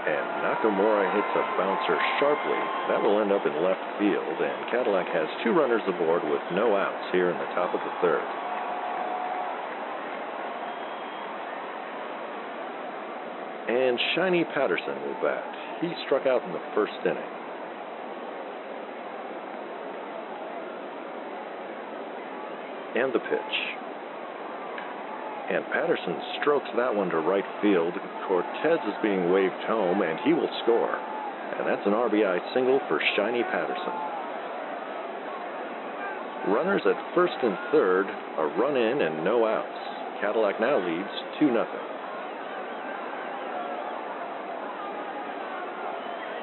And 0.00 0.26
Nakamura 0.40 1.12
hits 1.12 1.32
a 1.36 1.44
bouncer 1.60 1.98
sharply. 2.18 2.60
That 2.88 3.02
will 3.02 3.20
end 3.20 3.32
up 3.32 3.44
in 3.44 3.52
left 3.62 3.84
field, 3.98 4.40
and 4.40 4.70
Cadillac 4.70 5.06
has 5.12 5.28
two 5.44 5.52
runners 5.52 5.82
aboard 5.86 6.24
with 6.24 6.40
no 6.52 6.74
outs 6.74 7.12
here 7.12 7.28
in 7.28 7.36
the 7.36 7.50
top 7.52 7.74
of 7.74 7.80
the 7.80 7.92
third. 8.00 8.24
And 13.68 14.00
Shiny 14.16 14.44
Patterson 14.44 14.96
will 15.04 15.20
bat. 15.22 15.44
He 15.82 15.92
struck 16.06 16.26
out 16.26 16.42
in 16.44 16.52
the 16.52 16.64
first 16.74 16.96
inning. 17.04 17.30
And 22.96 23.12
the 23.12 23.20
pitch. 23.20 23.79
And 25.50 25.66
Patterson 25.74 26.14
strokes 26.40 26.70
that 26.76 26.94
one 26.94 27.10
to 27.10 27.18
right 27.18 27.44
field. 27.60 27.94
Cortez 28.28 28.78
is 28.86 28.94
being 29.02 29.32
waved 29.32 29.66
home, 29.66 30.00
and 30.02 30.18
he 30.22 30.32
will 30.32 30.48
score. 30.62 30.94
And 30.94 31.66
that's 31.66 31.84
an 31.86 31.92
RBI 31.92 32.38
single 32.54 32.78
for 32.86 33.02
Shiny 33.16 33.42
Patterson. 33.42 34.10
Runners 36.54 36.82
at 36.86 36.96
first 37.14 37.34
and 37.42 37.58
third, 37.72 38.06
a 38.38 38.46
run 38.56 38.76
in 38.76 39.02
and 39.02 39.24
no 39.24 39.44
outs. 39.44 39.66
Cadillac 40.22 40.60
now 40.60 40.78
leads 40.78 41.10
2 41.40 41.50
0. 41.50 41.66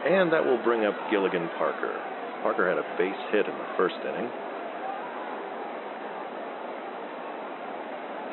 And 0.05 0.31
that 0.31 0.43
will 0.43 0.61
bring 0.63 0.85
up 0.85 0.95
Gilligan 1.09 1.49
Parker. 1.57 1.95
Parker 2.43 2.67
had 2.67 2.77
a 2.77 2.85
base 2.97 3.17
hit 3.31 3.47
in 3.47 3.57
the 3.57 3.69
first 3.77 3.95
inning. 4.03 4.29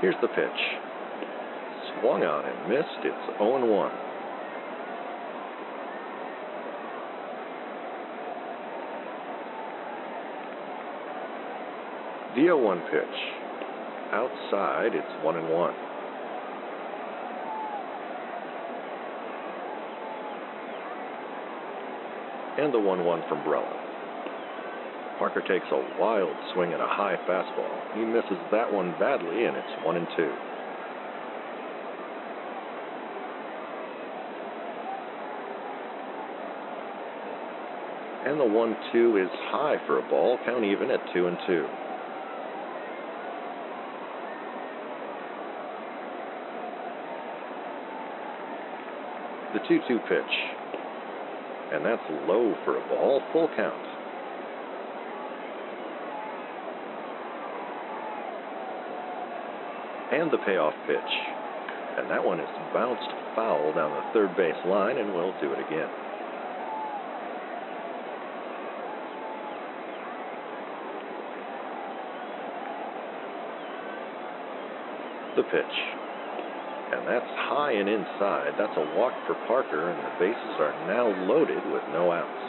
Here's 0.05 0.21
the 0.21 0.29
pitch. 0.29 0.61
Swung 1.99 2.25
on 2.25 2.45
and 2.45 2.69
missed. 2.69 3.01
It's 3.05 3.38
0 3.38 3.64
1. 3.64 3.90
The 12.37 12.43
0 12.43 12.59
1 12.62 12.81
pitch. 12.93 13.17
Outside, 14.12 14.93
it's 14.93 15.25
1 15.25 15.37
and 15.38 15.49
1. 15.49 15.75
And 22.59 22.75
the 22.75 22.79
1 22.79 23.07
1 23.07 23.23
from 23.27 23.38
Brello. 23.38 23.93
Parker 25.25 25.41
takes 25.49 25.65
a 25.73 25.99
wild 25.99 26.37
swing 26.53 26.75
at 26.75 26.81
a 26.81 26.87
high 26.87 27.17
fastball. 27.27 27.95
He 27.95 28.05
misses 28.05 28.37
that 28.53 28.71
one 28.71 28.91
badly, 29.01 29.47
and 29.47 29.57
it's 29.57 29.83
1 29.83 29.97
and 29.97 30.07
2. 30.14 30.22
And 38.29 38.39
the 38.39 38.45
1 38.45 38.77
2 38.93 39.16
is 39.16 39.31
high 39.49 39.77
for 39.87 39.99
a 39.99 40.03
ball, 40.11 40.37
count 40.45 40.62
even 40.62 40.91
at 40.91 41.01
2 41.14 41.27
and 41.27 41.39
2. 41.47 41.66
The 49.55 49.61
2 49.68 49.81
2 49.89 49.99
pitch. 50.01 50.22
And 51.72 51.83
that's 51.83 52.03
low 52.29 52.55
for 52.66 52.77
a 52.77 52.89
ball, 52.91 53.22
full 53.33 53.49
count. 53.57 53.93
And 60.15 60.31
the 60.31 60.39
payoff 60.47 60.75
pitch. 60.87 61.12
And 61.99 62.09
that 62.09 62.23
one 62.25 62.39
is 62.39 62.47
bounced 62.73 63.11
foul 63.35 63.75
down 63.75 63.91
the 63.91 64.12
third 64.15 64.37
base 64.37 64.55
line, 64.65 64.97
and 64.99 65.12
we'll 65.12 65.35
do 65.43 65.51
it 65.51 65.59
again. 65.59 65.91
The 75.35 75.43
pitch. 75.51 75.77
And 76.95 77.09
that's 77.11 77.27
high 77.51 77.73
and 77.75 77.89
inside. 77.89 78.55
That's 78.55 78.77
a 78.79 78.87
walk 78.95 79.15
for 79.27 79.35
Parker, 79.51 79.91
and 79.91 79.99
the 79.99 80.15
bases 80.23 80.55
are 80.62 80.75
now 80.87 81.11
loaded 81.27 81.59
with 81.75 81.83
no 81.91 82.12
outs. 82.15 82.45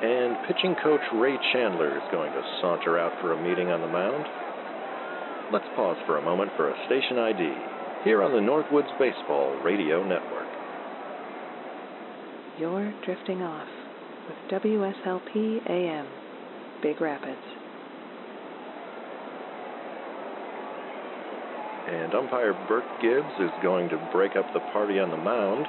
And 0.00 0.40
pitching 0.48 0.74
coach 0.82 1.04
Ray 1.20 1.36
Chandler 1.52 1.92
is 1.96 2.06
going 2.10 2.32
to 2.32 2.42
saunter 2.62 2.98
out 2.98 3.12
for 3.20 3.34
a 3.34 3.42
meeting 3.44 3.68
on 3.68 3.82
the 3.82 3.92
mound. 3.92 4.24
Let's 5.52 5.66
pause 5.74 5.96
for 6.06 6.18
a 6.18 6.22
moment 6.22 6.50
for 6.56 6.70
a 6.70 6.86
station 6.86 7.18
ID 7.18 7.52
here 8.04 8.22
on 8.22 8.32
the 8.32 8.38
Northwoods 8.38 8.90
Baseball 8.98 9.56
Radio 9.64 10.06
Network. 10.06 10.46
You're 12.58 12.92
drifting 13.04 13.42
off 13.42 13.68
with 14.28 14.62
WSLP 14.62 15.68
AM, 15.68 16.06
Big 16.82 17.00
Rapids. 17.00 17.38
And 21.88 22.14
umpire 22.14 22.54
Bert 22.68 22.84
Gibbs 23.02 23.34
is 23.40 23.50
going 23.62 23.88
to 23.88 24.08
break 24.12 24.36
up 24.36 24.46
the 24.54 24.60
party 24.72 25.00
on 25.00 25.10
the 25.10 25.16
mound. 25.16 25.66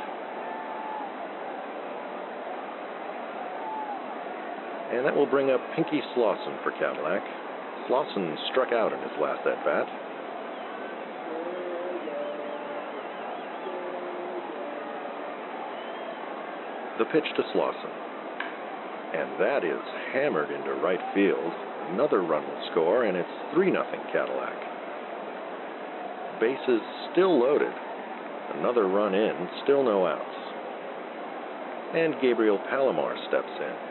And 4.93 5.05
that 5.05 5.15
will 5.15 5.25
bring 5.25 5.49
up 5.49 5.61
Pinky 5.75 6.01
Slauson 6.13 6.61
for 6.61 6.71
Cadillac. 6.71 7.23
Slauson 7.87 8.35
struck 8.51 8.71
out 8.71 8.93
in 8.93 8.99
his 8.99 9.11
last 9.19 9.45
at 9.47 9.63
bat. 9.65 9.87
The 16.99 17.05
pitch 17.05 17.25
to 17.35 17.43
Slauson. 17.53 17.89
And 19.13 19.41
that 19.41 19.63
is 19.63 19.81
hammered 20.13 20.51
into 20.51 20.73
right 20.75 21.01
field. 21.13 21.51
Another 21.89 22.21
run 22.21 22.43
will 22.43 22.69
score, 22.71 23.03
and 23.05 23.17
it's 23.17 23.29
3 23.53 23.71
0 23.71 23.83
Cadillac. 24.13 24.55
Bases 26.39 26.81
still 27.11 27.39
loaded. 27.39 27.73
Another 28.55 28.87
run 28.87 29.13
in, 29.15 29.49
still 29.63 29.83
no 29.83 30.05
outs. 30.05 30.23
And 31.93 32.15
Gabriel 32.21 32.59
Palomar 32.69 33.17
steps 33.27 33.51
in. 33.59 33.90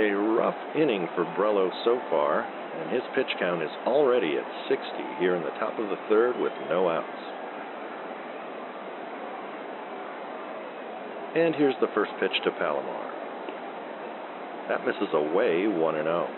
A 0.00 0.10
rough 0.12 0.56
inning 0.74 1.06
for 1.14 1.24
Brello 1.36 1.70
so 1.84 2.00
far, 2.08 2.40
and 2.40 2.90
his 2.90 3.02
pitch 3.14 3.28
count 3.38 3.62
is 3.62 3.68
already 3.86 4.38
at 4.38 4.46
60 4.66 4.80
here 5.18 5.36
in 5.36 5.42
the 5.42 5.50
top 5.60 5.78
of 5.78 5.90
the 5.90 5.98
third 6.08 6.40
with 6.40 6.52
no 6.70 6.88
outs. 6.88 7.06
And 11.36 11.54
here's 11.54 11.74
the 11.82 11.88
first 11.94 12.12
pitch 12.18 12.32
to 12.44 12.50
Palomar. 12.52 13.12
That 14.68 14.86
misses 14.86 15.12
away 15.12 15.68
1 15.68 15.94
0. 15.94 16.28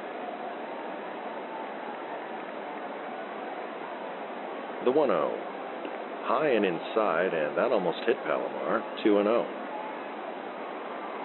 The 4.84 4.90
1 4.90 5.08
0. 5.08 5.38
High 6.24 6.48
and 6.48 6.64
inside, 6.64 7.32
and 7.32 7.56
that 7.56 7.70
almost 7.70 7.98
hit 8.06 8.16
Palomar 8.24 8.82
2 9.04 9.22
0. 9.22 9.61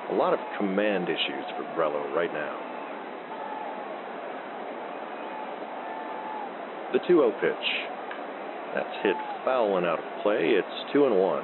A 0.10 0.14
lot 0.14 0.34
of 0.34 0.40
command 0.58 1.10
issues 1.10 1.46
for 1.58 1.64
Brello 1.76 2.16
right 2.16 2.32
now. 2.32 2.78
The 6.94 7.00
2 7.00 7.06
0 7.08 7.32
pitch. 7.42 7.68
That's 8.74 9.04
hit 9.04 9.16
foul 9.44 9.78
and 9.78 9.86
out 9.86 10.00
of 10.00 10.06
play. 10.24 10.56
It's 10.56 10.94
2 10.94 11.06
and 11.06 11.18
1. 11.18 11.44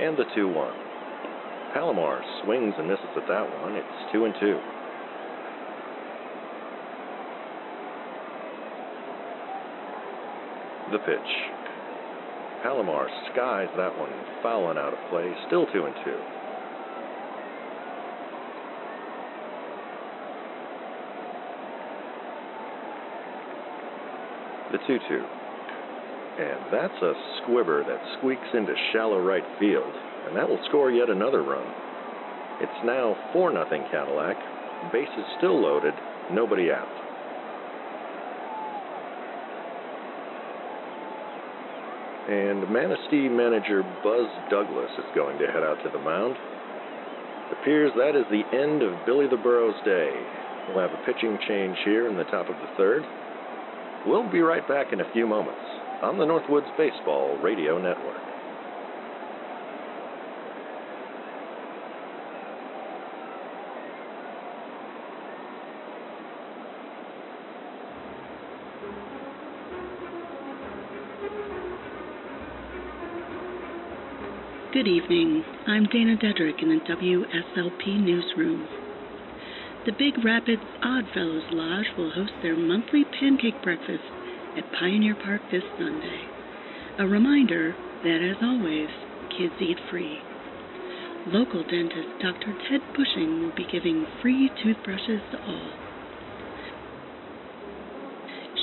And 0.00 0.16
the 0.16 0.24
2 0.34 0.48
1. 0.48 0.74
Palomar 1.72 2.20
swings 2.42 2.74
and 2.78 2.88
misses 2.88 3.06
at 3.16 3.28
that 3.28 3.62
one. 3.62 3.76
It's 3.76 4.12
2 4.12 4.24
and 4.24 4.34
2. 4.40 4.60
The 10.90 10.98
pitch. 10.98 11.63
Palomar 12.64 13.10
skies 13.30 13.68
that 13.76 13.92
one 13.98 14.08
fouling 14.42 14.78
out 14.78 14.94
of 14.94 14.98
play, 15.10 15.30
still 15.48 15.66
2 15.66 15.84
and 15.84 15.94
2. 16.02 16.16
The 24.72 24.78
2 24.86 24.98
2. 25.06 25.24
And 26.40 26.72
that's 26.72 27.02
a 27.02 27.12
squibber 27.42 27.84
that 27.84 28.00
squeaks 28.16 28.48
into 28.54 28.72
shallow 28.94 29.20
right 29.20 29.44
field, 29.60 29.92
and 30.26 30.34
that 30.34 30.48
will 30.48 30.58
score 30.70 30.90
yet 30.90 31.10
another 31.10 31.42
run. 31.42 31.68
It's 32.62 32.86
now 32.86 33.14
4 33.34 33.52
0 33.52 33.66
Cadillac, 33.92 34.38
bases 34.90 35.26
still 35.36 35.60
loaded, 35.60 35.92
nobody 36.32 36.72
out. 36.72 37.03
And 42.28 42.70
Manistee 42.70 43.28
manager 43.28 43.82
Buzz 44.02 44.28
Douglas 44.48 44.90
is 44.96 45.04
going 45.14 45.38
to 45.38 45.46
head 45.46 45.62
out 45.62 45.76
to 45.84 45.90
the 45.90 45.98
mound. 45.98 46.36
It 47.50 47.58
appears 47.60 47.92
that 47.96 48.16
is 48.16 48.24
the 48.30 48.48
end 48.56 48.82
of 48.82 49.04
Billy 49.04 49.28
the 49.28 49.36
Burro's 49.36 49.76
day. 49.84 50.10
We'll 50.68 50.80
have 50.80 50.96
a 50.96 51.04
pitching 51.04 51.38
change 51.46 51.76
here 51.84 52.08
in 52.08 52.16
the 52.16 52.24
top 52.24 52.48
of 52.48 52.56
the 52.56 52.70
third. 52.78 53.04
We'll 54.06 54.30
be 54.30 54.40
right 54.40 54.66
back 54.66 54.92
in 54.92 55.00
a 55.00 55.12
few 55.12 55.26
moments 55.26 55.60
on 56.02 56.16
the 56.16 56.24
Northwoods 56.24 56.74
Baseball 56.78 57.36
Radio 57.42 57.76
Network. 57.76 58.33
Good 74.74 74.88
evening. 74.88 75.44
I'm 75.68 75.86
Dana 75.86 76.16
Dedrick 76.16 76.60
in 76.60 76.68
the 76.68 76.82
WSLP 76.82 77.94
newsroom. 78.02 78.66
The 79.86 79.92
Big 79.92 80.18
Rapids 80.24 80.66
Oddfellows 80.82 81.46
Lodge 81.52 81.86
will 81.96 82.10
host 82.10 82.32
their 82.42 82.56
monthly 82.56 83.04
pancake 83.04 83.62
breakfast 83.62 84.02
at 84.58 84.72
Pioneer 84.72 85.14
Park 85.14 85.42
this 85.52 85.62
Sunday. 85.78 86.26
A 86.98 87.06
reminder 87.06 87.76
that, 88.02 88.18
as 88.18 88.42
always, 88.42 88.90
kids 89.38 89.54
eat 89.62 89.78
free. 89.92 90.18
Local 91.28 91.62
dentist 91.62 92.18
Dr. 92.18 92.58
Ted 92.66 92.82
Bushing 92.98 93.46
will 93.46 93.54
be 93.54 93.70
giving 93.70 94.04
free 94.20 94.50
toothbrushes 94.60 95.22
to 95.30 95.38
all. 95.38 95.70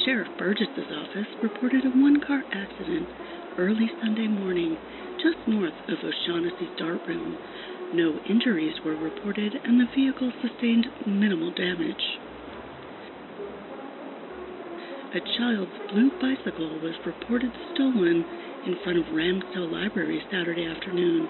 Sheriff 0.03 0.27
Burgess's 0.37 0.91
office 0.91 1.31
reported 1.41 1.85
a 1.85 1.95
one 1.95 2.19
car 2.19 2.43
accident 2.51 3.07
early 3.57 3.89
Sunday 4.03 4.27
morning 4.27 4.75
just 5.21 5.37
north 5.47 5.73
of 5.87 5.97
O'Shaughnessy's 6.01 6.73
Dart 6.77 7.01
Room. 7.07 7.37
No 7.93 8.17
injuries 8.29 8.73
were 8.83 8.95
reported, 8.95 9.53
and 9.63 9.79
the 9.79 9.85
vehicle 9.93 10.31
sustained 10.41 10.87
minimal 11.05 11.53
damage. 11.53 12.03
A 15.13 15.19
child's 15.37 15.77
blue 15.91 16.09
bicycle 16.21 16.79
was 16.81 16.95
reported 17.05 17.51
stolen 17.73 18.25
in 18.65 18.77
front 18.83 18.97
of 18.97 19.05
Ramsdell 19.13 19.71
Library 19.71 20.21
Saturday 20.31 20.65
afternoon. 20.65 21.27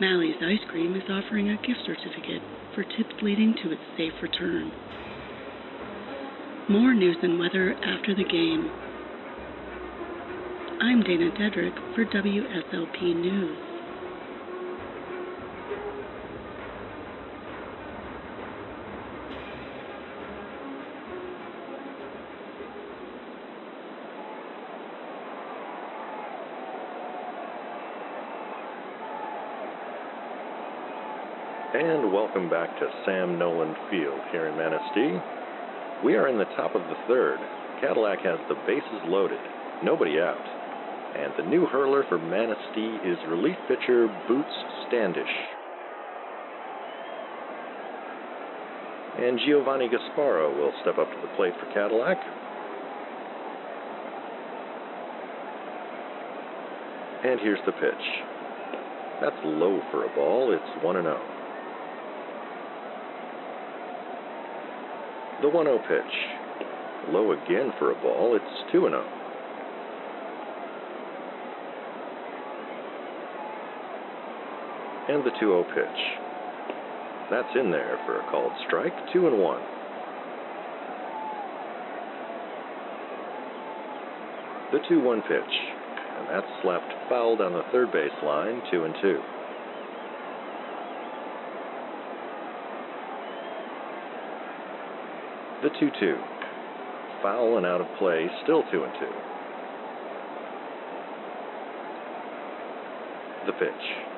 Mally's 0.00 0.40
Ice 0.42 0.64
Cream 0.70 0.96
is 0.96 1.02
offering 1.10 1.50
a 1.50 1.60
gift 1.60 1.84
certificate 1.84 2.42
for 2.74 2.82
tips 2.82 3.14
leading 3.20 3.54
to 3.62 3.70
its 3.70 3.82
safe 3.96 4.14
return. 4.22 4.72
More 6.70 6.94
news 6.94 7.18
and 7.22 7.38
weather 7.38 7.74
after 7.74 8.14
the 8.14 8.24
game. 8.24 8.70
I'm 10.84 11.00
Dana 11.04 11.30
Dedrick 11.38 11.94
for 11.94 12.04
WSLP 12.06 13.14
News. 13.14 13.56
And 31.74 32.12
welcome 32.12 32.50
back 32.50 32.76
to 32.80 32.88
Sam 33.06 33.38
Nolan 33.38 33.76
Field 33.88 34.20
here 34.32 34.48
in 34.48 34.58
Manistee. 34.58 35.16
We 36.04 36.16
are 36.16 36.26
in 36.26 36.38
the 36.38 36.44
top 36.56 36.74
of 36.74 36.82
the 36.82 36.96
third. 37.06 37.38
Cadillac 37.80 38.18
has 38.24 38.40
the 38.48 38.56
bases 38.66 39.00
loaded, 39.06 39.38
nobody 39.84 40.18
out. 40.18 40.51
And 41.14 41.32
the 41.36 41.44
new 41.44 41.66
hurler 41.66 42.04
for 42.08 42.18
Manistee 42.18 42.96
is 43.04 43.18
relief 43.28 43.56
pitcher 43.68 44.08
Boots 44.28 44.48
Standish. 44.88 45.24
And 49.18 49.38
Giovanni 49.46 49.88
Gasparo 49.88 50.56
will 50.56 50.72
step 50.80 50.96
up 50.96 51.08
to 51.10 51.20
the 51.20 51.28
plate 51.36 51.52
for 51.60 51.70
Cadillac. 51.74 52.16
And 57.24 57.38
here's 57.40 57.60
the 57.66 57.72
pitch. 57.72 58.04
That's 59.20 59.36
low 59.44 59.80
for 59.90 60.06
a 60.06 60.14
ball. 60.16 60.52
It's 60.52 60.84
1 60.84 60.94
0. 60.96 61.20
The 65.42 65.48
1 65.48 65.66
0 65.66 65.78
pitch. 65.86 67.12
Low 67.12 67.32
again 67.32 67.72
for 67.78 67.92
a 67.92 68.02
ball. 68.02 68.34
It's 68.34 68.72
2 68.72 68.80
0. 68.80 69.21
And 75.08 75.24
the 75.24 75.30
2 75.40 75.46
0 75.46 75.64
pitch. 75.74 76.00
That's 77.30 77.56
in 77.58 77.70
there 77.70 77.98
for 78.06 78.20
a 78.20 78.30
called 78.30 78.52
strike, 78.66 78.92
2 79.12 79.26
and 79.26 79.38
1. 79.38 79.60
The 84.72 84.78
2 84.88 85.00
1 85.00 85.22
pitch, 85.22 85.54
and 86.18 86.28
that's 86.30 86.46
slapped 86.62 86.92
foul 87.08 87.36
down 87.36 87.52
the 87.52 87.64
third 87.72 87.90
base 87.90 88.12
line, 88.22 88.62
2 88.70 88.84
and 88.84 88.94
2. 89.02 89.20
The 95.62 95.70
2 95.80 95.90
2. 96.00 96.16
Foul 97.22 97.56
and 97.56 97.66
out 97.66 97.80
of 97.80 97.86
play, 97.98 98.28
still 98.44 98.62
2 98.70 98.82
and 98.84 98.92
2. 99.00 99.06
The 103.46 103.52
pitch. 103.52 104.11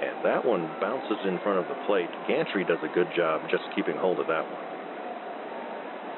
And 0.00 0.24
that 0.24 0.44
one 0.44 0.64
bounces 0.80 1.20
in 1.28 1.38
front 1.44 1.58
of 1.60 1.68
the 1.68 1.76
plate. 1.86 2.08
Gantry 2.26 2.64
does 2.64 2.80
a 2.82 2.94
good 2.94 3.08
job 3.14 3.42
just 3.50 3.64
keeping 3.76 3.96
hold 3.96 4.18
of 4.18 4.26
that 4.28 4.44
one. 4.48 4.66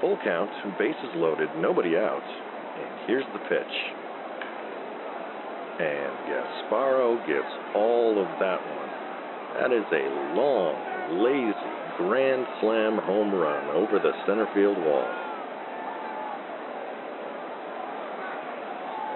Full 0.01 0.19
count, 0.23 0.51
bases 0.79 1.11
loaded, 1.15 1.49
nobody 1.59 1.97
out. 1.97 2.23
And 2.23 3.07
here's 3.07 3.27
the 3.35 3.43
pitch. 3.51 3.75
And 5.83 6.15
Gasparo 6.31 7.27
gets 7.27 7.53
all 7.75 8.23
of 8.23 8.29
that 8.39 8.61
one. 8.63 8.91
That 9.59 9.73
is 9.73 9.85
a 9.91 10.07
long, 10.39 10.79
lazy, 11.19 11.55
grand 11.99 12.47
slam 12.61 12.99
home 12.99 13.35
run 13.35 13.69
over 13.75 13.99
the 13.99 14.13
center 14.27 14.47
field 14.55 14.79
wall. 14.79 15.07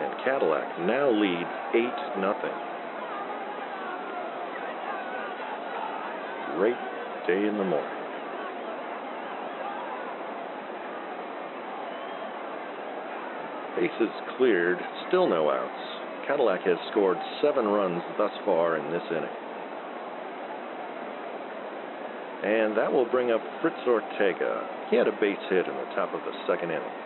And 0.02 0.12
Cadillac 0.24 0.80
now 0.80 1.10
leads 1.10 1.50
8 1.74 2.20
nothing. 2.20 2.75
Great 6.56 6.76
day 7.26 7.46
in 7.46 7.58
the 7.58 7.64
morning. 7.64 7.90
Bases 13.76 14.14
cleared, 14.38 14.78
still 15.08 15.28
no 15.28 15.50
outs. 15.50 16.26
Cadillac 16.26 16.62
has 16.62 16.78
scored 16.90 17.18
seven 17.42 17.66
runs 17.66 18.02
thus 18.16 18.32
far 18.46 18.78
in 18.78 18.90
this 18.90 19.02
inning. 19.10 19.36
And 22.42 22.74
that 22.78 22.90
will 22.90 23.04
bring 23.10 23.30
up 23.30 23.42
Fritz 23.60 23.76
Ortega. 23.86 24.66
He 24.88 24.96
had 24.96 25.08
a 25.08 25.12
base 25.20 25.36
hit 25.50 25.66
in 25.66 25.74
the 25.74 25.94
top 25.94 26.14
of 26.14 26.20
the 26.24 26.32
second 26.48 26.70
inning. 26.70 26.96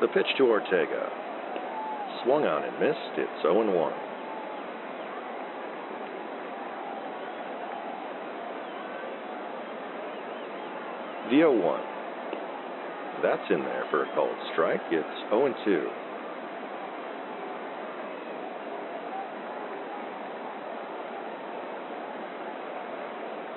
The 0.00 0.08
pitch 0.08 0.26
to 0.38 0.44
Ortega. 0.44 1.10
Swung 2.24 2.44
on 2.46 2.64
and 2.64 2.80
missed. 2.80 3.18
It's 3.18 3.42
0 3.42 3.70
1. 3.70 3.92
The 11.30 11.36
0 11.36 11.52
1. 11.52 11.80
That's 13.22 13.50
in 13.50 13.60
there 13.60 13.84
for 13.90 14.04
a 14.04 14.14
called 14.14 14.36
strike. 14.52 14.80
It's 14.90 15.06
0 15.28 15.54
2. 15.64 15.88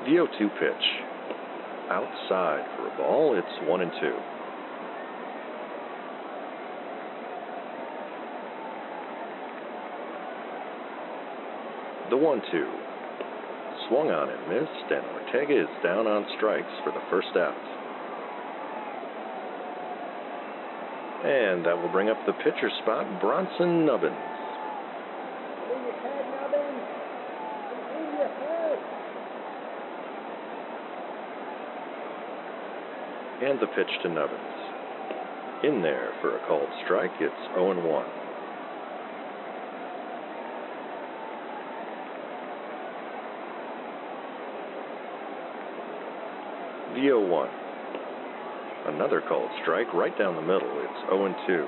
The 0.03 0.11
0 0.11 0.28
2 0.38 0.49
pitch. 0.59 0.86
Outside 1.89 2.65
for 2.76 2.88
a 2.88 2.97
ball. 2.97 3.38
It's 3.38 3.70
1 3.70 3.82
and 3.82 3.91
2. 4.01 4.13
The 12.10 12.16
1 12.16 12.41
2. 12.51 12.72
Swung 13.89 14.12
on 14.12 14.30
and 14.30 14.47
missed, 14.47 14.91
and 14.91 15.03
Ortega 15.12 15.60
is 15.60 15.84
down 15.84 16.08
on 16.08 16.26
strikes 16.38 16.72
for 16.86 16.91
the 16.91 17.03
first 17.10 17.36
out. 17.36 17.51
And 21.28 21.66
that 21.66 21.76
will 21.76 21.91
bring 21.91 22.08
up 22.08 22.16
the 22.26 22.32
pitcher 22.32 22.72
spot, 22.82 23.20
Bronson 23.20 23.86
Nubbins. 23.86 24.16
And 33.43 33.60
the 33.60 33.68
pitch 33.76 33.91
to 34.03 34.10
Nubbins. 34.10 34.39
In 35.66 35.82
there 35.82 36.14
for 36.22 36.38
a 36.38 36.47
called 36.47 36.70
strike, 36.86 37.12
it's 37.20 37.36
0 37.53 37.86
1. 37.86 38.26
0 47.02 47.28
1. 47.28 47.50
Another 48.88 49.22
called 49.22 49.50
strike 49.62 49.93
right 49.93 50.18
down 50.18 50.36
the 50.36 50.41
middle. 50.41 50.70
It's 50.82 51.10
0 51.10 51.36
2. 51.45 51.68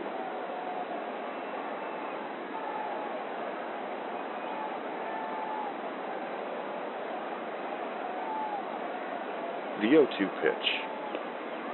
The 9.82 9.90
0 9.90 10.08
2 10.18 10.28
pitch. 10.42 10.68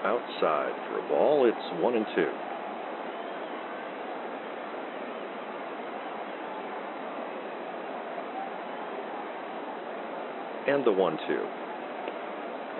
Outside 0.03 0.73
for 0.89 0.99
a 0.99 1.09
ball. 1.09 1.45
It's 1.47 1.81
1 1.81 1.95
and 1.95 2.05
2. 2.15 2.29
And 10.71 10.83
the 10.85 10.91
1 10.91 11.17
2. 11.27 11.64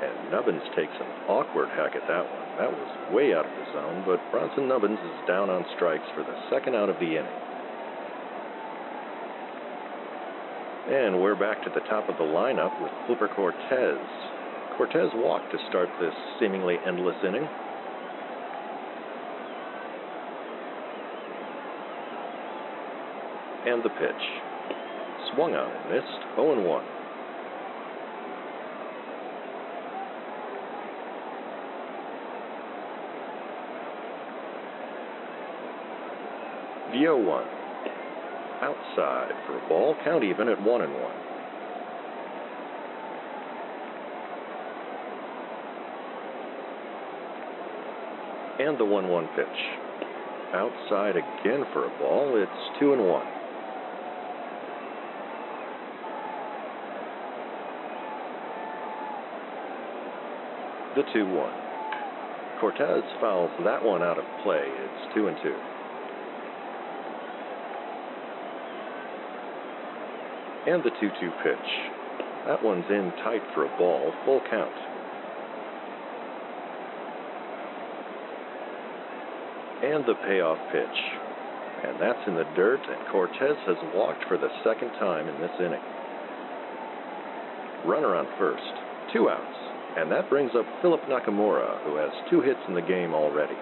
And 0.06 0.32
Nubbins 0.32 0.62
takes 0.76 0.94
an 1.02 1.10
awkward 1.28 1.70
hack 1.70 1.96
at 1.96 2.08
that 2.08 2.26
one. 2.30 2.46
That 2.62 2.72
was 2.72 3.14
way 3.14 3.34
out 3.34 3.46
of 3.46 3.52
the 3.52 3.66
zone, 3.74 4.04
but 4.06 4.22
Bronson 4.30 4.68
Nubbins 4.68 5.00
is 5.00 5.28
down 5.28 5.50
on 5.50 5.66
strikes 5.76 6.06
for 6.14 6.22
the 6.22 6.38
second 6.50 6.76
out 6.76 6.90
of 6.90 6.96
the 7.00 7.18
inning. 7.18 7.40
And 10.86 11.20
we're 11.20 11.36
back 11.36 11.64
to 11.64 11.72
the 11.74 11.82
top 11.90 12.08
of 12.08 12.18
the 12.18 12.24
lineup 12.24 12.80
with 12.82 12.92
Flipper 13.08 13.30
Cortez. 13.36 13.98
Cortez 14.78 15.10
walked 15.16 15.52
to 15.52 15.58
start 15.70 15.90
this 16.00 16.14
seemingly 16.40 16.78
endless 16.86 17.18
inning. 17.26 17.48
And 23.66 23.82
the 23.82 23.90
pitch. 23.90 24.24
Swung 25.34 25.56
on 25.56 25.66
oh 25.66 25.82
and 25.82 25.90
missed, 25.90 26.22
0 26.36 26.62
1. 26.62 26.95
0 36.98 37.18
1. 37.18 37.44
Outside 38.62 39.34
for 39.46 39.58
a 39.58 39.68
ball, 39.68 39.96
count 40.04 40.24
even 40.24 40.48
at 40.48 40.62
1 40.62 40.82
and 40.82 40.94
1. 40.94 41.02
And 48.68 48.78
the 48.78 48.86
1 48.86 49.10
1 49.10 49.28
pitch. 49.36 49.46
Outside 50.54 51.18
again 51.18 51.66
for 51.74 51.86
a 51.86 52.00
ball, 52.00 52.42
it's 52.42 52.80
2 52.80 52.94
and 52.94 53.06
1. 53.06 53.26
The 60.96 61.04
2 61.12 61.26
1. 61.26 61.54
Cortez 62.62 63.04
fouls 63.20 63.52
that 63.66 63.84
one 63.84 64.02
out 64.02 64.18
of 64.18 64.24
play. 64.44 64.64
It's 64.64 65.14
2 65.14 65.28
and 65.28 65.38
2. 65.44 65.75
And 70.68 70.84
the 70.84 70.90
2 71.00 71.10
2 71.22 71.32
pitch. 71.44 71.70
That 72.48 72.64
one's 72.64 72.86
in 72.90 73.12
tight 73.24 73.42
for 73.54 73.66
a 73.66 73.78
ball, 73.78 74.14
full 74.26 74.42
count. 74.50 74.74
And 79.84 80.06
the 80.06 80.16
payoff 80.26 80.58
pitch. 80.72 80.98
And 81.86 82.02
that's 82.02 82.28
in 82.28 82.34
the 82.34 82.50
dirt, 82.56 82.82
and 82.82 83.12
Cortez 83.12 83.58
has 83.68 83.78
walked 83.94 84.26
for 84.28 84.38
the 84.38 84.50
second 84.64 84.90
time 84.98 85.30
in 85.30 85.42
this 85.42 85.54
inning. 85.60 85.86
Runner 87.86 88.16
on 88.16 88.26
first, 88.40 88.74
two 89.14 89.30
outs, 89.30 89.58
and 89.98 90.10
that 90.12 90.30
brings 90.30 90.50
up 90.58 90.66
Philip 90.82 91.02
Nakamura, 91.06 91.84
who 91.86 91.96
has 91.98 92.10
two 92.30 92.42
hits 92.42 92.62
in 92.68 92.74
the 92.74 92.82
game 92.82 93.14
already. 93.14 93.54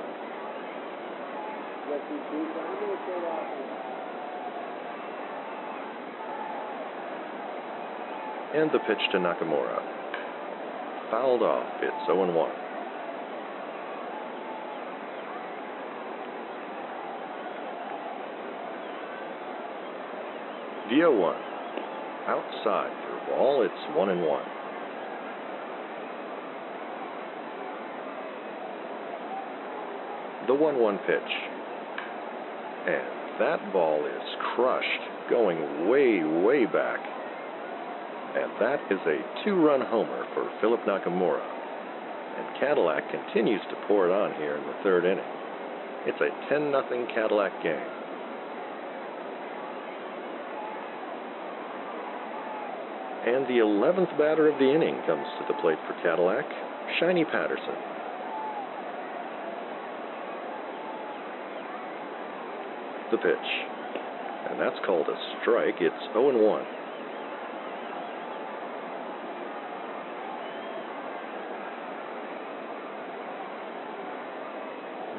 And 8.54 8.70
the 8.72 8.80
pitch 8.80 9.00
to 9.12 9.18
Nakamura. 9.18 9.82
Fouled 11.10 11.42
off. 11.42 11.66
It's 11.82 12.06
0 12.06 12.32
1. 12.32 12.52
The 20.90 20.96
0 20.98 21.20
1. 21.20 21.36
Outside 22.28 22.92
for 23.04 23.36
ball, 23.36 23.64
it's 23.64 23.98
1 23.98 24.10
and 24.10 24.22
1. 24.22 24.44
The 30.48 30.54
1 30.54 30.80
1 30.80 30.98
pitch. 31.00 31.34
And 32.86 33.40
that 33.40 33.74
ball 33.74 34.06
is 34.06 34.36
crushed, 34.56 34.88
going 35.30 35.90
way, 35.90 36.24
way 36.24 36.66
back. 36.66 37.13
And 38.36 38.52
that 38.60 38.80
is 38.90 39.00
a 39.06 39.44
two 39.44 39.54
run 39.54 39.82
homer 39.82 40.26
for 40.34 40.50
Philip 40.60 40.82
Nakamura. 40.88 41.44
And 42.38 42.60
Cadillac 42.60 43.04
continues 43.12 43.62
to 43.70 43.76
pour 43.88 44.10
it 44.10 44.12
on 44.12 44.34
here 44.42 44.58
in 44.58 44.64
the 44.66 44.74
third 44.82 45.06
inning. 45.06 45.24
It's 46.06 46.20
a 46.20 46.30
10 46.50 46.72
0 46.72 47.08
Cadillac 47.14 47.54
game. 47.62 47.94
And 53.26 53.46
the 53.48 53.62
11th 53.62 54.18
batter 54.18 54.50
of 54.50 54.58
the 54.60 54.74
inning 54.74 55.00
comes 55.06 55.26
to 55.40 55.46
the 55.48 55.54
plate 55.62 55.78
for 55.88 55.94
Cadillac, 56.02 56.44
Shiny 57.00 57.24
Patterson. 57.24 57.78
The 63.12 63.18
pitch. 63.18 63.50
And 64.50 64.60
that's 64.60 64.76
called 64.86 65.08
a 65.08 65.18
strike. 65.40 65.76
It's 65.80 65.96
0 66.14 66.36
1. 66.44 66.66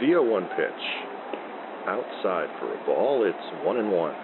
The 0.05 0.11
0 0.11 0.23
1 0.25 0.49
pitch. 0.49 0.85
Outside 1.87 2.51
for 2.61 2.75
a 2.75 2.85
ball. 2.85 3.25
It's 3.25 3.65
1 3.65 3.77
and 3.79 3.91
1. 3.91 4.15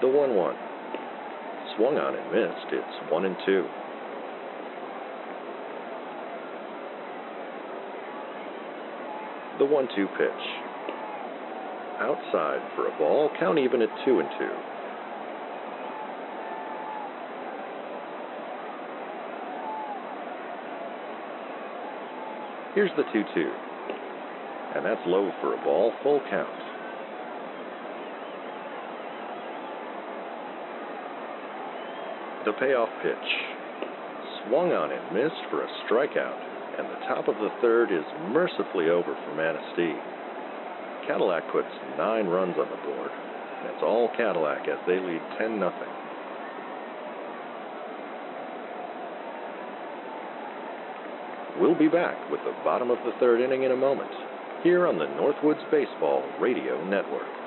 The 0.00 0.08
1 0.08 0.34
1. 0.34 0.54
Swung 1.76 1.98
on 1.98 2.16
and 2.16 2.32
missed. 2.32 2.72
It's 2.72 3.12
1 3.12 3.24
and 3.26 3.36
2. 3.44 3.66
The 9.58 9.64
1 9.66 9.88
2 9.94 10.06
pitch. 10.16 10.30
Outside 12.00 12.62
for 12.74 12.86
a 12.88 12.96
ball. 12.96 13.28
Count 13.38 13.58
even 13.58 13.82
at 13.82 13.90
2 14.06 14.20
and 14.20 14.28
2. 14.38 14.75
Here's 22.76 22.92
the 22.94 23.04
2 23.10 23.24
2. 23.34 23.50
And 24.76 24.84
that's 24.84 25.00
low 25.06 25.32
for 25.40 25.54
a 25.54 25.64
ball. 25.64 25.94
Full 26.02 26.20
count. 26.28 26.60
The 32.44 32.52
payoff 32.60 32.90
pitch. 33.02 33.28
Swung 34.44 34.72
on 34.76 34.92
and 34.92 35.08
missed 35.08 35.40
for 35.48 35.64
a 35.64 35.68
strikeout, 35.88 36.36
and 36.76 36.86
the 36.86 37.00
top 37.08 37.28
of 37.28 37.36
the 37.36 37.48
third 37.62 37.90
is 37.90 38.04
mercifully 38.28 38.90
over 38.90 39.16
for 39.24 39.34
Manistee. 39.34 39.96
Cadillac 41.08 41.50
puts 41.50 41.72
nine 41.96 42.26
runs 42.26 42.56
on 42.60 42.68
the 42.68 42.82
board. 42.84 43.10
That's 43.64 43.82
all 43.82 44.10
Cadillac 44.18 44.68
as 44.68 44.78
they 44.86 45.00
lead 45.00 45.22
10 45.38 45.58
0. 45.60 46.05
We'll 51.60 51.78
be 51.78 51.88
back 51.88 52.30
with 52.30 52.40
the 52.44 52.52
bottom 52.64 52.90
of 52.90 52.98
the 53.04 53.12
third 53.18 53.40
inning 53.40 53.62
in 53.62 53.72
a 53.72 53.76
moment, 53.76 54.10
here 54.62 54.86
on 54.86 54.98
the 54.98 55.06
Northwoods 55.06 55.70
Baseball 55.70 56.22
Radio 56.38 56.84
Network. 56.84 57.45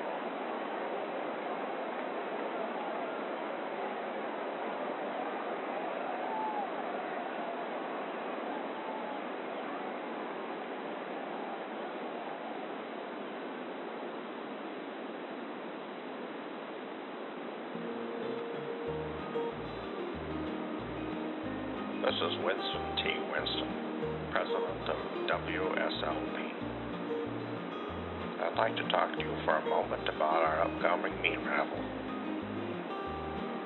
Meat 31.22 31.38
raffle. 31.44 31.84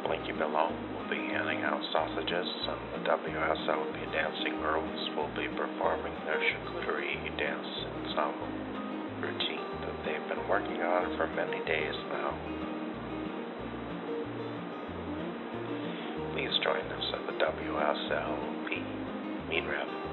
Blinky 0.06 0.32
Below 0.32 0.68
will 0.68 1.08
be 1.08 1.16
handing 1.32 1.62
out 1.62 1.80
sausages, 1.92 2.48
and 2.68 2.80
the 2.92 3.08
WSLP 3.08 4.12
Dancing 4.12 4.60
Girls 4.60 5.00
will 5.16 5.30
be 5.34 5.48
performing 5.56 6.12
their 6.26 6.38
charcuterie 6.38 7.38
dance 7.38 7.66
ensemble 8.04 8.50
routine 9.22 9.64
that 9.80 9.96
they've 10.04 10.28
been 10.28 10.48
working 10.48 10.82
on 10.82 11.16
for 11.16 11.26
many 11.28 11.64
days 11.64 11.94
now. 12.12 12.34
Please 16.32 16.52
join 16.62 16.84
us 16.92 17.06
at 17.14 17.26
the 17.26 17.36
WSLP 17.40 18.68
Meat 19.48 19.64
Raffle. 19.66 20.03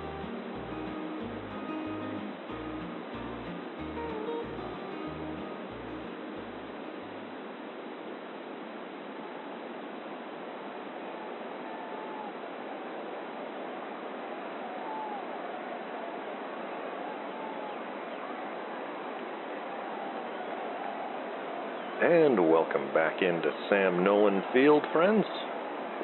And 22.11 22.49
welcome 22.49 22.93
back 22.93 23.21
into 23.21 23.49
Sam 23.69 24.03
Nolan 24.03 24.43
Field, 24.51 24.83
friends. 24.91 25.23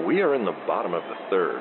We 0.08 0.22
are 0.22 0.36
in 0.36 0.45
the 0.45 0.55
bottom 0.66 0.93
of 0.93 1.03
the 1.03 1.20
third. 1.30 1.60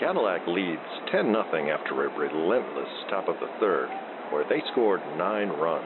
Cadillac 0.00 0.46
leads 0.46 0.80
10 1.12 1.36
0 1.36 1.44
after 1.68 2.06
a 2.06 2.08
relentless 2.08 2.88
top 3.10 3.28
of 3.28 3.36
the 3.36 3.52
third, 3.60 3.90
where 4.32 4.48
they 4.48 4.62
scored 4.72 5.02
nine 5.18 5.50
runs. 5.50 5.84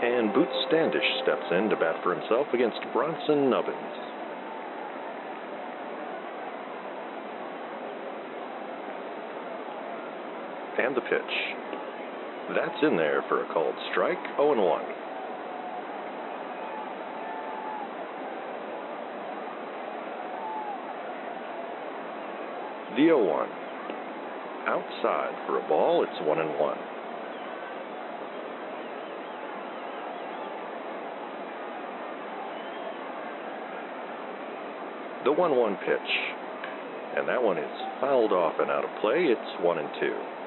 And 0.00 0.32
Boots 0.32 0.56
Standish 0.68 1.04
steps 1.24 1.44
in 1.52 1.68
to 1.68 1.76
bat 1.76 2.02
for 2.02 2.14
himself 2.14 2.46
against 2.54 2.80
Bronson 2.94 3.50
Nubbins. 3.50 4.07
And 10.78 10.94
the 10.96 11.00
pitch. 11.00 11.20
That's 12.54 12.82
in 12.82 12.96
there 12.96 13.24
for 13.28 13.44
a 13.44 13.52
called 13.52 13.74
strike, 13.90 14.16
0 14.36 14.64
1. 14.64 14.82
The 22.96 23.04
0 23.04 23.24
1. 23.24 23.48
Outside 24.68 25.34
for 25.46 25.58
a 25.58 25.68
ball, 25.68 26.04
it's 26.04 26.26
1 26.26 26.38
and 26.38 26.58
1. 26.58 26.78
The 35.24 35.32
1 35.32 35.56
1 35.56 35.76
pitch. 35.84 36.10
And 37.16 37.28
that 37.28 37.42
one 37.42 37.58
is 37.58 37.70
fouled 38.00 38.32
off 38.32 38.54
and 38.60 38.70
out 38.70 38.84
of 38.84 38.90
play. 39.00 39.24
It's 39.24 39.62
1 39.62 39.78
and 39.78 39.88
2. 40.00 40.37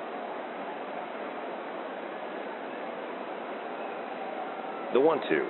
The 4.93 4.99
1 4.99 5.21
2. 5.29 5.47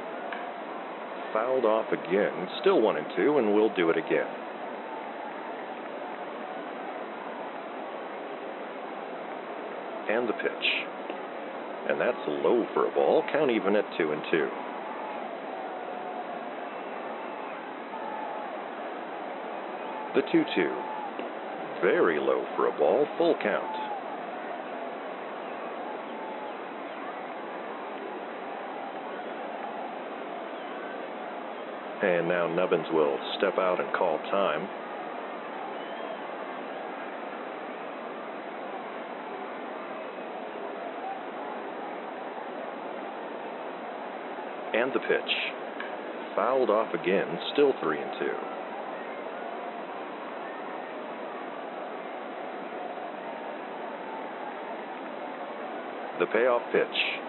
Fouled 1.34 1.66
off 1.66 1.92
again. 1.92 2.48
Still 2.62 2.80
1 2.80 2.98
and 2.98 3.08
2, 3.16 3.38
and 3.40 3.56
we'll 3.56 3.74
do 3.74 3.90
it 3.90 3.98
again. 3.98 4.28
And 10.10 10.30
the 10.30 10.34
pitch. 10.34 10.68
And 11.90 12.00
that's 12.00 12.18
low 12.28 12.68
for 12.76 12.88
a 12.88 12.92
ball. 12.92 13.24
Count 13.32 13.50
even 13.50 13.76
at 13.76 13.86
2 13.98 14.12
and 14.12 14.22
2. 14.30 14.50
The 20.14 20.22
2 20.32 20.44
2. 20.56 20.76
Very 21.82 22.20
low 22.20 22.46
for 22.56 22.68
a 22.68 22.78
ball. 22.78 23.08
Full 23.18 23.36
count. 23.42 23.91
And 32.02 32.28
now 32.28 32.48
Nubbins 32.48 32.88
will 32.92 33.16
step 33.38 33.60
out 33.60 33.80
and 33.80 33.94
call 33.94 34.18
time. 34.32 34.68
And 44.74 44.92
the 44.94 45.00
pitch. 45.00 45.32
Fouled 46.36 46.72
off 46.72 46.92
again, 46.96 47.28
still 47.54 47.74
3 47.84 48.02
and 48.02 48.12
2. 48.20 48.26
The 56.20 56.26
payoff 56.34 56.62
pitch 56.72 57.21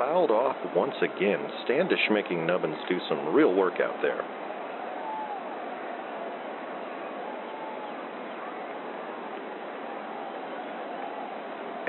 Fouled 0.00 0.30
off 0.30 0.56
once 0.74 0.94
again. 1.02 1.46
Standish 1.66 2.00
making 2.10 2.46
Nubbins 2.46 2.78
do 2.88 2.96
some 3.06 3.34
real 3.34 3.52
work 3.52 3.80
out 3.82 3.96
there. 4.00 4.22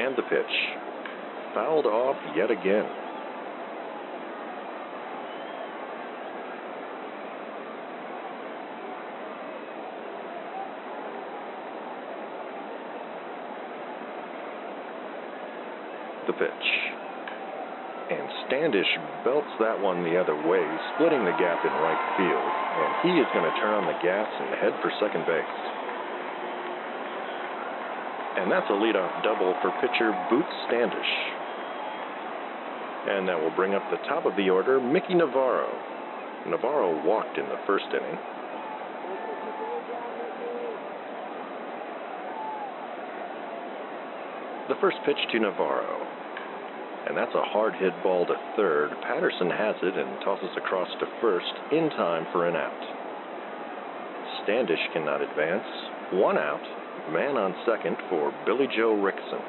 And 0.06 0.14
the 0.18 0.24
pitch. 0.24 0.44
Fouled 1.54 1.86
off 1.86 2.18
yet 2.36 2.52
again. 2.52 2.86
The 16.28 16.34
pitch. 16.34 16.71
And 18.62 18.70
Standish 18.70 18.94
belts 19.26 19.50
that 19.58 19.74
one 19.82 20.04
the 20.06 20.14
other 20.22 20.38
way, 20.38 20.62
splitting 20.94 21.26
the 21.26 21.34
gap 21.42 21.66
in 21.66 21.74
right 21.82 22.04
field. 22.14 22.46
And 22.78 22.92
he 23.02 23.18
is 23.18 23.26
going 23.34 23.50
to 23.50 23.58
turn 23.58 23.74
on 23.74 23.90
the 23.90 23.98
gas 24.06 24.30
and 24.38 24.54
head 24.62 24.78
for 24.86 24.94
second 25.02 25.26
base. 25.26 25.58
And 28.38 28.52
that's 28.54 28.70
a 28.70 28.78
leadoff 28.78 29.10
double 29.26 29.58
for 29.66 29.74
pitcher 29.82 30.14
Boots 30.30 30.54
Standish. 30.70 31.12
And 33.10 33.28
that 33.28 33.42
will 33.42 33.50
bring 33.58 33.74
up 33.74 33.82
the 33.90 33.98
top 34.06 34.30
of 34.30 34.38
the 34.38 34.52
order, 34.52 34.80
Mickey 34.80 35.16
Navarro. 35.16 35.74
Navarro 36.46 37.02
walked 37.04 37.40
in 37.40 37.50
the 37.50 37.58
first 37.66 37.90
inning. 37.90 38.18
The 44.70 44.78
first 44.78 44.98
pitch 45.04 45.18
to 45.34 45.40
Navarro. 45.40 45.98
And 47.08 47.18
that's 47.18 47.34
a 47.34 47.42
hard 47.42 47.74
hit 47.76 47.94
ball 48.04 48.26
to 48.26 48.36
third. 48.56 48.92
Patterson 49.02 49.50
has 49.50 49.76
it 49.82 49.98
and 49.98 50.22
tosses 50.24 50.56
across 50.56 50.90
to 51.00 51.06
first 51.20 51.54
in 51.72 51.90
time 51.92 52.26
for 52.32 52.48
an 52.48 52.56
out. 52.56 52.82
Standish 54.44 54.80
cannot 54.94 55.22
advance. 55.22 55.66
One 56.14 56.38
out. 56.38 56.62
Man 57.12 57.38
on 57.38 57.56
second 57.66 57.98
for 58.10 58.34
Billy 58.46 58.68
Joe 58.76 58.94
Rickson. 58.96 59.42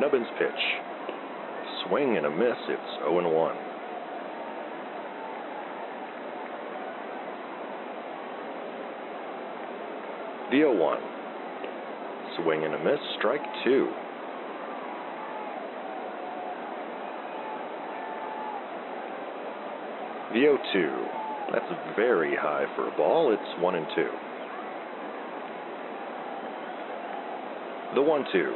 Nubbins 0.00 0.26
pitch. 0.38 0.62
Swing 1.86 2.16
and 2.16 2.26
a 2.26 2.30
miss. 2.30 2.58
It's 2.68 2.98
0 3.04 3.28
1. 3.28 3.71
0 10.52 10.76
1. 10.76 10.98
Swing 12.36 12.64
and 12.64 12.74
a 12.74 12.78
miss. 12.78 13.00
Strike 13.18 13.40
two. 13.64 13.88
The 20.34 20.40
0 20.40 20.58
2. 20.74 21.06
That's 21.52 21.96
very 21.96 22.36
high 22.36 22.66
for 22.76 22.88
a 22.88 22.96
ball. 22.98 23.32
It's 23.32 23.62
1 23.62 23.74
and 23.74 23.86
2. 23.96 24.08
The 27.94 28.02
1 28.02 28.24
2. 28.32 28.54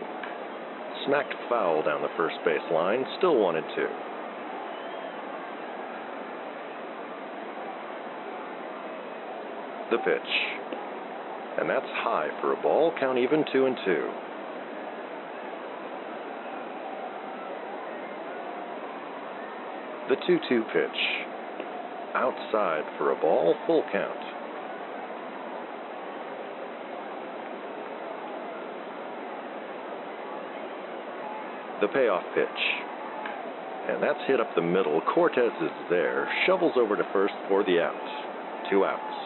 Smacked 1.06 1.34
foul 1.48 1.82
down 1.82 2.02
the 2.02 2.08
first 2.16 2.36
base 2.44 2.60
line. 2.72 3.04
Still 3.18 3.36
1 3.38 3.56
and 3.56 3.66
2. 3.74 3.86
The 9.92 9.98
pitch. 9.98 10.75
And 11.58 11.70
that's 11.70 11.86
high 12.04 12.28
for 12.40 12.52
a 12.52 12.62
ball. 12.62 12.92
Count 13.00 13.18
even 13.18 13.44
2 13.52 13.66
and 13.66 13.76
2. 13.84 14.10
The 20.10 20.16
2 20.26 20.38
2 20.48 20.62
pitch. 20.72 21.00
Outside 22.14 22.84
for 22.96 23.12
a 23.12 23.20
ball, 23.20 23.54
full 23.66 23.82
count. 23.90 24.20
The 31.80 31.88
payoff 31.88 32.22
pitch. 32.34 32.46
And 33.88 34.02
that's 34.02 34.18
hit 34.26 34.40
up 34.40 34.54
the 34.54 34.62
middle. 34.62 35.00
Cortez 35.14 35.52
is 35.62 35.70
there, 35.90 36.28
shovels 36.46 36.72
over 36.76 36.96
to 36.96 37.04
first 37.12 37.34
for 37.48 37.64
the 37.64 37.80
out. 37.80 38.70
Two 38.70 38.84
outs. 38.84 39.25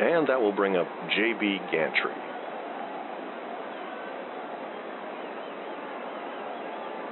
And 0.00 0.28
that 0.28 0.40
will 0.40 0.52
bring 0.52 0.76
up 0.76 0.86
J.B. 1.16 1.58
Gantry. 1.72 2.14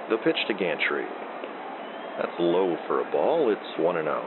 The 0.09 0.19
pitch 0.19 0.37
to 0.47 0.55
Gantry. 0.55 1.05
That's 2.17 2.33
low 2.39 2.77
for 2.87 3.01
a 3.01 3.11
ball. 3.11 3.51
It's 3.51 3.79
1 3.81 3.97
and 3.97 4.07
0. 4.07 4.23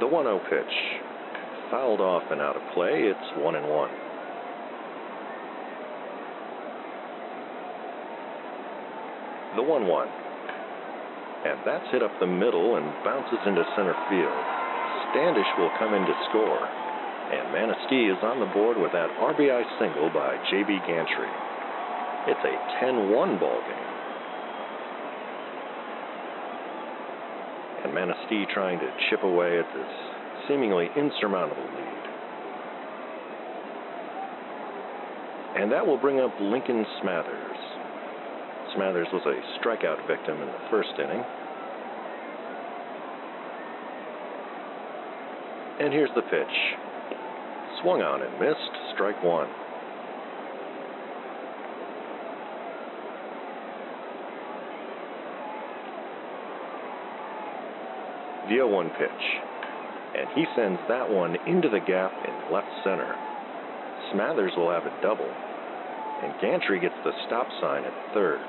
The 0.00 0.06
1 0.06 0.24
0 0.24 0.40
pitch. 0.48 0.74
Fouled 1.72 2.00
off 2.00 2.22
and 2.30 2.40
out 2.40 2.54
of 2.54 2.62
play. 2.74 3.10
It's 3.10 3.42
1 3.42 3.56
and 3.56 3.68
1. 3.68 3.90
The 9.56 9.62
1 9.62 9.86
1. 9.88 10.08
And 11.46 11.62
that's 11.62 11.86
hit 11.94 12.02
up 12.02 12.10
the 12.18 12.26
middle 12.26 12.74
and 12.74 12.90
bounces 13.06 13.38
into 13.46 13.62
center 13.78 13.94
field. 14.10 14.42
Standish 15.14 15.46
will 15.58 15.70
come 15.78 15.94
in 15.94 16.02
to 16.02 16.14
score. 16.26 16.58
And 16.58 17.54
Manistee 17.54 18.10
is 18.10 18.18
on 18.22 18.42
the 18.42 18.50
board 18.50 18.76
with 18.76 18.90
that 18.90 19.10
RBI 19.22 19.62
single 19.78 20.10
by 20.10 20.34
J.B. 20.50 20.78
Gantry. 20.90 21.30
It's 22.26 22.42
a 22.42 22.54
10 22.82 23.10
1 23.14 23.38
ball 23.38 23.60
game. 23.62 23.90
And 27.84 27.94
Manistee 27.94 28.46
trying 28.52 28.80
to 28.80 28.90
chip 29.08 29.22
away 29.22 29.58
at 29.58 29.66
this 29.70 29.92
seemingly 30.48 30.90
insurmountable 30.96 31.62
lead. 31.62 32.06
And 35.62 35.70
that 35.70 35.86
will 35.86 35.98
bring 35.98 36.18
up 36.18 36.34
Lincoln 36.40 36.84
Smathers. 37.02 37.55
Smathers 38.76 39.10
was 39.10 39.22
a 39.24 39.40
strikeout 39.58 40.06
victim 40.06 40.42
in 40.42 40.48
the 40.48 40.68
first 40.70 40.90
inning. 40.98 41.24
And 45.80 45.92
here's 45.94 46.10
the 46.14 46.20
pitch. 46.22 46.56
Swung 47.80 48.02
on 48.02 48.20
and 48.20 48.32
missed, 48.38 48.76
strike 48.94 49.22
one. 49.24 49.48
The 58.48 58.56
0 58.56 58.68
1 58.68 58.90
pitch. 58.90 59.08
And 60.16 60.28
he 60.34 60.44
sends 60.54 60.80
that 60.88 61.08
one 61.08 61.36
into 61.46 61.70
the 61.70 61.80
gap 61.80 62.12
in 62.28 62.52
left 62.52 62.68
center. 62.84 63.14
Smathers 64.12 64.56
will 64.56 64.70
have 64.70 64.84
a 64.84 65.02
double. 65.02 65.28
And 66.22 66.32
Gantry 66.40 66.80
gets 66.80 66.94
the 67.04 67.12
stop 67.26 67.48
sign 67.60 67.84
at 67.84 67.92
third. 68.14 68.40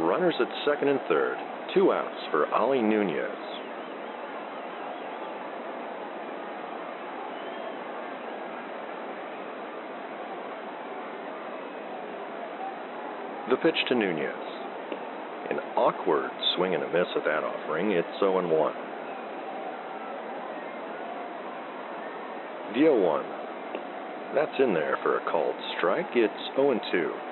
Runners 0.00 0.34
at 0.40 0.48
second 0.64 0.88
and 0.88 1.00
third. 1.08 1.36
Two 1.74 1.92
outs 1.92 2.16
for 2.30 2.46
Ali 2.54 2.80
Nunez. 2.80 3.30
The 13.50 13.56
pitch 13.56 13.74
to 13.88 13.94
Nunez. 13.94 14.32
An 15.50 15.58
awkward 15.76 16.30
swing 16.54 16.74
and 16.74 16.82
a 16.84 16.88
miss 16.88 17.08
at 17.16 17.24
that 17.24 17.42
offering. 17.44 17.90
It's 17.90 18.06
0 18.20 18.46
1. 18.48 18.74
The 22.74 22.80
0 22.80 23.00
1. 23.00 23.24
That's 24.34 24.60
in 24.60 24.72
there 24.72 24.96
for 25.02 25.18
a 25.18 25.30
called 25.30 25.56
strike. 25.76 26.06
It's 26.14 26.32
0 26.56 26.80
2. 26.92 27.29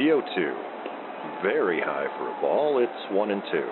CO2. 0.00 1.42
Very 1.42 1.80
high 1.80 2.06
for 2.16 2.30
a 2.30 2.40
ball. 2.40 2.78
It's 2.78 3.12
one 3.12 3.30
and 3.30 3.42
two. 3.52 3.68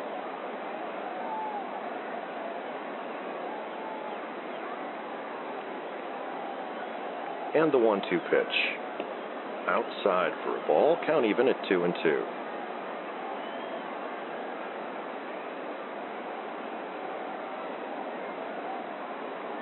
And 7.58 7.72
the 7.72 7.78
one 7.78 8.02
two 8.10 8.18
pitch. 8.30 8.46
Outside 9.68 10.32
for 10.44 10.62
a 10.62 10.66
ball. 10.66 10.98
Count 11.06 11.24
even 11.24 11.48
at 11.48 11.56
two 11.66 11.84
and 11.84 11.94
two. 12.02 12.22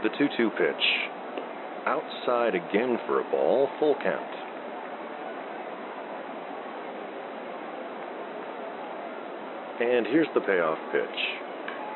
The 0.02 0.10
2 0.18 0.28
2 0.36 0.50
pitch. 0.50 0.84
Outside 1.86 2.54
again 2.54 2.96
for 3.06 3.20
a 3.20 3.30
ball, 3.30 3.68
full 3.80 3.96
count. 4.04 4.45
And 9.78 10.06
here's 10.06 10.28
the 10.32 10.40
payoff 10.40 10.78
pitch. 10.90 11.20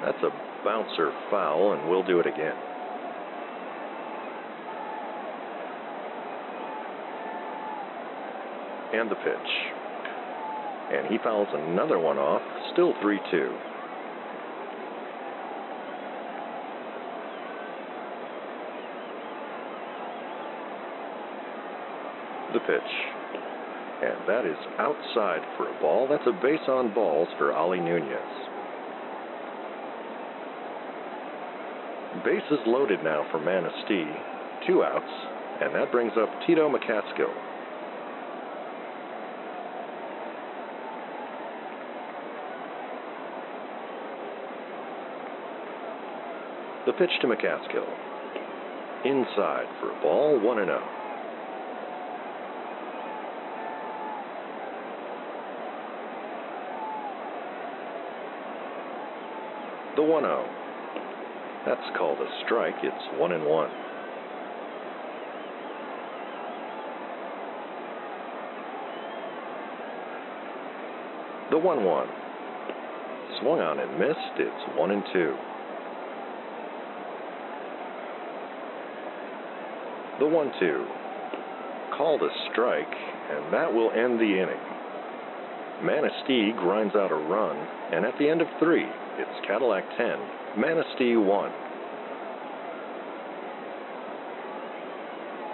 That's 0.04 0.22
a 0.22 0.30
bouncer 0.64 1.12
foul, 1.30 1.72
and 1.72 1.88
we'll 1.88 2.02
do 2.02 2.20
it 2.20 2.26
again. 2.26 2.56
And 8.92 9.10
the 9.10 9.14
pitch. 9.14 9.50
And 10.92 11.06
he 11.06 11.16
fouls 11.24 11.48
another 11.52 11.98
one 11.98 12.18
off, 12.18 12.42
still 12.72 12.92
3 13.00 13.18
2. 13.30 13.56
The 22.52 22.60
pitch. 22.60 23.09
That 24.26 24.44
is 24.46 24.56
outside 24.78 25.40
for 25.56 25.68
a 25.68 25.80
ball. 25.80 26.06
That's 26.08 26.26
a 26.26 26.32
base 26.42 26.66
on 26.68 26.94
balls 26.94 27.28
for 27.38 27.52
Ali 27.52 27.80
Nunez. 27.80 28.40
Bases 32.24 32.60
loaded 32.66 33.02
now 33.02 33.26
for 33.30 33.40
Manistee. 33.40 34.10
Two 34.66 34.84
outs, 34.84 35.10
and 35.62 35.74
that 35.74 35.90
brings 35.90 36.12
up 36.20 36.28
Tito 36.46 36.68
McCaskill. 36.68 37.32
The 46.86 46.92
pitch 46.92 47.10
to 47.22 47.26
McCaskill. 47.26 47.88
Inside 49.04 49.66
for 49.80 49.90
a 49.96 50.02
ball, 50.02 50.38
1 50.40 50.56
0. 50.66 50.99
The 60.00 60.06
1 60.06 60.22
0. 60.22 60.48
That's 61.66 61.98
called 61.98 62.16
a 62.20 62.44
strike. 62.46 62.76
It's 62.82 63.20
1 63.20 63.32
and 63.32 63.44
1. 63.44 63.70
The 71.50 71.58
1 71.58 71.84
1. 71.84 72.08
Swung 73.42 73.60
on 73.60 73.78
and 73.78 73.98
missed. 73.98 74.16
It's 74.38 74.78
1 74.78 74.90
and 74.90 75.02
2. 75.12 75.36
The 80.18 80.26
1 80.26 80.52
2. 80.58 80.86
Called 81.98 82.22
a 82.22 82.30
strike, 82.50 82.86
and 82.86 83.52
that 83.52 83.70
will 83.70 83.90
end 83.90 84.18
the 84.18 84.24
inning. 84.24 84.79
Manistee 85.82 86.52
grinds 86.58 86.94
out 86.94 87.10
a 87.10 87.14
run, 87.14 87.56
and 87.92 88.04
at 88.04 88.18
the 88.18 88.28
end 88.28 88.42
of 88.42 88.48
three, 88.58 88.84
it's 89.16 89.46
Cadillac 89.46 89.84
10, 89.96 90.60
Manistee 90.60 91.16
1. 91.16 91.52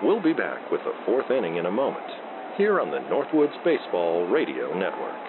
We'll 0.03 0.22
be 0.22 0.33
back 0.33 0.70
with 0.72 0.83
the 0.83 0.93
fourth 1.05 1.31
inning 1.31 1.57
in 1.57 1.66
a 1.66 1.70
moment, 1.70 2.11
here 2.57 2.81
on 2.81 2.91
the 2.91 2.99
Northwoods 3.09 3.57
Baseball 3.64 4.27
Radio 4.27 4.77
Network. 4.77 5.27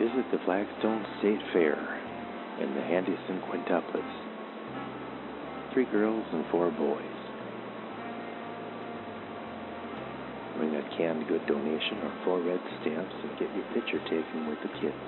Visit 0.00 0.19
the 0.30 0.38
Flagstone 0.44 1.04
State 1.18 1.40
Fair 1.52 1.74
and 2.60 2.76
the 2.76 2.80
Handison 2.82 3.42
Quintuplets. 3.50 4.14
Three 5.72 5.86
girls 5.86 6.24
and 6.32 6.44
four 6.52 6.70
boys. 6.70 7.02
Bring 10.56 10.76
a 10.76 10.82
canned 10.96 11.26
good 11.26 11.44
donation 11.48 11.98
or 12.04 12.12
four 12.24 12.38
red 12.40 12.60
stamps 12.80 13.14
and 13.24 13.38
get 13.40 13.48
your 13.56 13.66
picture 13.74 13.98
taken 14.04 14.46
with 14.46 14.58
the 14.62 14.68
kids. 14.78 15.06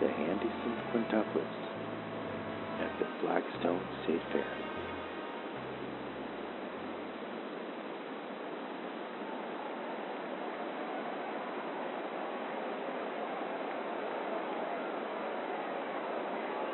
The 0.00 0.08
Handison 0.08 0.74
Quintuplets 0.88 1.60
at 2.80 2.98
the 2.98 3.06
Flagstone 3.20 3.82
State 4.04 4.22
Fair. 4.32 4.71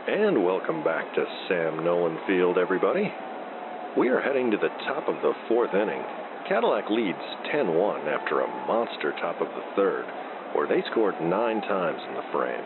And 0.08 0.42
welcome 0.42 0.82
back 0.82 1.04
to 1.16 1.24
Sam 1.48 1.84
Nolan 1.84 2.16
Field, 2.26 2.56
everybody. 2.56 3.12
We 3.94 4.08
are 4.08 4.22
heading 4.22 4.50
to 4.50 4.56
the 4.56 4.72
top 4.86 5.06
of 5.06 5.16
the 5.20 5.34
fourth 5.48 5.74
inning. 5.74 6.02
Cadillac 6.48 6.88
leads 6.88 7.18
10 7.52 7.74
1 7.74 8.08
after 8.08 8.40
a 8.40 8.66
monster 8.66 9.12
top 9.20 9.38
of 9.42 9.48
the 9.48 9.60
third, 9.76 10.06
where 10.54 10.66
they 10.66 10.82
scored 10.90 11.20
nine 11.20 11.60
times 11.60 12.00
in 12.08 12.14
the 12.14 12.22
frame. 12.32 12.64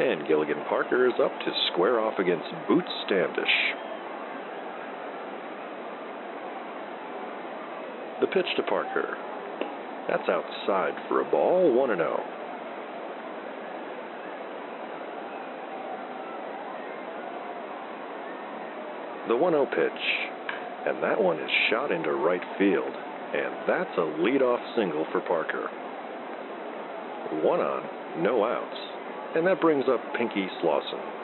And 0.00 0.26
Gilligan 0.26 0.64
Parker 0.66 1.06
is 1.06 1.20
up 1.22 1.38
to 1.38 1.52
square 1.70 2.00
off 2.00 2.18
against 2.18 2.48
Boots 2.66 2.88
Standish. 3.04 3.44
The 8.22 8.26
pitch 8.28 8.48
to 8.56 8.62
Parker. 8.62 9.18
That's 10.08 10.28
outside 10.28 10.94
for 11.08 11.20
a 11.22 11.30
ball, 11.30 11.72
1 11.72 11.88
0. 11.96 12.20
The 19.28 19.36
1 19.36 19.52
0 19.52 19.66
pitch, 19.66 20.02
and 20.86 21.02
that 21.02 21.20
one 21.20 21.38
is 21.38 21.50
shot 21.70 21.90
into 21.90 22.12
right 22.12 22.42
field, 22.58 22.92
and 23.34 23.54
that's 23.66 23.96
a 23.96 24.06
leadoff 24.20 24.60
single 24.76 25.06
for 25.10 25.20
Parker. 25.20 25.70
One 27.42 27.60
on, 27.60 28.22
no 28.22 28.44
outs, 28.44 28.76
and 29.34 29.46
that 29.46 29.62
brings 29.62 29.84
up 29.88 30.00
Pinky 30.18 30.46
Slauson. 30.62 31.23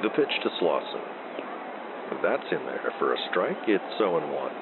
The 0.00 0.10
pitch 0.10 0.30
to 0.44 0.48
Slauson. 0.62 1.02
That's 2.22 2.44
in 2.52 2.64
there 2.66 2.92
for 3.00 3.14
a 3.14 3.16
strike. 3.30 3.56
It's 3.66 3.82
0 3.98 4.20
1. 4.20 4.52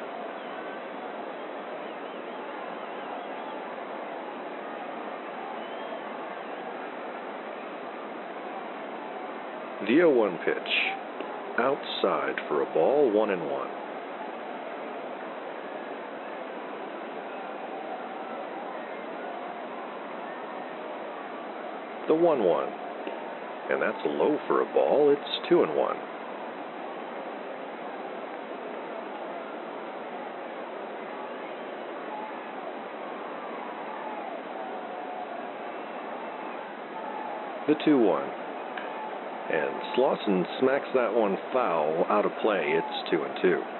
The 9.80 9.87
0 9.87 10.11
1 10.11 10.39
pitch. 10.39 10.57
Outside 11.59 12.41
for 12.49 12.62
a 12.62 12.66
ball, 12.72 13.11
1 13.11 13.30
and 13.30 13.43
1. 13.43 13.68
The 22.09 22.14
1 22.14 22.43
1 22.43 22.86
and 23.71 23.83
that's 23.83 24.05
a 24.05 24.09
low 24.09 24.39
for 24.47 24.62
a 24.62 24.73
ball. 24.73 25.11
It's 25.11 25.49
two 25.49 25.62
and 25.62 25.77
one. 25.77 25.97
The 37.67 37.75
2 37.85 37.99
1. 37.99 38.23
And 39.51 39.71
Slauson 39.97 40.47
smacks 40.61 40.87
that 40.95 41.12
one 41.12 41.37
foul 41.53 42.07
out 42.09 42.25
of 42.25 42.31
play. 42.41 42.62
It's 42.62 43.11
2 43.11 43.25
and 43.25 43.35
2. 43.43 43.76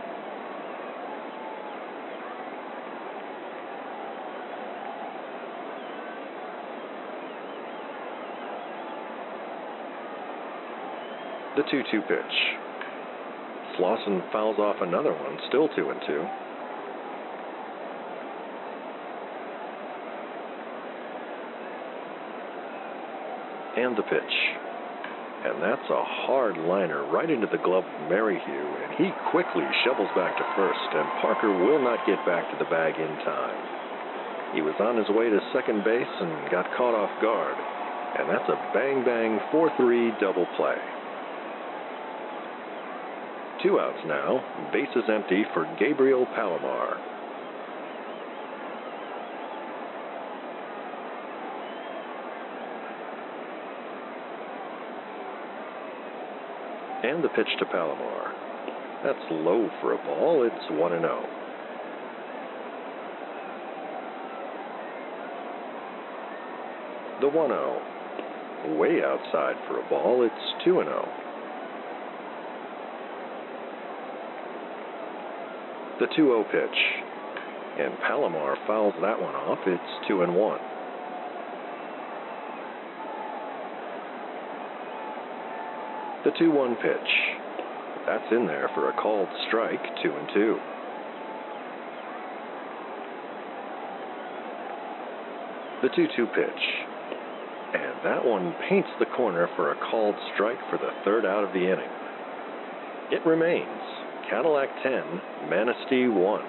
The 11.57 11.64
2 11.70 11.82
2 11.90 12.02
pitch. 12.02 12.36
Lawson 13.80 14.22
fouls 14.30 14.59
off 14.59 14.76
another 14.80 15.12
one, 15.12 15.38
still 15.48 15.68
2 15.68 15.88
and 15.88 16.00
2. 16.07 16.20
And 23.80 23.96
the 23.96 24.04
pitch. 24.04 24.36
And 25.48 25.62
that's 25.62 25.88
a 25.88 26.04
hard 26.28 26.57
liner 26.59 27.09
right 27.09 27.30
into 27.30 27.46
the 27.46 27.61
glove 27.64 27.84
of 27.84 28.09
Merrihew, 28.09 28.66
and 28.84 28.92
he 29.00 29.09
quickly 29.30 29.64
shovels 29.84 30.12
back 30.16 30.36
to 30.36 30.44
first, 30.57 30.88
and 30.92 31.20
Parker 31.20 31.52
will 31.52 31.80
not 31.80 32.04
get 32.07 32.20
back 32.26 32.44
to 32.52 32.57
the 32.59 32.68
bag 32.68 33.00
in 33.00 33.12
time. 33.24 33.61
He 34.54 34.61
was 34.61 34.76
on 34.80 34.96
his 34.96 35.09
way 35.09 35.28
to 35.30 35.40
second 35.52 35.84
base 35.84 36.14
and 36.20 36.50
got 36.50 36.68
caught 36.76 36.96
off 36.96 37.12
guard, 37.22 37.57
and 38.18 38.28
that's 38.28 38.48
a 38.48 38.61
bang 38.72 39.04
bang 39.04 39.40
4 39.52 39.70
3 39.76 40.12
double 40.20 40.46
play. 40.57 40.76
Two 43.67 43.81
outs 43.81 43.99
now, 44.07 44.45
bases 44.73 45.11
empty 45.12 45.43
for 45.53 45.67
Gabriel 45.81 46.25
Palomar. 46.37 46.99
And 57.03 57.25
the 57.25 57.29
pitch 57.31 57.49
to 57.59 57.64
Palomar. 57.67 58.33
That's 59.03 59.19
low 59.33 59.69
for 59.81 59.95
a 59.95 59.99
ball. 59.99 60.45
It's 60.45 60.71
1 60.71 60.91
0. 60.93 61.27
The 67.21 67.29
1 67.29 67.49
0. 67.49 68.79
Way 68.79 69.03
outside 69.03 69.57
for 69.67 69.81
a 69.81 69.89
ball. 69.89 70.23
It's 70.23 70.64
2 70.64 70.75
0. 70.85 71.26
The 75.99 76.07
2 76.09 76.12
0 76.14 76.44
pitch. 76.53 76.78
And 77.78 77.99
Palomar 78.07 78.57
fouls 78.66 78.94
that 79.01 79.20
one 79.20 79.34
off. 79.34 79.59
It's 79.66 80.09
2 80.09 80.22
and 80.22 80.34
1. 80.34 80.59
The 86.24 86.32
2 86.38 86.51
1 86.51 86.76
pitch. 86.76 87.11
That's 88.05 88.30
in 88.30 88.47
there 88.47 88.68
for 88.74 88.90
a 88.90 88.92
called 88.92 89.28
strike, 89.49 89.82
2 90.03 90.12
and 90.12 90.28
2. 90.34 90.59
The 95.82 95.88
2 95.97 96.07
2 96.14 96.26
pitch. 96.26 96.62
And 97.74 97.94
that 98.05 98.24
one 98.24 98.55
paints 98.68 98.88
the 98.99 99.07
corner 99.07 99.49
for 99.57 99.72
a 99.72 99.90
called 99.90 100.14
strike 100.34 100.59
for 100.68 100.78
the 100.78 100.90
third 101.05 101.24
out 101.24 101.44
of 101.44 101.53
the 101.53 101.61
inning. 101.61 101.90
It 103.11 103.24
remains 103.26 104.05
Cadillac 104.29 104.68
10, 104.83 105.49
Manistee 105.49 106.09
1. 106.09 106.41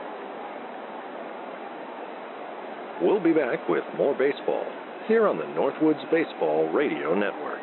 We'll 3.04 3.20
be 3.24 3.34
back 3.34 3.70
with 3.70 3.84
more 3.96 4.18
baseball 4.18 4.66
here 5.08 5.28
on 5.28 5.38
the 5.38 5.44
Northwoods 5.44 6.02
Baseball 6.10 6.72
Radio 6.74 7.14
Network. 7.14 7.62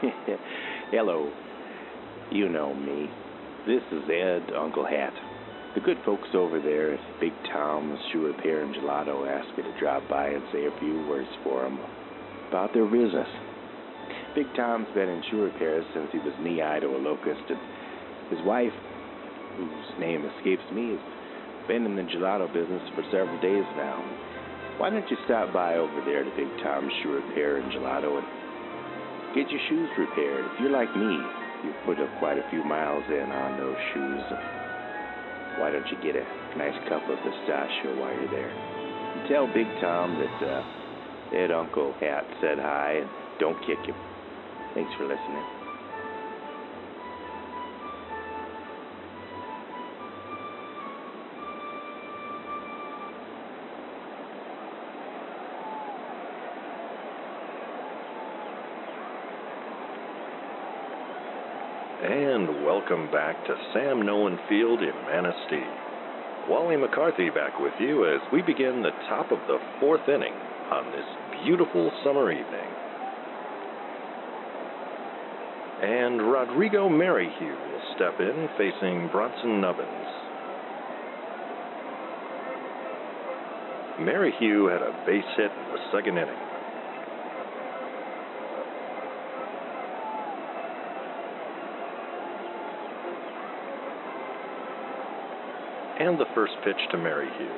Hello. 0.92 1.32
You 2.30 2.48
know 2.48 2.72
me. 2.74 3.10
This 3.66 3.82
is 3.90 4.08
Ed, 4.08 4.52
Uncle 4.56 4.86
Hat. 4.86 5.12
The 5.78 5.94
good 5.94 6.02
folks 6.04 6.26
over 6.34 6.58
there 6.58 6.94
at 6.94 7.20
Big 7.20 7.30
Tom's 7.54 8.00
Shoe 8.10 8.26
Repair 8.26 8.66
and 8.66 8.74
Gelato 8.74 9.30
asked 9.30 9.56
me 9.56 9.62
to 9.62 9.78
drop 9.78 10.02
by 10.10 10.26
and 10.26 10.42
say 10.50 10.66
a 10.66 10.74
few 10.80 11.06
words 11.06 11.30
for 11.44 11.62
them 11.62 11.78
about 12.50 12.74
their 12.74 12.84
business. 12.84 13.30
Big 14.34 14.50
Tom's 14.56 14.90
been 14.90 15.08
in 15.08 15.22
shoe 15.30 15.46
repair 15.46 15.78
since 15.94 16.10
he 16.10 16.18
was 16.18 16.34
knee-high 16.42 16.80
to 16.80 16.90
a 16.90 16.98
locust, 16.98 17.46
and 17.46 17.62
his 18.26 18.42
wife, 18.44 18.74
whose 19.54 20.00
name 20.02 20.26
escapes 20.26 20.66
me, 20.74 20.98
has 20.98 21.04
been 21.70 21.86
in 21.86 21.94
the 21.94 22.10
gelato 22.10 22.52
business 22.52 22.82
for 22.98 23.06
several 23.14 23.38
days 23.38 23.62
now. 23.78 24.02
Why 24.82 24.90
don't 24.90 25.08
you 25.08 25.16
stop 25.26 25.54
by 25.54 25.78
over 25.78 26.02
there 26.02 26.26
to 26.26 26.30
Big 26.34 26.50
Tom's 26.58 26.90
Shoe 27.04 27.22
Repair 27.22 27.62
and 27.62 27.70
Gelato 27.70 28.18
and 28.18 28.26
get 29.30 29.46
your 29.46 29.62
shoes 29.70 29.90
repaired? 29.94 30.42
If 30.42 30.58
you're 30.58 30.74
like 30.74 30.90
me, 30.96 31.22
you've 31.62 31.86
put 31.86 32.02
up 32.02 32.10
quite 32.18 32.42
a 32.42 32.50
few 32.50 32.64
miles 32.66 33.04
in 33.06 33.30
on 33.30 33.62
those 33.62 33.78
shoes. 33.94 34.67
Why 35.58 35.70
don't 35.70 35.86
you 35.90 35.98
get 36.02 36.14
a 36.14 36.24
nice 36.56 36.76
cup 36.88 37.02
of 37.10 37.18
pistachio 37.18 37.98
while 38.00 38.14
you're 38.14 38.30
there? 38.30 38.50
And 38.50 39.28
tell 39.28 39.46
Big 39.46 39.66
Tom 39.80 40.14
that 40.18 40.38
uh, 40.46 41.36
Ed 41.36 41.50
Uncle 41.50 41.92
Hat 42.00 42.24
said 42.40 42.58
hi 42.58 43.02
and 43.02 43.10
don't 43.40 43.58
kick 43.66 43.78
him. 43.84 43.96
Thanks 44.74 44.92
for 44.96 45.04
listening. 45.04 45.57
And 62.08 62.64
welcome 62.64 63.10
back 63.12 63.36
to 63.44 63.54
Sam 63.74 64.00
Nolan 64.00 64.38
Field 64.48 64.80
in 64.80 64.94
Manistee. 65.12 65.68
Wally 66.48 66.78
McCarthy 66.78 67.28
back 67.28 67.60
with 67.60 67.74
you 67.78 68.08
as 68.08 68.22
we 68.32 68.40
begin 68.40 68.80
the 68.80 68.96
top 69.10 69.30
of 69.30 69.36
the 69.46 69.58
fourth 69.78 70.08
inning 70.08 70.32
on 70.72 70.90
this 70.90 71.04
beautiful 71.44 71.92
summer 72.02 72.32
evening. 72.32 72.70
And 75.82 76.32
Rodrigo 76.32 76.88
Merrihew 76.88 77.52
will 77.52 77.94
step 77.94 78.18
in 78.20 78.48
facing 78.56 79.08
Bronson 79.12 79.60
Nubbins. 79.60 80.08
Merrihew 84.00 84.64
had 84.72 84.80
a 84.80 84.96
base 85.04 85.28
hit 85.36 85.52
in 85.52 85.72
the 85.74 85.92
second 85.92 86.16
inning. 86.16 86.47
And 95.98 96.16
the 96.16 96.26
first 96.32 96.52
pitch 96.64 96.76
to 96.92 96.96
Mary 96.96 97.26
Merrihew. 97.26 97.50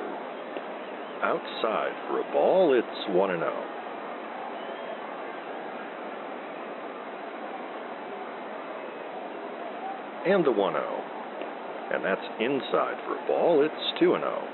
Outside 1.21 1.91
for 2.07 2.21
a 2.21 2.31
ball, 2.33 2.73
it's 2.73 3.15
1 3.15 3.29
0. 3.29 3.63
And 10.25 10.43
the 10.43 10.51
1 10.51 10.73
0. 10.73 11.03
And 11.93 12.03
that's 12.03 12.21
inside 12.39 12.97
for 13.05 13.23
a 13.23 13.27
ball, 13.27 13.63
it's 13.63 13.99
2 13.99 14.05
0. 14.07 14.47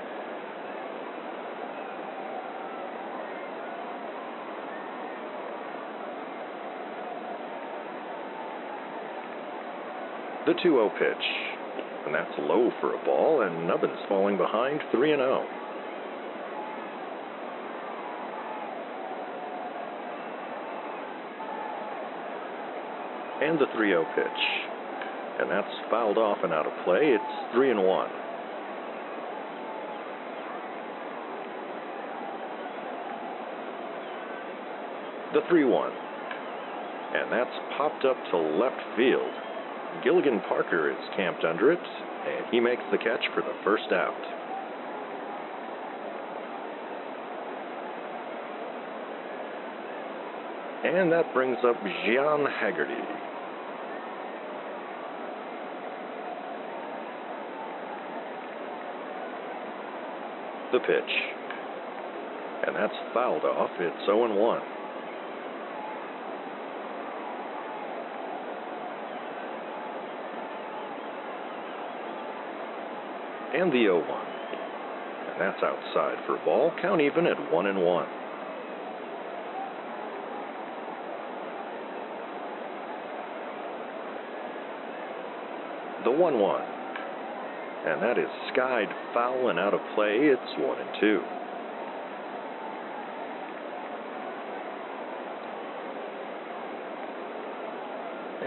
The 10.44 10.52
2 10.62 10.62
0 10.62 10.90
pitch 10.98 11.47
and 12.06 12.14
that's 12.14 12.32
low 12.38 12.70
for 12.80 12.94
a 12.94 13.04
ball, 13.04 13.42
and 13.42 13.66
Nubbins 13.66 13.98
falling 14.08 14.36
behind 14.36 14.80
3 14.92 15.12
and 15.12 15.20
0. 15.20 15.46
And 23.42 23.58
the 23.58 23.66
3 23.74 23.88
0 23.90 24.04
pitch. 24.14 24.26
And 25.40 25.50
that's 25.50 25.68
fouled 25.90 26.18
off 26.18 26.38
and 26.42 26.52
out 26.52 26.66
of 26.66 26.72
play. 26.84 27.14
It's 27.14 27.54
3 27.54 27.70
and 27.70 27.84
1. 27.84 28.08
The 35.34 35.40
3 35.48 35.64
1. 35.64 35.92
And 37.14 37.32
that's 37.32 37.50
popped 37.76 38.04
up 38.04 38.16
to 38.30 38.36
left 38.36 38.80
field. 38.96 39.47
Gilligan 40.04 40.40
Parker 40.48 40.90
is 40.90 40.96
camped 41.16 41.44
under 41.44 41.72
it, 41.72 41.78
and 41.78 42.46
he 42.50 42.60
makes 42.60 42.82
the 42.90 42.98
catch 42.98 43.24
for 43.34 43.42
the 43.42 43.54
first 43.64 43.92
out. 43.92 44.14
And 50.84 51.10
that 51.12 51.32
brings 51.34 51.58
up 51.64 51.76
Gian 51.82 52.46
Haggerty. 52.46 52.94
The 60.72 60.80
pitch. 60.80 61.12
And 62.66 62.76
that's 62.76 62.94
fouled 63.12 63.44
off. 63.44 63.70
It's 63.80 64.06
0 64.06 64.34
1. 64.34 64.77
And 73.58 73.72
the 73.72 73.82
0 73.82 73.98
1. 73.98 74.06
And 74.06 75.40
that's 75.40 75.60
outside 75.64 76.24
for 76.26 76.36
a 76.36 76.44
ball. 76.44 76.70
Count 76.80 77.00
even 77.00 77.26
at 77.26 77.52
1 77.52 77.66
and 77.66 77.82
1. 77.82 78.06
The 86.04 86.10
1 86.12 86.38
1. 86.38 86.62
And 87.86 88.00
that 88.00 88.16
is 88.16 88.28
skied 88.52 88.88
foul 89.12 89.48
and 89.48 89.58
out 89.58 89.74
of 89.74 89.80
play. 89.96 90.18
It's 90.20 90.40
1 90.58 90.78
and 90.80 90.90
2. 91.00 91.22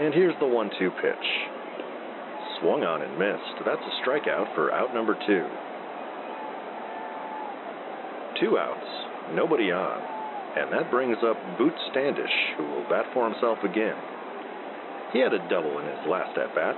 And 0.06 0.14
here's 0.14 0.34
the 0.40 0.46
1 0.46 0.70
2 0.78 0.90
pitch. 1.02 1.51
Swung 2.62 2.84
on 2.84 3.02
and 3.02 3.18
missed. 3.18 3.58
That's 3.66 3.82
a 3.82 3.94
strikeout 4.06 4.54
for 4.54 4.72
out 4.72 4.94
number 4.94 5.18
two. 5.26 5.44
Two 8.38 8.56
outs, 8.56 9.34
nobody 9.34 9.72
on. 9.72 9.98
And 10.54 10.72
that 10.72 10.90
brings 10.90 11.16
up 11.26 11.36
Boot 11.58 11.72
Standish, 11.90 12.30
who 12.56 12.62
will 12.62 12.86
bat 12.88 13.06
for 13.12 13.28
himself 13.28 13.58
again. 13.64 13.96
He 15.12 15.18
had 15.18 15.34
a 15.34 15.42
double 15.50 15.78
in 15.80 15.86
his 15.86 16.06
last 16.06 16.38
at 16.38 16.54
bat. 16.54 16.76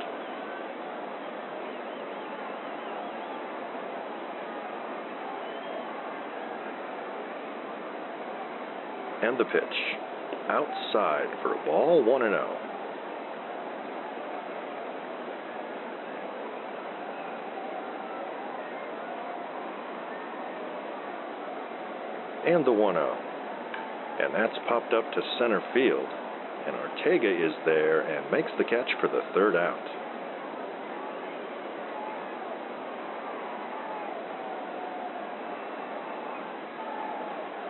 And 9.23 9.39
the 9.39 9.45
pitch. 9.45 9.77
Outside 10.49 11.29
for 11.43 11.55
a 11.55 11.65
ball, 11.67 12.03
1 12.05 12.21
0. 12.23 12.64
And 22.47 22.65
the 22.65 22.73
1 22.73 22.95
0. 22.95 23.17
And 24.21 24.35
that's 24.35 24.57
popped 24.69 24.95
up 24.95 25.11
to 25.13 25.21
center 25.39 25.63
field. 25.73 26.07
And 26.67 26.77
Ortega 26.77 27.29
is 27.29 27.53
there 27.67 28.01
and 28.03 28.31
makes 28.31 28.51
the 28.57 28.65
catch 28.65 28.89
for 29.01 29.09
the 29.09 29.23
third 29.35 29.57
out. 29.57 29.85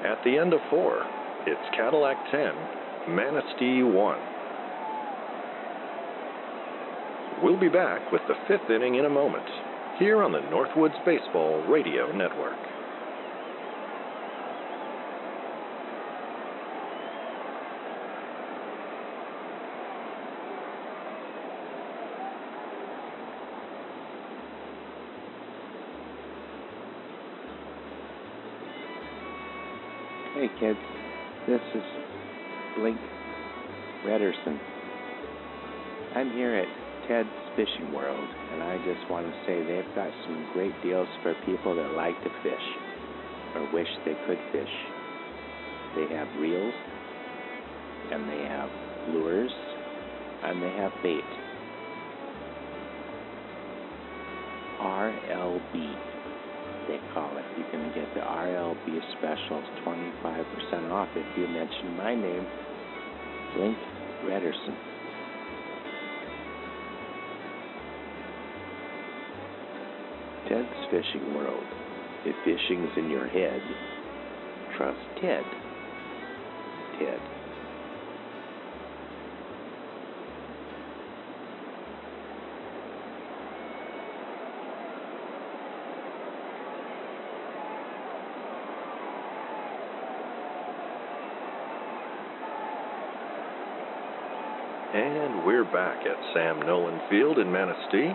At 0.05 0.23
the 0.23 0.39
end 0.39 0.53
of 0.53 0.61
four, 0.71 1.03
it's 1.47 1.77
Cadillac 1.77 2.17
10, 2.31 2.53
Manistee 3.17 3.83
1. 3.83 4.19
We'll 7.43 7.59
be 7.59 7.69
back 7.69 8.13
with 8.13 8.23
the 8.29 8.35
fifth 8.47 8.71
inning 8.71 8.95
in 8.97 9.07
a 9.07 9.11
moment, 9.11 9.45
here 9.99 10.23
on 10.23 10.33
the 10.33 10.39
Northwoods 10.39 11.05
Baseball 11.05 11.65
Radio 11.69 12.13
Network. 12.13 12.74
Kids, 30.61 30.79
this 31.49 31.61
is 31.75 31.83
Blink 32.77 32.99
Rederson. 34.07 34.59
I'm 36.15 36.31
here 36.33 36.55
at 36.55 36.69
Ted's 37.09 37.29
Fishing 37.57 37.93
World, 37.93 38.29
and 38.53 38.63
I 38.63 38.79
just 38.79 39.11
want 39.11 39.27
to 39.27 39.33
say 39.47 39.59
they've 39.65 39.95
got 39.95 40.11
some 40.27 40.51
great 40.53 40.75
deals 40.83 41.09
for 41.23 41.35
people 41.45 41.75
that 41.75 41.97
like 41.97 42.15
to 42.23 42.31
fish 42.43 42.67
or 43.57 43.73
wish 43.73 43.89
they 44.05 44.15
could 44.27 44.39
fish. 44.53 44.75
They 45.97 46.15
have 46.15 46.29
reels, 46.39 46.75
and 48.13 48.29
they 48.29 48.45
have 48.47 48.71
lures, 49.15 49.53
and 50.45 50.63
they 50.63 50.71
have 50.71 50.93
bait. 51.03 51.25
RLB 54.81 56.14
they 56.89 57.01
call 57.13 57.31
it. 57.37 57.45
You 57.59 57.65
can 57.71 57.93
get 57.95 58.13
the 58.15 58.21
RLB 58.21 59.01
specials 59.19 59.65
25% 59.87 60.91
off 60.91 61.09
if 61.17 61.39
you 61.39 61.47
mention 61.49 61.97
my 61.97 62.15
name, 62.15 62.47
Link 63.59 63.79
Redderson. 64.25 64.77
Ted's 70.49 70.69
Fishing 70.91 71.35
World. 71.35 71.65
If 72.27 72.37
fishing's 72.45 72.91
in 72.97 73.11
your 73.11 73.29
head, 73.29 73.61
trust 74.77 74.99
Ted. 75.21 75.45
Ted. 76.99 77.21
And 94.95 95.45
we're 95.45 95.64
back 95.75 96.07
at 96.07 96.15
Sam 96.33 96.61
Nolan 96.61 97.01
Field 97.11 97.37
in 97.37 97.51
Manistee. 97.51 98.15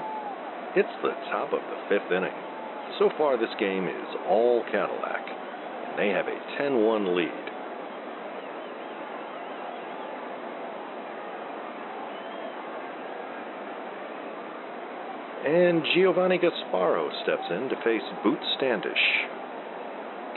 It's 0.80 0.96
the 1.04 1.12
top 1.30 1.52
of 1.52 1.60
the 1.60 1.80
fifth 1.90 2.10
inning. 2.10 2.32
So 2.98 3.10
far, 3.18 3.36
this 3.36 3.52
game 3.60 3.86
is 3.86 4.16
all 4.30 4.64
Cadillac, 4.72 5.28
and 5.28 6.00
they 6.00 6.08
have 6.08 6.28
a 6.28 6.40
10 6.58 6.86
1 6.86 7.16
lead. 7.18 7.28
And 15.46 15.84
Giovanni 15.94 16.40
Gasparo 16.40 17.12
steps 17.24 17.44
in 17.52 17.68
to 17.68 17.76
face 17.84 18.08
Boot 18.24 18.40
Standish. 18.56 19.04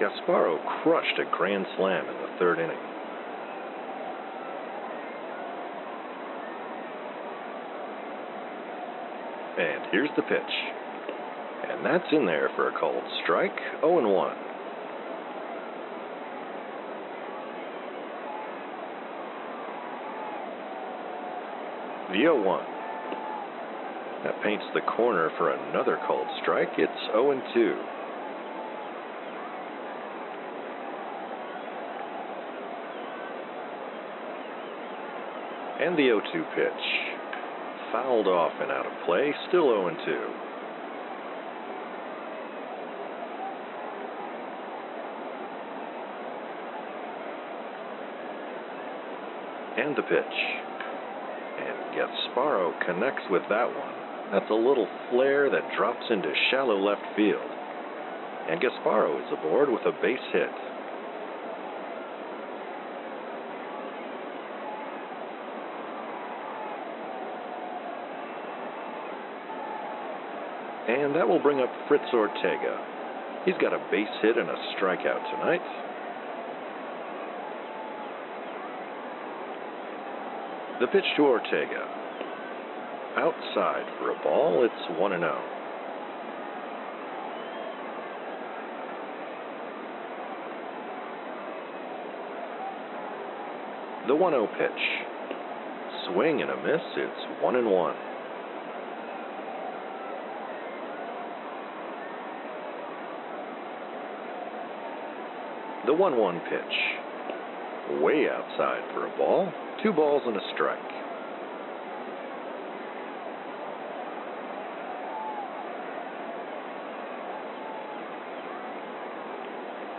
Gasparo 0.01 0.59
crushed 0.83 1.21
a 1.21 1.37
grand 1.37 1.67
slam 1.77 2.05
in 2.09 2.15
the 2.15 2.39
third 2.41 2.59
inning. 2.59 2.92
And 9.59 9.85
here's 9.93 10.09
the 10.17 10.23
pitch. 10.23 10.41
And 11.69 11.85
that's 11.85 12.11
in 12.11 12.25
there 12.25 12.49
for 12.57 12.69
a 12.69 12.73
called 12.79 13.03
strike, 13.23 13.53
0 13.81 13.99
and 13.99 14.11
1. 14.11 14.37
The 22.13 22.19
0 22.19 22.43
1. 22.43 22.65
That 24.25 24.43
paints 24.43 24.65
the 24.73 24.81
corner 24.81 25.31
for 25.37 25.51
another 25.51 25.99
called 26.07 26.29
strike. 26.41 26.71
It's 26.79 26.93
0 27.13 27.33
and 27.33 27.43
2. 27.53 27.75
And 35.85 35.99
the 35.99 36.05
0 36.05 36.23
2 36.33 36.45
pitch 36.57 37.12
fouled 37.93 38.27
off 38.27 38.53
and 38.61 38.73
out 38.73 38.87
of 38.87 38.93
play, 39.05 39.33
still 39.49 39.69
0 39.69 39.91
2. 39.91 40.43
And 49.77 49.97
the 49.97 50.03
pitch. 50.03 50.37
And 51.61 51.77
Gasparo 51.95 52.73
connects 52.85 53.23
with 53.31 53.43
that 53.49 53.69
one. 53.69 53.95
That's 54.33 54.51
a 54.51 54.55
little 54.55 54.89
flare 55.11 55.51
that 55.51 55.77
drops 55.77 56.05
into 56.09 56.33
shallow 56.51 56.79
left 56.79 57.05
field. 57.15 57.51
And 58.49 58.61
Gasparo 58.61 59.21
is 59.21 59.33
aboard 59.39 59.69
with 59.69 59.83
a 59.87 59.93
base 60.01 60.19
hit. 60.33 60.72
And 70.93 71.17
that 71.17 71.27
will 71.27 71.41
bring 71.41 71.59
up 71.61 71.71
Fritz 71.89 72.05
Ortega. 72.13 72.77
He's 73.47 73.55
got 73.63 73.73
a 73.73 73.79
base 73.91 74.13
hit 74.21 74.37
and 74.37 74.51
a 74.51 74.57
strikeout 74.77 75.25
tonight. 75.33 75.63
The 80.81 80.87
pitch 80.89 81.05
to 81.17 81.23
Ortega. 81.23 81.89
Outside 83.17 83.87
for 83.99 84.11
a 84.11 84.23
ball, 84.23 84.65
it's 84.65 85.01
1 85.01 85.11
0. 85.13 85.43
The 94.09 94.15
1 94.15 94.33
0 94.33 94.47
pitch. 94.59 94.71
Swing 96.13 96.43
and 96.43 96.51
a 96.51 96.57
miss, 96.57 96.83
it's 96.97 97.43
1 97.43 97.57
and 97.57 97.71
1. 97.71 98.12
The 105.85 105.93
1 105.93 106.17
1 106.17 106.41
pitch. 106.49 108.01
Way 108.01 108.29
outside 108.31 108.83
for 108.95 109.07
a 109.07 109.17
ball. 109.19 109.53
Two 109.83 109.93
balls 109.93 110.23
and 110.25 110.37
a 110.37 110.41
strike. 110.55 110.79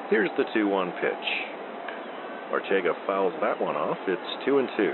Here's 0.10 0.30
the 0.38 0.46
2 0.54 0.70
1 0.70 0.92
pitch. 1.02 1.12
Ortega 2.54 2.94
fouls 3.06 3.34
that 3.42 3.60
one 3.60 3.76
off. 3.76 3.98
It's 4.08 4.46
2 4.46 4.60
and 4.60 4.70
2. 4.78 4.94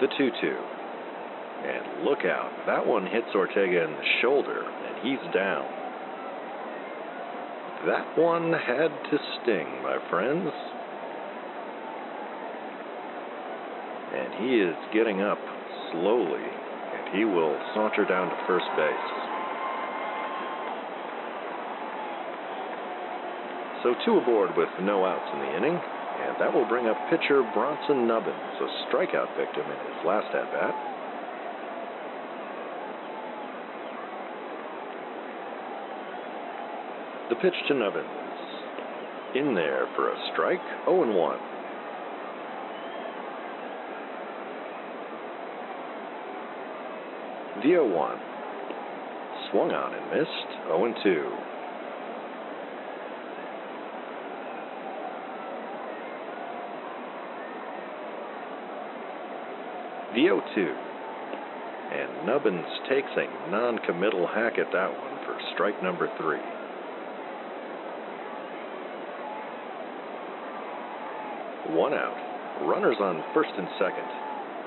The 0.00 0.08
2 0.18 0.30
2. 0.40 0.56
And 1.60 2.04
look 2.04 2.24
out, 2.24 2.50
that 2.66 2.86
one 2.86 3.06
hits 3.06 3.28
Ortega 3.34 3.84
in 3.84 3.92
the 3.92 4.08
shoulder, 4.22 4.64
and 4.64 4.94
he's 5.04 5.34
down. 5.34 5.68
That 7.86 8.16
one 8.16 8.52
had 8.52 8.88
to 8.88 9.18
sting, 9.40 9.82
my 9.82 9.98
friends. 10.08 10.48
And 14.12 14.30
he 14.42 14.56
is 14.60 14.76
getting 14.92 15.20
up 15.20 15.38
slowly, 15.92 16.44
and 16.44 17.16
he 17.16 17.24
will 17.24 17.56
saunter 17.74 18.04
down 18.04 18.28
to 18.28 18.36
first 18.46 18.66
base. 18.76 19.10
So 23.82 23.94
two 24.04 24.16
aboard 24.16 24.56
with 24.56 24.68
no 24.82 25.04
outs 25.04 25.28
in 25.32 25.40
the 25.40 25.56
inning, 25.56 25.76
and 25.76 26.36
that 26.40 26.52
will 26.52 26.68
bring 26.68 26.86
up 26.88 26.96
pitcher 27.08 27.40
Bronson 27.54 28.06
Nubbins, 28.06 28.60
a 28.60 28.68
strikeout 28.88 29.32
victim 29.36 29.64
in 29.64 29.78
his 29.88 30.04
last 30.04 30.28
at 30.34 30.52
bat. 30.52 30.74
The 37.40 37.50
pitch 37.50 37.58
to 37.68 37.74
Nubbins. 37.74 38.06
In 39.34 39.54
there 39.54 39.86
for 39.96 40.10
a 40.10 40.30
strike, 40.32 40.60
0 40.84 41.04
and 41.04 41.14
1. 41.14 41.38
The 47.56 47.62
0 47.62 47.88
1. 47.88 48.18
Swung 49.50 49.70
on 49.70 49.94
and 49.94 50.10
missed, 50.10 50.30
0 50.66 50.84
and 50.84 50.96
2. 51.02 51.30
The 60.14 60.22
0 60.22 60.42
2. 60.54 60.74
And 61.92 62.26
Nubbins 62.26 62.66
takes 62.88 63.10
a 63.16 63.50
non 63.50 63.78
committal 63.78 64.26
hack 64.26 64.58
at 64.58 64.72
that 64.72 64.90
one 64.90 65.24
for 65.24 65.38
strike 65.54 65.82
number 65.82 66.08
three. 66.18 66.59
One 71.74 71.94
out. 71.94 72.66
Runners 72.66 72.96
on 73.00 73.22
first 73.32 73.50
and 73.56 73.68
second. 73.78 74.08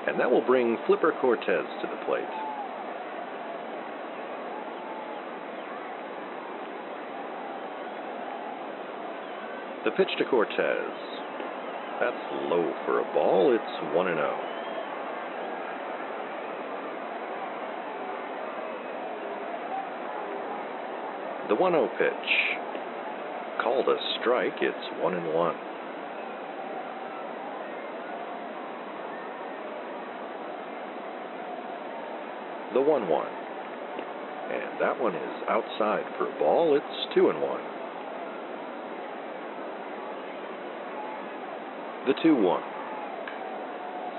And 0.08 0.18
that 0.20 0.30
will 0.30 0.44
bring 0.44 0.78
Flipper 0.86 1.12
Cortez 1.20 1.64
to 1.82 1.86
the 1.86 2.04
plate. 2.04 2.24
The 9.84 9.90
pitch 9.90 10.08
to 10.18 10.24
Cortez. 10.24 10.92
That's 12.00 12.16
low 12.48 12.72
for 12.86 13.00
a 13.00 13.04
ball. 13.12 13.54
It's 13.54 13.94
1 13.94 14.08
and 14.08 14.16
0. 14.16 14.38
The 21.48 21.54
1 21.54 21.72
0 21.72 21.88
pitch. 21.98 22.10
Called 23.62 23.88
a 23.88 23.96
strike. 24.20 24.54
It's 24.62 25.02
1 25.02 25.14
and 25.14 25.34
1. 25.34 25.73
The 32.74 32.80
1 32.80 33.08
1. 33.08 33.26
And 34.50 34.80
that 34.80 35.00
one 35.00 35.14
is 35.14 35.42
outside 35.48 36.02
for 36.18 36.26
a 36.28 36.38
ball. 36.40 36.74
It's 36.74 37.14
2 37.14 37.30
and 37.30 37.40
1. 37.40 37.60
The 42.08 42.14
2 42.20 42.34
1. 42.34 42.62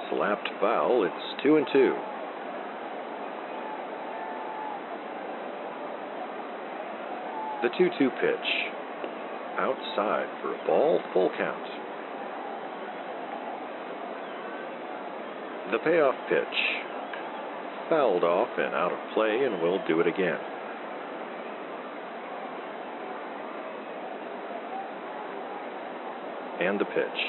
Slapped 0.09 0.49
foul. 0.61 1.03
It's 1.03 1.43
2 1.43 1.57
and 1.57 1.67
2. 1.73 1.95
The 7.61 7.69
2 7.77 7.89
2 7.99 8.09
pitch. 8.21 8.71
Outside 9.57 10.27
for 10.41 10.55
a 10.55 10.65
ball, 10.65 11.01
full 11.11 11.29
count. 11.37 11.67
The 15.71 15.79
payoff 15.79 16.15
pitch. 16.29 16.74
Fouled 17.89 18.23
off 18.23 18.49
and 18.57 18.73
out 18.73 18.91
of 18.91 18.97
play, 19.13 19.45
and 19.45 19.61
we'll 19.61 19.85
do 19.87 19.99
it 19.99 20.07
again. 20.07 20.39
And 26.59 26.79
the 26.79 26.85
pitch. 26.85 27.21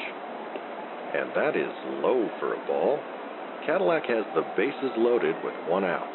And 1.14 1.30
that 1.34 1.56
is 1.56 1.72
low 2.02 2.30
for 2.40 2.54
a 2.54 2.66
ball. 2.66 2.98
Cadillac 3.66 4.06
has 4.06 4.24
the 4.34 4.42
bases 4.56 4.92
loaded 4.96 5.34
with 5.44 5.54
one 5.68 5.84
out. 5.84 6.14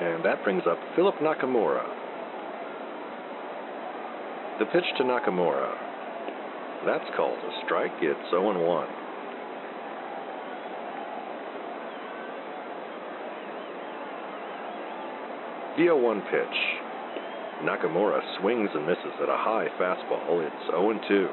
And 0.00 0.24
that 0.24 0.42
brings 0.42 0.62
up 0.66 0.78
Philip 0.96 1.14
Nakamura. 1.16 1.86
The 4.58 4.64
pitch 4.66 4.84
to 4.98 5.04
Nakamura. 5.04 5.91
That's 6.84 7.04
called 7.16 7.38
a 7.38 7.64
strike. 7.64 7.92
It's 8.00 8.30
0 8.30 8.58
1. 8.58 8.88
The 15.76 15.84
0 15.84 15.96
1 15.96 16.20
pitch. 16.22 16.58
Nakamura 17.62 18.20
swings 18.40 18.68
and 18.74 18.84
misses 18.84 19.14
at 19.22 19.28
a 19.28 19.36
high 19.36 19.68
fastball. 19.78 20.44
It's 20.44 20.66
0 20.66 20.98
2. 21.08 21.28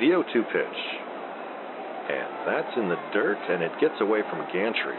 The 0.00 0.06
0 0.06 0.24
2 0.32 0.42
pitch. 0.44 0.80
And 2.08 2.46
that's 2.46 2.76
in 2.76 2.88
the 2.88 2.96
dirt, 3.12 3.38
and 3.50 3.62
it 3.62 3.72
gets 3.80 4.00
away 4.00 4.22
from 4.30 4.46
Gantry. 4.52 4.96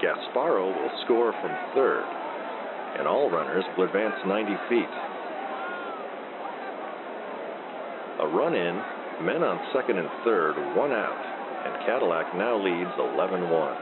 Gasparo 0.00 0.66
will 0.66 0.90
score 1.04 1.32
from 1.40 1.52
third, 1.74 2.06
and 2.98 3.08
all 3.08 3.30
runners 3.30 3.64
will 3.76 3.84
advance 3.84 4.14
90 4.26 4.52
feet. 4.68 4.94
A 8.20 8.26
run 8.28 8.54
in, 8.54 8.74
men 9.26 9.42
on 9.42 9.58
second 9.74 9.98
and 9.98 10.08
third, 10.24 10.54
one 10.76 10.92
out, 10.92 11.22
and 11.66 11.86
Cadillac 11.86 12.34
now 12.36 12.56
leads 12.56 12.90
11 12.98 13.50
1. 13.50 13.76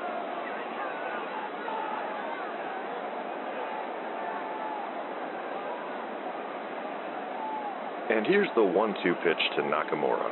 And 8.10 8.26
here's 8.26 8.48
the 8.54 8.62
1 8.62 8.94
2 9.02 9.14
pitch 9.24 9.42
to 9.56 9.62
Nakamura. 9.62 10.30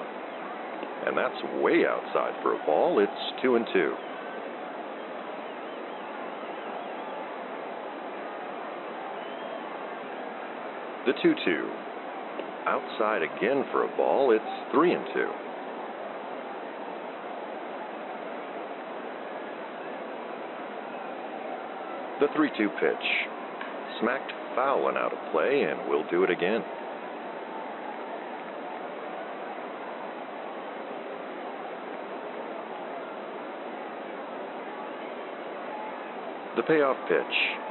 And 1.06 1.16
that's 1.16 1.62
way 1.62 1.86
outside 1.86 2.34
for 2.42 2.60
a 2.60 2.66
ball. 2.66 2.98
It's 3.00 3.42
2 3.42 3.56
and 3.56 3.66
2. 3.72 3.94
The 11.06 11.14
2 11.22 11.34
2. 11.46 11.70
Outside 12.66 13.22
again 13.22 13.64
for 13.72 13.84
a 13.84 13.96
ball. 13.96 14.32
It's 14.32 14.44
3 14.70 14.92
and 14.92 15.04
2. 15.14 15.28
The 22.20 22.26
3 22.36 22.50
2 22.58 22.68
pitch. 22.68 23.06
Smacked 24.00 24.30
foul 24.54 24.88
and 24.88 24.98
out 24.98 25.14
of 25.14 25.32
play, 25.32 25.62
and 25.62 25.88
we'll 25.88 26.08
do 26.10 26.22
it 26.22 26.28
again. 26.28 26.62
The 36.56 36.62
payoff 36.62 36.98
pitch 37.08 37.69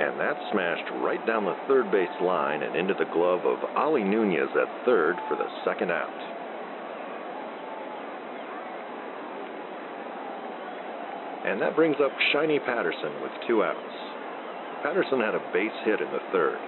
and 0.00 0.18
that 0.20 0.36
smashed 0.52 0.88
right 1.02 1.24
down 1.26 1.44
the 1.44 1.56
third 1.66 1.90
base 1.90 2.08
line 2.22 2.62
and 2.62 2.76
into 2.76 2.94
the 2.94 3.10
glove 3.12 3.44
of 3.44 3.58
Ali 3.76 4.04
Nunez 4.04 4.48
at 4.54 4.84
third 4.84 5.16
for 5.28 5.36
the 5.36 5.48
second 5.64 5.90
out. 5.90 6.08
And 11.46 11.60
that 11.60 11.74
brings 11.74 11.96
up 12.00 12.12
Shiny 12.32 12.60
Patterson 12.60 13.22
with 13.22 13.32
two 13.48 13.64
outs. 13.64 13.78
Patterson 14.82 15.18
had 15.18 15.34
a 15.34 15.42
base 15.52 15.74
hit 15.84 16.00
in 16.00 16.10
the 16.12 16.20
third. 16.30 16.58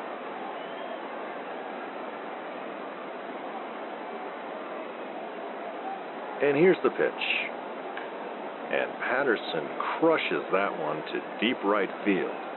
And 6.43 6.57
here's 6.57 6.79
the 6.83 6.91
pitch. 6.91 7.25
And 8.73 8.91
Patterson 9.05 9.69
crushes 10.01 10.43
that 10.53 10.73
one 10.81 10.97
to 10.97 11.21
deep 11.41 11.63
right 11.63 11.91
field. 12.05 12.50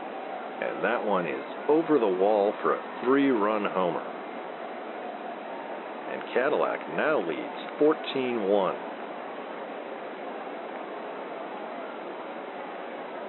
And 0.62 0.84
that 0.84 1.06
one 1.06 1.26
is 1.26 1.44
over 1.68 2.00
the 2.00 2.08
wall 2.08 2.54
for 2.62 2.76
a 2.76 2.82
three 3.04 3.30
run 3.32 3.66
homer. 3.66 4.06
And 6.14 6.22
Cadillac 6.34 6.80
now 6.96 7.20
leads 7.20 7.40
14 7.80 8.48
1. 8.48 8.76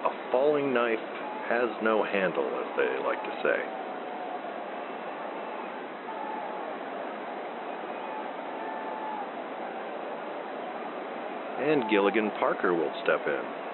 A 0.05 0.11
falling 0.31 0.75
knife 0.75 0.99
has 1.49 1.71
no 1.83 2.05
handle, 2.05 2.45
as 2.45 2.77
they 2.77 3.05
like 3.05 3.23
to 3.23 3.33
say. 3.43 3.85
And 11.65 11.89
Gilligan 11.91 12.31
Parker 12.39 12.75
will 12.75 12.93
step 13.03 13.27
in. 13.27 13.74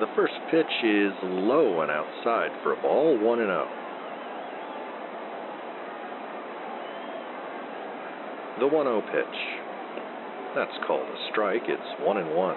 The 0.00 0.06
first 0.16 0.34
pitch 0.50 0.66
is 0.82 1.12
low 1.22 1.80
and 1.80 1.90
outside 1.90 2.50
for 2.64 2.72
a 2.72 2.82
ball 2.82 3.16
1 3.16 3.38
and 3.38 3.46
0. 3.46 3.68
The 8.58 8.66
1 8.66 8.86
0 8.86 9.00
pitch. 9.02 9.38
That's 10.56 10.74
called 10.84 11.06
a 11.06 11.30
strike. 11.30 11.62
It's 11.68 12.00
1 12.00 12.16
and 12.16 12.34
1. 12.34 12.56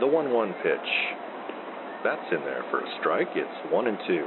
The 0.00 0.06
1 0.08 0.32
1 0.32 0.54
pitch. 0.64 0.90
That's 2.02 2.32
in 2.32 2.40
there 2.40 2.64
for 2.72 2.80
a 2.80 2.86
strike. 2.98 3.28
It's 3.36 3.72
1 3.72 3.86
and 3.86 3.98
2. 4.08 4.26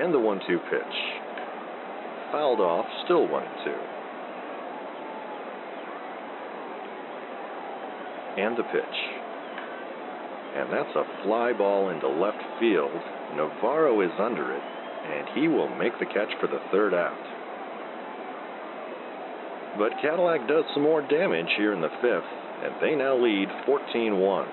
And 0.00 0.14
the 0.14 0.18
1 0.18 0.40
2 0.48 0.58
pitch. 0.70 0.96
Fouled 2.32 2.60
off, 2.60 2.86
still 3.04 3.28
1 3.28 3.44
2. 3.64 3.70
And 8.40 8.56
the 8.56 8.62
pitch. 8.62 8.96
And 10.56 10.72
that's 10.72 10.96
a 10.96 11.04
fly 11.22 11.52
ball 11.52 11.90
into 11.90 12.08
left 12.08 12.40
field. 12.58 12.96
Navarro 13.36 14.00
is 14.00 14.10
under 14.18 14.50
it, 14.54 14.62
and 14.62 15.28
he 15.34 15.48
will 15.48 15.68
make 15.76 15.92
the 15.98 16.06
catch 16.06 16.32
for 16.40 16.46
the 16.46 16.60
third 16.72 16.94
out. 16.94 17.20
But 19.76 20.00
Cadillac 20.00 20.48
does 20.48 20.64
some 20.72 20.82
more 20.82 21.02
damage 21.02 21.52
here 21.58 21.74
in 21.74 21.82
the 21.82 21.92
fifth, 22.00 22.32
and 22.64 22.72
they 22.80 22.94
now 22.94 23.18
lead 23.22 23.48
14 23.66 24.18
1. 24.18 24.48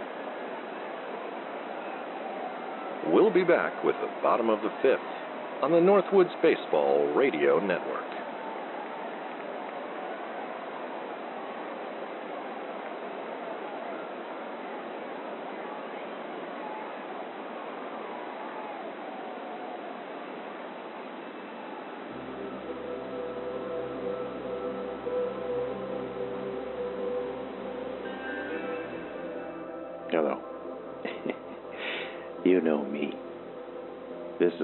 We'll 3.14 3.32
be 3.34 3.46
back 3.46 3.82
with 3.86 3.96
the 4.02 4.10
bottom 4.22 4.50
of 4.50 4.60
the 4.62 4.72
fifth 4.82 5.17
on 5.62 5.72
the 5.72 5.78
Northwoods 5.78 6.30
Baseball 6.42 7.14
Radio 7.16 7.60
Network. 7.60 8.17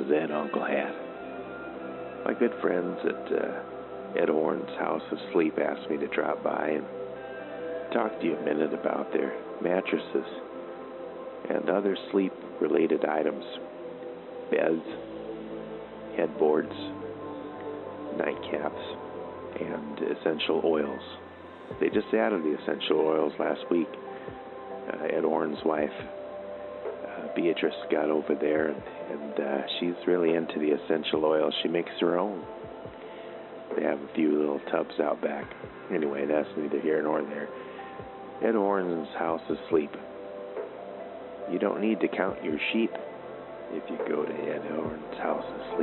Is 0.03 0.11
Ed 0.11 0.31
Uncle 0.31 0.65
Hat. 0.65 0.93
My 2.25 2.33
good 2.33 2.51
friends 2.61 2.97
at 3.05 3.31
uh, 3.31 4.19
Ed 4.19 4.27
Horn's 4.27 4.69
House 4.77 5.03
of 5.11 5.17
Sleep 5.31 5.57
asked 5.57 5.89
me 5.89 5.95
to 5.95 6.07
drop 6.07 6.43
by 6.43 6.71
and 6.71 6.85
talk 7.93 8.19
to 8.19 8.25
you 8.25 8.35
a 8.35 8.43
minute 8.43 8.73
about 8.73 9.13
their 9.13 9.33
mattresses 9.61 10.25
and 11.49 11.69
other 11.69 11.95
sleep 12.11 12.33
related 12.59 13.05
items 13.05 13.45
beds, 14.51 14.83
headboards, 16.17 16.73
nightcaps, 18.17 18.83
and 19.61 20.17
essential 20.17 20.61
oils. 20.65 21.03
They 21.79 21.87
just 21.87 22.13
added 22.13 22.43
the 22.43 22.57
essential 22.61 22.99
oils 22.99 23.31
last 23.39 23.61
week. 23.71 23.87
Uh, 24.91 25.05
Ed 25.05 25.23
Orn's 25.23 25.63
wife, 25.63 25.95
Beatrice, 27.35 27.75
got 27.91 28.09
over 28.09 28.35
there, 28.35 28.69
and, 28.69 28.83
and 29.11 29.39
uh, 29.39 29.61
she's 29.79 29.95
really 30.07 30.35
into 30.35 30.59
the 30.59 30.71
essential 30.71 31.25
oils. 31.25 31.53
She 31.61 31.67
makes 31.67 31.91
her 31.99 32.17
own. 32.17 32.43
They 33.75 33.83
have 33.83 33.99
a 33.99 34.13
few 34.13 34.37
little 34.37 34.59
tubs 34.71 34.99
out 34.99 35.21
back. 35.21 35.45
Anyway, 35.91 36.25
that's 36.25 36.47
neither 36.57 36.79
here 36.79 37.01
nor 37.01 37.21
there. 37.23 37.49
Ed 38.43 38.55
Orn's 38.55 39.07
house 39.17 39.41
is 39.49 39.57
sleep. 39.69 39.91
You 41.51 41.59
don't 41.59 41.81
need 41.81 41.99
to 42.01 42.07
count 42.07 42.43
your 42.43 42.57
sheep 42.71 42.91
if 43.71 43.83
you 43.89 43.97
go 44.07 44.23
to 44.25 44.33
Ed 44.33 44.71
Orn's 44.77 45.17
house 45.17 45.45
of 45.45 45.77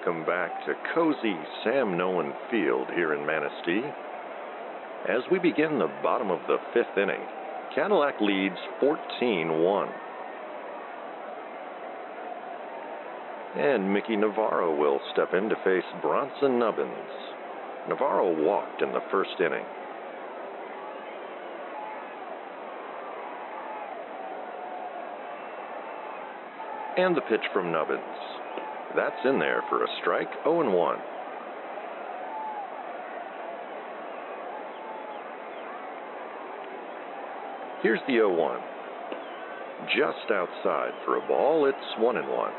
welcome 0.00 0.24
back 0.24 0.64
to 0.64 0.72
cozy 0.94 1.36
Sam 1.62 1.98
Nolan 1.98 2.32
Field 2.50 2.88
here 2.94 3.12
in 3.12 3.26
Manistee. 3.26 3.82
As 5.06 5.20
we 5.30 5.38
begin 5.38 5.78
the 5.78 5.92
bottom 6.02 6.30
of 6.30 6.40
the 6.46 6.56
fifth 6.72 6.96
inning, 6.96 7.20
Cadillac 7.74 8.14
leads 8.20 8.56
14 8.80 9.60
1. 9.60 9.88
And 13.56 13.92
Mickey 13.92 14.16
Navarro 14.16 14.74
will 14.74 15.00
step 15.12 15.34
in 15.34 15.50
to 15.50 15.56
face 15.64 15.84
Bronson 16.00 16.58
Nubbins. 16.58 16.90
Navarro 17.88 18.32
walked 18.46 18.80
in 18.80 18.92
the 18.92 19.02
first 19.10 19.38
inning. 19.38 19.64
And 26.96 27.14
the 27.14 27.22
pitch 27.22 27.44
from 27.52 27.70
Nubbins. 27.70 28.00
That's 28.96 29.24
in 29.24 29.38
there 29.38 29.62
for 29.68 29.84
a 29.84 29.86
strike, 30.00 30.28
0 30.42 30.62
and 30.62 30.74
1. 30.74 30.96
Here's 37.82 38.00
the 38.06 38.14
0 38.14 38.34
1. 38.34 38.60
Just 39.96 40.30
outside 40.30 40.92
for 41.04 41.16
a 41.16 41.26
ball, 41.26 41.66
it's 41.66 41.76
1 41.98 42.16
and 42.16 42.28
1. 42.28 42.50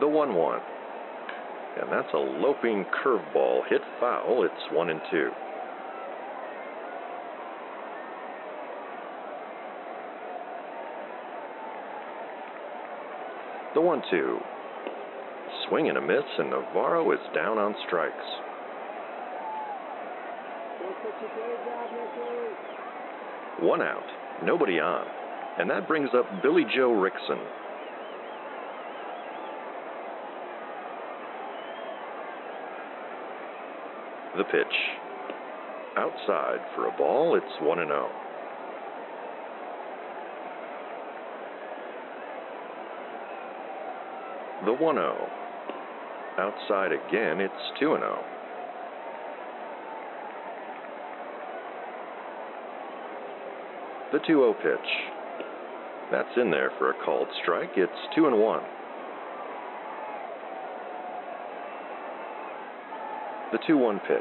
The 0.00 0.08
1 0.08 0.34
1. 0.34 0.60
And 1.82 1.90
that's 1.90 2.14
a 2.14 2.18
loping 2.18 2.84
curveball 2.84 3.62
hit 3.68 3.80
foul. 3.98 4.44
It's 4.44 4.72
1 4.72 4.90
and 4.90 5.00
2. 5.10 5.30
The 13.74 13.80
1 13.80 14.02
2. 14.08 14.38
Swing 15.68 15.88
and 15.88 15.98
a 15.98 16.00
miss, 16.00 16.22
and 16.38 16.50
Navarro 16.50 17.10
is 17.10 17.18
down 17.34 17.58
on 17.58 17.74
strikes. 17.86 18.14
One 23.60 23.82
out, 23.82 24.04
nobody 24.44 24.78
on. 24.78 25.06
And 25.58 25.68
that 25.70 25.88
brings 25.88 26.10
up 26.14 26.24
Billy 26.40 26.62
Joe 26.74 26.90
Rickson. 26.90 27.42
The 34.36 34.44
pitch. 34.44 34.66
Outside 35.96 36.60
for 36.76 36.86
a 36.86 36.96
ball, 36.96 37.36
it's 37.36 37.60
1 37.60 37.78
and 37.80 37.88
0. 37.88 38.23
The 44.64 44.72
1 44.72 44.94
0. 44.94 45.28
Outside 46.38 46.92
again, 46.92 47.40
it's 47.40 47.52
2 47.78 47.86
0. 47.86 48.24
The 54.12 54.18
2 54.20 54.24
0 54.26 54.54
pitch. 54.54 54.90
That's 56.10 56.28
in 56.36 56.50
there 56.50 56.70
for 56.78 56.90
a 56.90 57.04
called 57.04 57.28
strike. 57.42 57.72
It's 57.76 57.92
2 58.14 58.26
and 58.26 58.38
1. 58.38 58.62
The 63.52 63.58
2 63.66 63.76
1 63.76 64.00
pitch. 64.00 64.20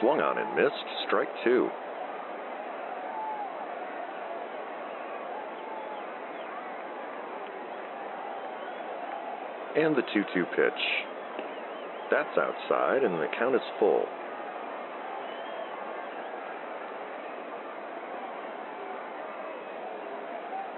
Swung 0.00 0.20
on 0.20 0.38
and 0.38 0.56
missed. 0.56 0.84
Strike 1.06 1.28
two. 1.44 1.68
And 9.76 9.96
the 9.96 10.02
2 10.12 10.22
2 10.32 10.44
pitch. 10.56 10.82
That's 12.10 12.38
outside, 12.38 13.02
and 13.02 13.14
the 13.14 13.26
count 13.38 13.54
is 13.54 13.62
full. 13.78 14.04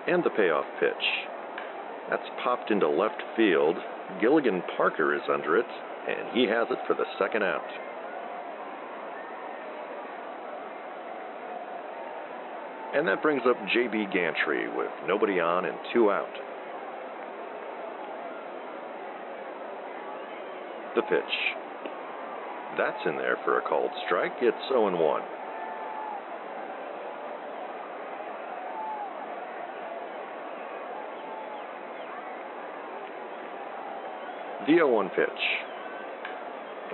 And 0.07 0.23
the 0.25 0.31
payoff 0.31 0.65
pitch. 0.81 0.93
That's 2.09 2.23
popped 2.43 2.71
into 2.71 2.89
left 2.89 3.21
field. 3.37 3.77
Gilligan 4.21 4.63
Parker 4.77 5.15
is 5.15 5.23
under 5.31 5.59
it, 5.59 5.67
and 6.09 6.33
he 6.33 6.47
has 6.47 6.69
it 6.71 6.79
for 6.87 6.95
the 6.95 7.05
second 7.19 7.43
out. 7.43 7.69
And 12.95 13.07
that 13.09 13.21
brings 13.21 13.43
up 13.47 13.57
J.B. 13.75 14.07
Gantry 14.15 14.75
with 14.75 14.91
nobody 15.07 15.41
on 15.41 15.67
and 15.67 15.77
two 15.93 16.11
out. 16.11 16.33
The 20.97 21.03
pitch. 21.03 21.21
That's 22.79 22.97
in 23.05 23.17
there 23.17 23.37
for 23.45 23.59
a 23.59 23.63
called 23.63 23.91
strike. 24.07 24.33
It's 24.41 24.57
0 24.69 24.97
1. 24.97 25.23
The 34.67 34.73
0 34.73 34.89
1 34.89 35.09
pitch. 35.11 35.29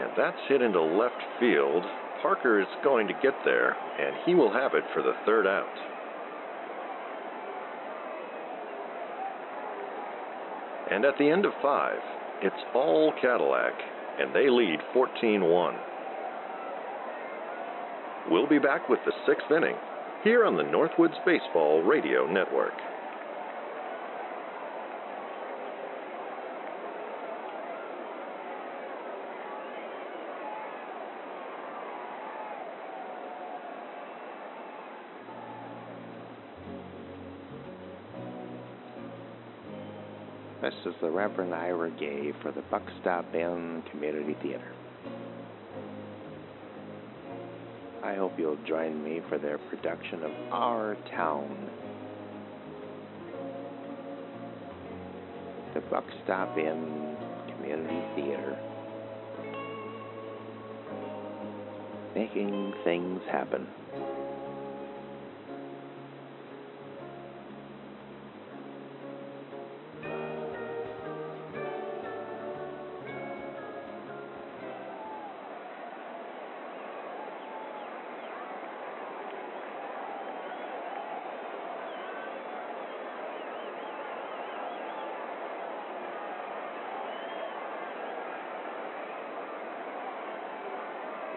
And 0.00 0.10
that's 0.16 0.36
hit 0.48 0.62
into 0.62 0.82
left 0.82 1.14
field. 1.38 1.84
Parker 2.22 2.60
is 2.60 2.66
going 2.82 3.06
to 3.06 3.14
get 3.22 3.34
there, 3.44 3.76
and 4.00 4.16
he 4.26 4.34
will 4.34 4.52
have 4.52 4.74
it 4.74 4.82
for 4.92 5.02
the 5.02 5.12
third 5.24 5.46
out. 5.46 5.66
And 10.90 11.04
at 11.04 11.16
the 11.18 11.30
end 11.30 11.44
of 11.46 11.52
five, 11.62 12.00
it's 12.42 12.64
all 12.74 13.12
Cadillac, 13.20 13.72
and 14.18 14.34
they 14.34 14.50
lead 14.50 14.80
14 14.92 15.44
1. 15.44 15.74
We'll 18.30 18.48
be 18.48 18.58
back 18.58 18.88
with 18.88 19.00
the 19.06 19.12
sixth 19.26 19.50
inning 19.50 19.76
here 20.24 20.44
on 20.44 20.56
the 20.56 20.62
Northwoods 20.62 21.16
Baseball 21.24 21.82
Radio 21.82 22.26
Network. 22.26 22.74
Is 40.86 40.94
the 41.00 41.10
Reverend 41.10 41.54
Ira 41.54 41.90
Gay 41.90 42.32
for 42.42 42.50
the 42.50 42.62
Buck 42.62 42.82
Stop 43.00 43.34
Inn 43.34 43.82
Community 43.90 44.36
Theater. 44.42 44.72
I 48.02 48.14
hope 48.14 48.32
you'll 48.38 48.58
join 48.66 49.04
me 49.04 49.20
for 49.28 49.38
their 49.38 49.58
production 49.58 50.24
of 50.24 50.30
Our 50.50 50.96
Town. 51.14 51.70
The 55.74 55.80
Buck 55.82 56.04
Stop 56.24 56.58
Inn 56.58 57.16
Community 57.54 58.02
Theater. 58.16 58.58
Making 62.14 62.74
things 62.84 63.20
happen. 63.30 63.66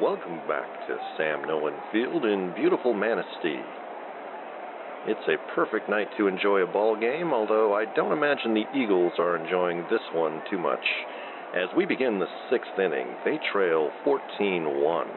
Welcome 0.06 0.38
back 0.48 0.86
to 0.86 0.98
Sam 1.18 1.42
Nolan 1.48 1.74
Field 1.92 2.26
in 2.26 2.54
beautiful 2.54 2.94
Manistee. 2.94 3.60
It's 5.08 5.28
a 5.28 5.56
perfect 5.56 5.90
night 5.90 6.10
to 6.20 6.28
enjoy 6.28 6.60
a 6.60 6.68
ball 6.68 6.96
game, 6.96 7.34
although 7.34 7.74
I 7.74 7.86
don't 7.96 8.12
imagine 8.12 8.54
the 8.54 8.70
Eagles 8.78 9.14
are 9.18 9.36
enjoying 9.36 9.82
this 9.90 10.06
one 10.14 10.44
too 10.48 10.60
much. 10.60 10.86
As 11.56 11.76
we 11.76 11.88
begin 11.88 12.20
the 12.20 12.28
sixth 12.52 12.78
inning, 12.78 13.08
they 13.26 13.40
trail 13.52 13.90
14 14.04 14.80
1. 14.80 15.08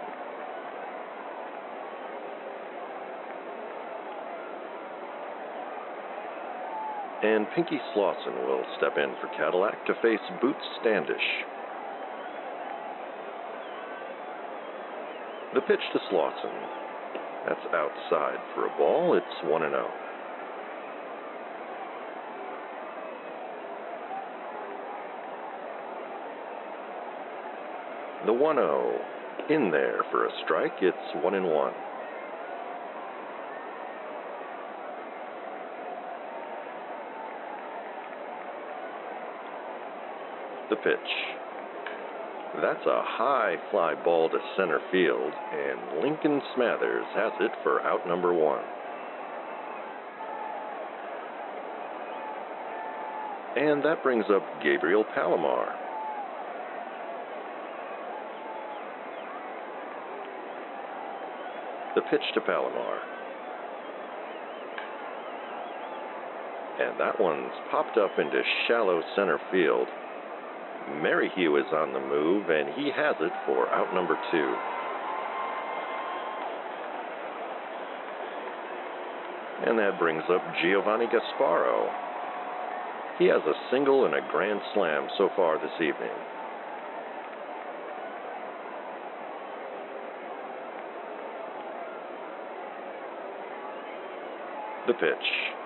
And 7.25 7.47
Pinky 7.55 7.79
Slauson 7.95 8.47
will 8.47 8.65
step 8.79 8.97
in 8.97 9.13
for 9.21 9.29
Cadillac 9.37 9.85
to 9.85 9.93
face 10.01 10.25
Boots 10.41 10.65
Standish. 10.81 11.45
The 15.59 15.63
pitch 15.63 15.81
to 15.93 15.99
Slauson. 16.09 16.55
That's 17.49 17.67
outside 17.75 18.39
for 18.55 18.67
a 18.67 18.79
ball. 18.79 19.15
It's 19.17 19.27
1 19.43 19.61
0. 19.63 19.91
The 28.25 28.33
1 28.33 28.55
0 28.55 29.01
in 29.51 29.73
there 29.73 30.03
for 30.13 30.27
a 30.27 30.31
strike. 30.45 30.75
It's 30.81 30.97
1 31.25 31.35
and 31.35 31.47
1. 31.47 31.73
The 40.71 40.77
pitch. 40.77 41.28
That's 42.61 42.87
a 42.87 43.03
high 43.05 43.57
fly 43.71 43.95
ball 44.05 44.29
to 44.31 44.39
center 44.57 44.81
field, 44.91 45.33
and 45.53 46.03
Lincoln 46.03 46.43
Smathers 46.57 47.07
has 47.15 47.33
it 47.41 47.53
for 47.63 47.81
out 47.83 48.07
number 48.07 48.35
one. 48.35 48.65
And 53.57 53.85
that 53.85 54.03
brings 54.03 54.25
up 54.31 54.43
Gabriel 54.63 55.05
Palomar. 55.15 55.75
The 61.95 62.03
pitch 62.03 62.21
to 62.35 62.41
Palomar. 62.41 62.99
And 66.81 67.01
that 67.01 67.21
one's 67.21 67.53
popped 67.71 67.99
up 67.99 68.19
into 68.19 68.41
shallow 68.67 69.01
center 69.17 69.39
field. 69.51 69.89
Merrihew 71.03 71.57
is 71.57 71.67
on 71.73 71.93
the 71.93 72.01
move, 72.01 72.51
and 72.51 72.75
he 72.75 72.91
has 72.95 73.17
it 73.21 73.33
for 73.47 73.69
out 73.71 73.95
number 73.95 74.19
two. 74.31 74.55
And 79.69 79.79
that 79.79 79.99
brings 79.99 80.23
up 80.31 80.43
Giovanni 80.63 81.07
Gasparo. 81.07 81.91
He 83.19 83.27
has 83.27 83.43
a 83.43 83.55
single 83.71 84.07
and 84.07 84.15
a 84.15 84.21
grand 84.31 84.61
slam 84.75 85.09
so 85.19 85.29
far 85.35 85.59
this 85.59 85.75
evening. 85.77 86.15
The 94.87 94.95
pitch. 94.95 95.59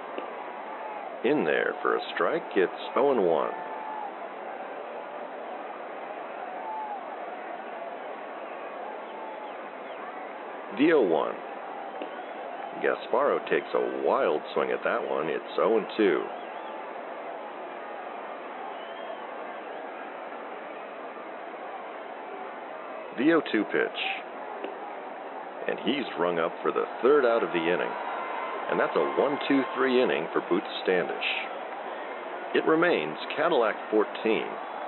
In 1.25 1.45
there 1.45 1.75
for 1.83 1.97
a 1.97 2.01
strike, 2.15 2.43
it's 2.57 2.73
0 2.95 3.21
1. 3.23 3.51
0 10.79 11.03
1. 11.03 11.35
Gasparo 12.83 13.39
takes 13.51 13.69
a 13.75 14.03
wild 14.05 14.41
swing 14.55 14.71
at 14.71 14.83
that 14.85 15.09
one. 15.09 15.29
It's 15.29 15.45
0 15.57 15.87
2. 15.97 16.23
The 23.19 23.25
0 23.25 23.43
2 23.53 23.65
pitch. 23.65 24.01
And 25.69 25.79
he's 25.85 26.05
rung 26.19 26.39
up 26.39 26.53
for 26.63 26.73
the 26.73 26.85
third 27.03 27.25
out 27.25 27.43
of 27.43 27.51
the 27.51 27.63
inning. 27.63 27.93
and 28.71 28.81
that's 28.81 28.97
a 28.97 29.21
1 29.21 29.39
2 29.49 29.63
3 29.77 30.03
inning 30.03 30.27
for 30.33 30.41
Boots 30.49 30.67
Standish. 30.83 31.29
It 32.55 32.65
remains 32.67 33.17
Cadillac 33.37 33.77
14, 33.91 34.45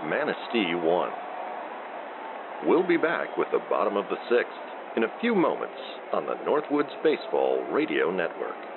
Manistee 0.09 0.75
1. 0.75 1.11
We'll 2.67 2.87
be 2.87 2.97
back 2.97 3.37
with 3.37 3.49
the 3.53 3.61
bottom 3.71 3.97
of 3.97 4.07
the 4.09 4.17
sixth 4.29 4.74
in 4.97 5.05
a 5.05 5.09
few 5.21 5.35
moments 5.35 5.75
on 6.13 6.27
the 6.27 6.35
Northwoods 6.37 6.93
Baseball 7.03 7.65
Radio 7.73 8.11
Network. 8.11 8.74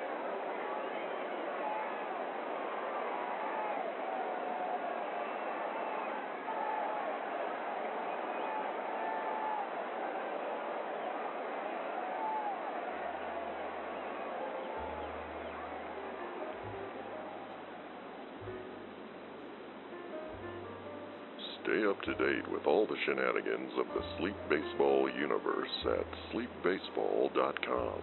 Stay 21.68 21.86
up 21.86 22.02
to 22.04 22.14
date 22.14 22.50
with 22.50 22.66
all 22.66 22.88
the 22.88 22.96
shenanigans 23.06 23.74
of 23.78 23.88
the 23.88 24.02
Sleep 24.18 24.36
Baseball 24.50 25.10
universe 25.20 25.68
at 25.86 26.06
sleepbaseball.com. 26.32 28.00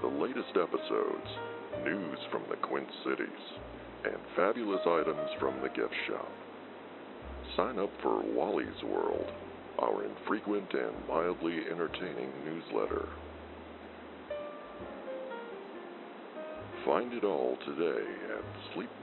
The 0.00 0.06
latest 0.06 0.56
episodes, 0.56 1.28
news 1.84 2.18
from 2.30 2.44
the 2.48 2.56
Quint 2.56 2.88
Cities, 3.04 3.28
and 4.04 4.16
fabulous 4.34 4.80
items 4.86 5.28
from 5.38 5.60
the 5.60 5.68
gift 5.68 5.92
shop. 6.08 6.32
Sign 7.54 7.78
up 7.78 7.90
for 8.00 8.22
Wally's 8.32 8.82
World, 8.82 9.30
our 9.78 10.02
infrequent 10.02 10.72
and 10.72 11.06
mildly 11.06 11.64
entertaining 11.70 12.32
newsletter. 12.46 13.08
Find 16.86 17.12
it 17.12 17.24
all 17.24 17.58
today 17.66 18.06
at 18.38 18.44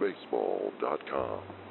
sleepbaseball.com. 0.01 1.66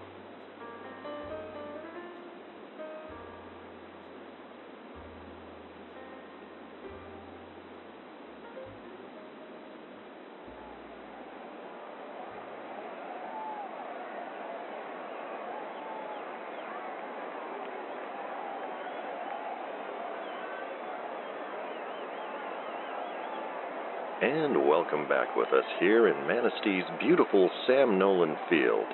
welcome 24.87 25.09
back 25.09 25.35
with 25.35 25.49
us 25.49 25.65
here 25.81 26.07
in 26.07 26.15
Manistee's 26.29 26.89
beautiful 27.01 27.51
Sam 27.67 27.99
Nolan 27.99 28.37
Field. 28.49 28.87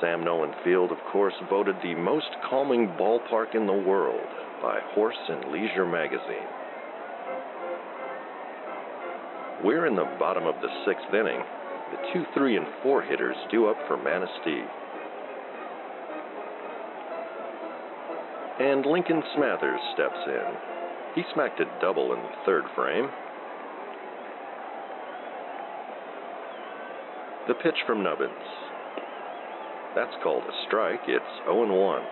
Sam 0.00 0.22
Nolan 0.22 0.52
Field, 0.62 0.92
of 0.92 0.98
course, 1.10 1.34
voted 1.50 1.74
the 1.82 1.96
most 1.96 2.28
calming 2.48 2.86
ballpark 2.90 3.56
in 3.56 3.66
the 3.66 3.72
world 3.72 4.28
by 4.62 4.78
Horse 4.94 5.16
and 5.28 5.50
Leisure 5.50 5.84
magazine. 5.84 6.46
We're 9.64 9.86
in 9.86 9.96
the 9.96 10.16
bottom 10.20 10.44
of 10.44 10.54
the 10.62 10.68
sixth 10.86 11.12
inning. 11.12 11.42
The 11.90 12.12
two, 12.12 12.24
three, 12.34 12.56
and 12.56 12.66
four 12.84 13.02
hitters 13.02 13.36
due 13.50 13.66
up 13.66 13.78
for 13.88 13.96
Manistee. 13.96 14.62
And 18.60 18.86
Lincoln 18.86 19.22
Smathers 19.36 19.94
steps 19.94 20.20
in. 20.28 20.85
He 21.16 21.22
smacked 21.32 21.58
a 21.60 21.64
double 21.80 22.12
in 22.12 22.20
the 22.20 22.28
third 22.44 22.64
frame. 22.76 23.08
The 27.48 27.54
pitch 27.54 27.78
from 27.86 28.02
Nubbins. 28.02 28.30
That's 29.94 30.12
called 30.22 30.42
a 30.42 30.52
strike. 30.66 31.00
It's 31.08 31.24
0 31.46 31.74
1. 31.74 32.02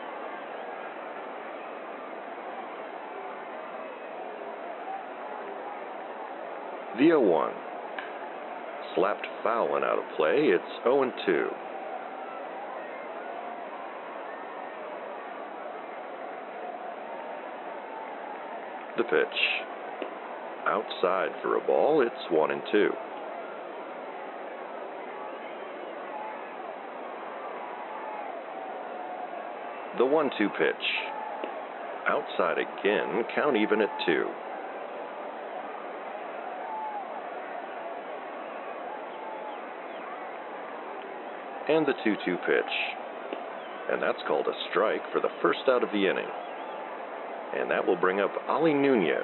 The 6.96 7.04
0 7.04 7.20
1. 7.20 7.52
Slapped 8.94 9.26
foul 9.42 9.76
and 9.76 9.84
out 9.84 9.98
of 9.98 10.04
play. 10.16 10.48
It's 10.48 10.64
0 10.82 11.12
2. 11.26 11.48
The 18.96 19.02
pitch. 19.02 19.26
Outside 20.66 21.30
for 21.42 21.56
a 21.56 21.66
ball, 21.66 22.00
it's 22.00 22.30
1 22.30 22.50
and 22.52 22.62
2. 22.70 22.90
The 29.98 30.06
1 30.06 30.30
2 30.38 30.48
pitch. 30.50 30.74
Outside 32.06 32.58
again, 32.58 33.24
count 33.34 33.56
even 33.56 33.80
at 33.80 33.90
2. 34.06 34.26
And 41.68 41.84
the 41.84 41.94
2 42.04 42.14
2 42.24 42.36
pitch. 42.46 42.64
And 43.90 44.00
that's 44.00 44.22
called 44.28 44.46
a 44.46 44.54
strike 44.70 45.02
for 45.12 45.20
the 45.20 45.30
first 45.42 45.60
out 45.68 45.82
of 45.82 45.90
the 45.90 46.08
inning 46.08 46.30
and 47.56 47.70
that 47.70 47.86
will 47.86 47.96
bring 47.96 48.20
up 48.20 48.32
Ali 48.48 48.74
Nunez. 48.74 49.16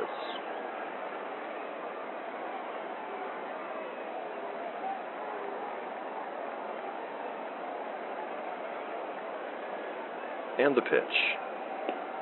And 10.59 10.77
the 10.77 10.82
pitch. 10.82 11.01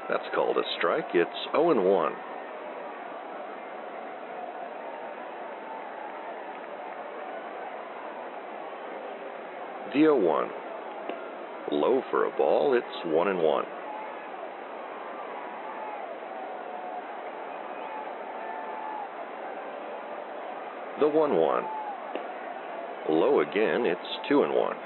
That's 0.08 0.24
called 0.34 0.56
a 0.56 0.62
strike. 0.78 1.08
It's 1.12 1.30
0 1.52 1.82
1. 1.82 2.12
The 9.92 9.92
0 9.92 10.20
1. 10.20 10.48
Low 11.72 12.02
for 12.10 12.26
a 12.26 12.30
ball. 12.36 12.74
It's 12.74 12.86
1 13.06 13.28
and 13.28 13.40
1. 13.40 13.64
The 21.00 21.06
1 21.06 21.36
1. 21.36 21.64
Low 23.10 23.40
again, 23.40 23.86
it's 23.86 24.00
2 24.28 24.42
and 24.42 24.52
1. 24.52 24.76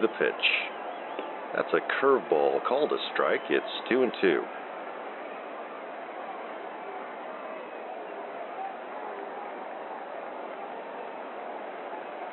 The 0.00 0.08
pitch. 0.08 0.32
That's 1.54 1.72
a 1.74 1.80
curveball 2.00 2.64
called 2.66 2.92
a 2.92 2.96
strike. 3.12 3.42
It's 3.50 3.66
2 3.90 4.02
and 4.02 4.12
2. 4.20 4.42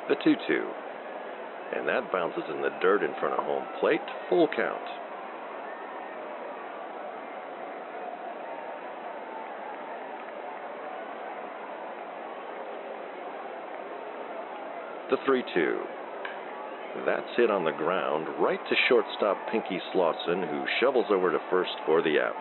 The 0.08 0.14
2 0.24 0.34
2. 0.48 0.70
And 1.76 1.88
that 1.88 2.10
bounces 2.10 2.44
in 2.48 2.62
the 2.62 2.70
dirt 2.80 3.02
in 3.02 3.12
front 3.20 3.38
of 3.38 3.44
home 3.44 3.64
plate. 3.80 4.00
Full 4.30 4.48
count. 4.56 5.03
The 15.14 15.20
3 15.26 15.44
2. 15.54 15.78
That's 17.06 17.36
hit 17.36 17.48
on 17.48 17.62
the 17.62 17.70
ground 17.70 18.26
right 18.40 18.58
to 18.58 18.74
shortstop 18.88 19.36
Pinky 19.52 19.80
Slauson, 19.94 20.42
who 20.50 20.64
shovels 20.80 21.06
over 21.08 21.30
to 21.30 21.38
first 21.50 21.70
for 21.86 22.02
the 22.02 22.18
out. 22.18 22.34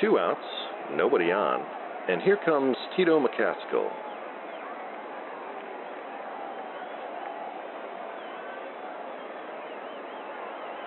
Two 0.00 0.18
outs, 0.18 0.40
nobody 0.96 1.30
on, 1.30 1.64
and 2.08 2.20
here 2.22 2.36
comes 2.44 2.76
Tito 2.96 3.24
McCaskill. 3.24 3.88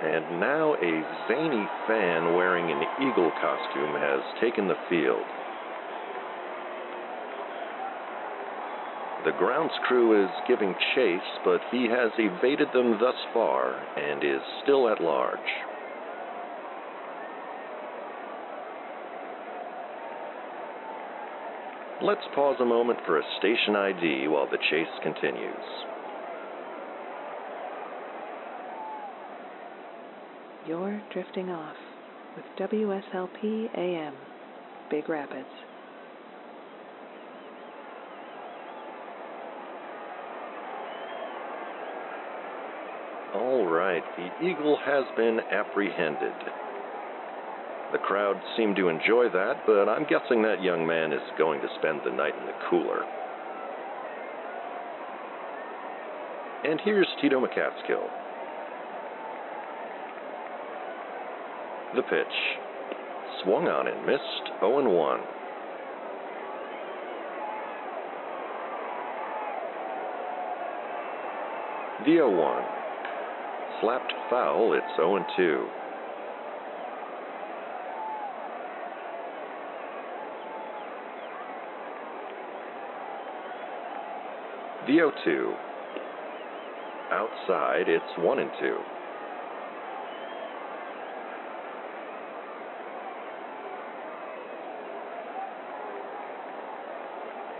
And 0.03 0.41
now 0.41 0.73
a 0.73 1.29
zany 1.29 1.65
fan 1.87 2.35
wearing 2.35 2.69
an 2.69 2.83
eagle 2.99 3.31
costume 3.39 3.95
has 3.95 4.19
taken 4.41 4.67
the 4.67 4.75
field. 4.89 5.23
The 9.27 9.33
grounds 9.33 9.73
crew 9.85 10.23
is 10.23 10.29
giving 10.47 10.73
chase, 10.95 11.19
but 11.43 11.59
he 11.69 11.89
has 11.89 12.11
evaded 12.17 12.69
them 12.71 12.97
thus 12.97 13.13
far 13.33 13.75
and 13.97 14.23
is 14.23 14.39
still 14.63 14.87
at 14.87 15.01
large. 15.01 15.37
Let's 22.01 22.21
pause 22.33 22.55
a 22.61 22.65
moment 22.65 22.99
for 23.05 23.19
a 23.19 23.23
station 23.39 23.75
ID 23.75 24.29
while 24.29 24.49
the 24.49 24.59
chase 24.69 24.87
continues. 25.03 25.67
You're 30.69 31.01
drifting 31.11 31.49
off 31.49 31.75
with 32.37 32.45
WSLP 32.71 33.77
AM, 33.77 34.13
Big 34.89 35.09
Rapids. 35.09 35.49
All 43.33 43.65
right, 43.67 44.03
the 44.15 44.47
eagle 44.47 44.77
has 44.85 45.03
been 45.17 45.39
apprehended. 45.51 46.33
The 47.91 47.97
crowd 47.99 48.35
seemed 48.55 48.75
to 48.77 48.89
enjoy 48.89 49.29
that, 49.29 49.63
but 49.65 49.89
I'm 49.89 50.03
guessing 50.03 50.41
that 50.43 50.63
young 50.63 50.85
man 50.87 51.11
is 51.13 51.21
going 51.37 51.61
to 51.61 51.67
spend 51.79 52.01
the 52.05 52.11
night 52.11 52.33
in 52.39 52.45
the 52.45 52.53
cooler. 52.69 53.03
And 56.65 56.81
here's 56.83 57.07
Tito 57.21 57.39
McCaskill. 57.39 58.07
The 61.95 62.01
pitch. 62.03 62.27
Swung 63.43 63.67
on 63.67 63.87
and 63.87 64.05
missed 64.05 64.59
0 64.59 64.89
1. 64.89 65.19
The 72.05 72.11
0 72.11 72.31
1. 72.31 72.76
Slapped 73.81 74.11
foul, 74.27 74.73
it's 74.73 74.85
0 74.95 75.23
2. 75.37 75.67
The 84.87 84.93
0 84.93 85.11
2. 85.23 85.53
Outside, 87.11 87.87
it's 87.87 88.03
1 88.17 88.39
and 88.39 88.49
2. 88.59 88.77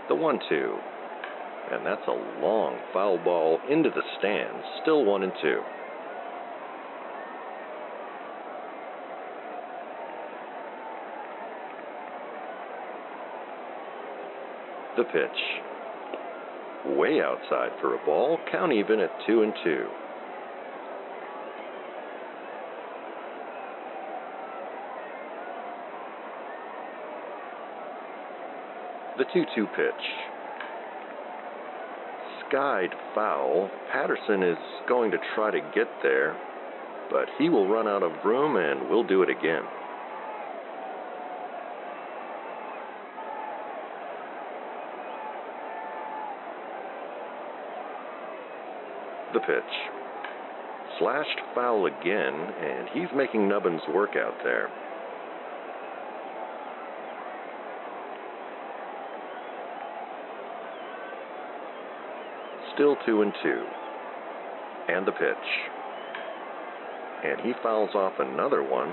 The 0.08 0.14
1 0.16 0.40
2. 0.48 0.78
And 1.70 1.86
that's 1.86 2.00
a 2.08 2.40
long 2.42 2.76
foul 2.92 3.18
ball 3.18 3.60
into 3.70 3.90
the 3.90 4.02
stands, 4.18 4.64
still 4.82 5.04
1 5.04 5.22
and 5.22 5.32
2. 5.40 5.60
The 14.98 15.04
pitch. 15.04 16.96
Way 16.98 17.20
outside 17.20 17.70
for 17.80 17.94
a 17.94 18.04
ball, 18.04 18.36
count 18.50 18.72
even 18.72 18.98
at 18.98 19.10
2 19.28 19.42
and 19.42 19.52
2. 19.62 19.86
The 29.18 29.24
2 29.32 29.44
2 29.54 29.66
pitch. 29.76 29.94
Skied 32.48 32.90
foul. 33.14 33.70
Patterson 33.92 34.42
is 34.42 34.58
going 34.88 35.12
to 35.12 35.18
try 35.36 35.52
to 35.52 35.60
get 35.76 35.86
there, 36.02 36.36
but 37.08 37.28
he 37.38 37.48
will 37.48 37.68
run 37.68 37.86
out 37.86 38.02
of 38.02 38.10
room 38.24 38.56
and 38.56 38.90
we'll 38.90 39.06
do 39.06 39.22
it 39.22 39.30
again. 39.30 39.62
The 49.38 49.44
pitch. 49.44 49.62
Slashed 50.98 51.38
foul 51.54 51.86
again, 51.86 52.34
and 52.34 52.88
he's 52.92 53.06
making 53.14 53.48
Nubbins 53.48 53.82
work 53.94 54.16
out 54.16 54.34
there. 54.42 54.68
Still 62.74 62.96
two 63.06 63.22
and 63.22 63.32
two. 63.40 63.62
And 64.88 65.06
the 65.06 65.12
pitch. 65.12 65.36
And 67.24 67.40
he 67.42 67.52
fouls 67.62 67.90
off 67.94 68.14
another 68.18 68.64
one. 68.64 68.92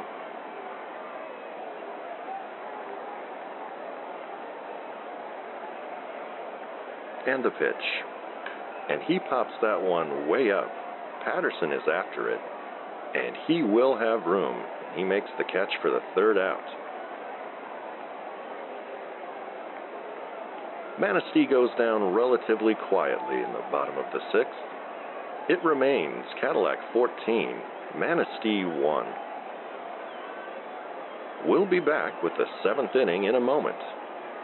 And 7.26 7.44
the 7.44 7.50
pitch. 7.50 8.15
And 8.90 9.02
he 9.04 9.20
pops 9.20 9.54
that 9.62 9.82
one 9.82 10.28
way 10.28 10.52
up. 10.52 10.72
Patterson 11.24 11.72
is 11.72 11.82
after 11.92 12.30
it. 12.30 12.40
And 13.16 13.36
he 13.48 13.64
will 13.64 13.98
have 13.98 14.26
room. 14.26 14.62
He 14.96 15.04
makes 15.04 15.30
the 15.38 15.44
catch 15.44 15.72
for 15.82 15.90
the 15.90 16.02
third 16.14 16.38
out. 16.38 16.64
Manistee 21.00 21.46
goes 21.46 21.70
down 21.78 22.14
relatively 22.14 22.74
quietly 22.88 23.36
in 23.36 23.52
the 23.52 23.66
bottom 23.72 23.98
of 23.98 24.06
the 24.14 24.22
sixth. 24.32 24.54
It 25.50 25.64
remains 25.64 26.24
Cadillac 26.40 26.78
14, 26.94 27.62
Manistee 27.98 28.64
1. 28.64 29.06
We'll 31.46 31.70
be 31.70 31.82
back 31.82 32.24
with 32.24 32.34
the 32.38 32.46
seventh 32.64 32.96
inning 32.96 33.26
in 33.26 33.36
a 33.36 33.42
moment, 33.42 33.76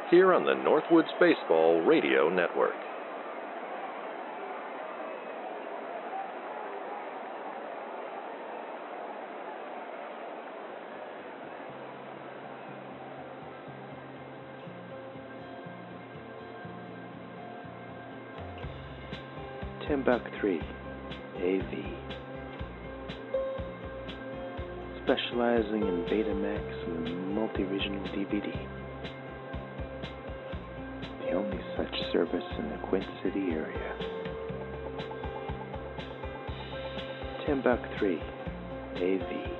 here 0.09 0.33
on 0.33 0.43
the 0.45 0.53
Northwoods 0.53 1.09
Baseball 1.19 1.81
Radio 1.81 2.29
Network. 2.29 2.75
Timbuk 20.01 20.39
3 20.39 20.59
AV. 21.37 21.73
Specializing 25.03 25.83
in 25.83 26.05
Betamax 26.09 26.87
and 26.87 27.35
multi 27.35 27.63
regional 27.63 28.03
DVD. 28.05 28.51
The 31.19 31.31
only 31.33 31.59
such 31.77 31.93
service 32.11 32.43
in 32.57 32.69
the 32.69 32.77
Quint 32.87 33.05
City 33.21 33.51
area. 33.51 33.95
Timbuk 37.45 37.99
3 37.99 38.19
AV. 38.95 39.50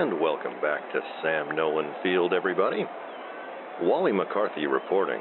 And 0.00 0.18
welcome 0.18 0.54
back 0.62 0.80
to 0.94 1.00
Sam 1.22 1.54
Nolan 1.54 1.92
Field, 2.02 2.32
everybody. 2.32 2.86
Wally 3.82 4.12
McCarthy 4.12 4.66
reporting. 4.66 5.20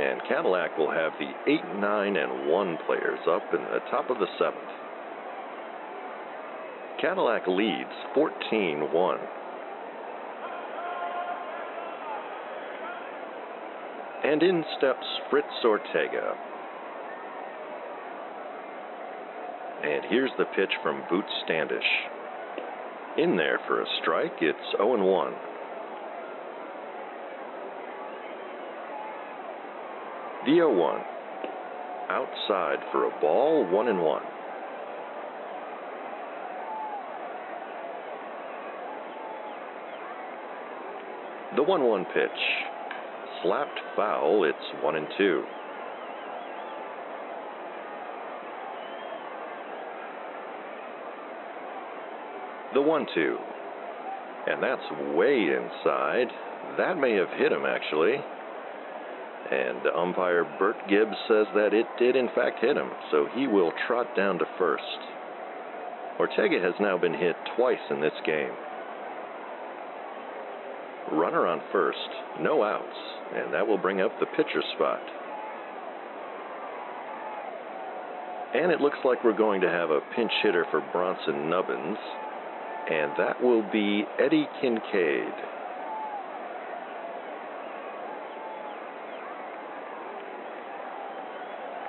And 0.00 0.20
Cadillac 0.28 0.76
will 0.76 0.90
have 0.90 1.12
the 1.20 1.30
8, 1.48 1.78
9, 1.78 2.16
and 2.16 2.50
1 2.50 2.78
players 2.86 3.20
up 3.30 3.44
in 3.54 3.60
the 3.60 3.78
top 3.88 4.10
of 4.10 4.18
the 4.18 4.26
seventh. 4.36 4.58
Cadillac 7.00 7.46
leads 7.46 7.88
14 8.12 8.92
1. 8.92 9.18
And 14.24 14.42
in 14.42 14.64
steps 14.76 15.06
Fritz 15.30 15.46
Ortega. 15.64 16.34
And 19.84 20.02
here's 20.10 20.32
the 20.36 20.46
pitch 20.56 20.72
from 20.82 21.04
Boot 21.08 21.26
Standish. 21.44 21.86
In 23.20 23.36
there 23.36 23.60
for 23.66 23.82
a 23.82 23.86
strike, 24.00 24.32
it's 24.40 24.58
0 24.78 24.96
1. 24.96 25.32
The 30.46 30.54
0 30.54 30.74
1. 30.74 31.00
Outside 32.08 32.78
for 32.90 33.04
a 33.04 33.20
ball, 33.20 33.70
1 33.70 33.88
and 33.88 34.00
1. 34.00 34.22
The 41.56 41.62
1 41.62 41.84
1 41.84 42.04
pitch. 42.06 42.30
Slapped 43.42 43.80
foul, 43.96 44.44
it's 44.44 44.82
1 44.82 44.96
and 44.96 45.06
2. 45.18 45.44
The 52.74 52.80
1 52.80 53.06
2. 53.14 53.38
And 54.46 54.62
that's 54.62 55.16
way 55.16 55.48
inside. 55.50 56.28
That 56.78 56.98
may 56.98 57.14
have 57.14 57.30
hit 57.36 57.52
him, 57.52 57.66
actually. 57.66 58.16
And 59.50 59.80
umpire 59.96 60.44
Bert 60.58 60.76
Gibbs 60.88 61.16
says 61.26 61.46
that 61.54 61.74
it 61.74 61.86
did, 61.98 62.14
in 62.14 62.28
fact, 62.34 62.60
hit 62.60 62.76
him, 62.76 62.90
so 63.10 63.26
he 63.34 63.48
will 63.48 63.72
trot 63.86 64.06
down 64.16 64.38
to 64.38 64.44
first. 64.58 64.84
Ortega 66.20 66.60
has 66.60 66.74
now 66.78 66.96
been 66.96 67.14
hit 67.14 67.34
twice 67.56 67.80
in 67.90 68.00
this 68.00 68.12
game. 68.24 68.52
Runner 71.12 71.46
on 71.46 71.60
first, 71.72 71.98
no 72.40 72.62
outs, 72.62 72.96
and 73.34 73.52
that 73.52 73.66
will 73.66 73.78
bring 73.78 74.00
up 74.00 74.12
the 74.20 74.26
pitcher 74.26 74.62
spot. 74.76 75.00
And 78.54 78.70
it 78.70 78.80
looks 78.80 78.98
like 79.04 79.24
we're 79.24 79.36
going 79.36 79.60
to 79.62 79.68
have 79.68 79.90
a 79.90 80.00
pinch 80.14 80.32
hitter 80.42 80.66
for 80.70 80.80
Bronson 80.92 81.48
Nubbins, 81.48 81.98
and 82.90 83.12
that 83.18 83.40
will 83.40 83.62
be 83.70 84.04
Eddie 84.18 84.48
Kincaid. 84.60 85.32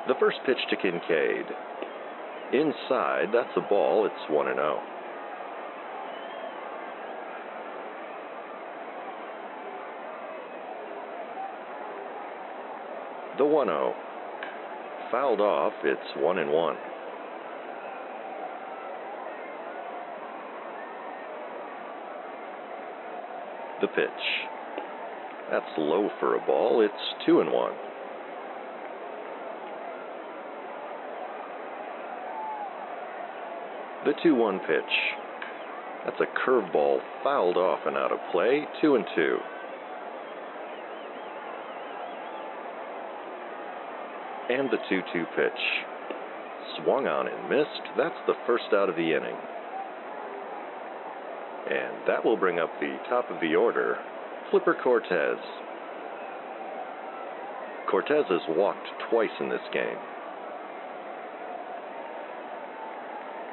The 0.08 0.14
first 0.20 0.38
pitch 0.46 0.58
to 0.70 0.76
Kincaid. 0.76 1.46
Inside, 2.54 3.28
that's 3.34 3.50
a 3.56 3.62
ball. 3.62 4.06
It's 4.06 4.30
1 4.30 4.46
0. 4.46 4.80
The 13.38 13.46
1 13.46 13.68
0. 13.68 13.96
Fouled 15.10 15.42
off. 15.42 15.74
It's 15.84 16.00
1 16.18 16.38
and 16.38 16.52
1. 16.52 16.76
The 23.82 23.88
pitch. 23.88 24.08
That's 25.50 25.66
low 25.76 26.10
for 26.20 26.36
a 26.36 26.46
ball. 26.46 26.82
It's 26.82 26.94
2 27.26 27.42
and 27.42 27.52
1. 27.52 27.72
The 34.06 34.14
2 34.22 34.36
1 34.36 34.60
pitch. 34.60 34.84
That's 36.06 36.22
a 36.22 36.48
curveball 36.48 37.00
fouled 37.24 37.58
off 37.58 37.80
and 37.88 37.98
out 37.98 38.12
of 38.12 38.20
play. 38.32 38.66
2 38.82 38.96
and 38.96 39.06
2. 39.16 39.38
And 44.52 44.70
the 44.70 44.78
2 44.90 45.02
2 45.12 45.26
pitch. 45.36 45.52
Swung 46.84 47.08
on 47.08 47.28
and 47.28 47.50
missed. 47.50 47.98
That's 47.98 48.16
the 48.28 48.36
first 48.46 48.66
out 48.74 48.90
of 48.90 48.96
the 48.96 49.16
inning. 49.16 49.36
And 51.72 52.06
that 52.06 52.26
will 52.26 52.36
bring 52.36 52.60
up 52.60 52.70
the 52.82 52.98
top 53.08 53.32
of 53.32 53.40
the 53.40 53.56
order, 53.56 53.98
Flipper 54.50 54.76
Cortez. 54.84 55.38
Cortez 57.90 58.26
has 58.28 58.42
walked 58.50 58.88
twice 59.10 59.30
in 59.40 59.48
this 59.48 59.62
game. 59.72 59.98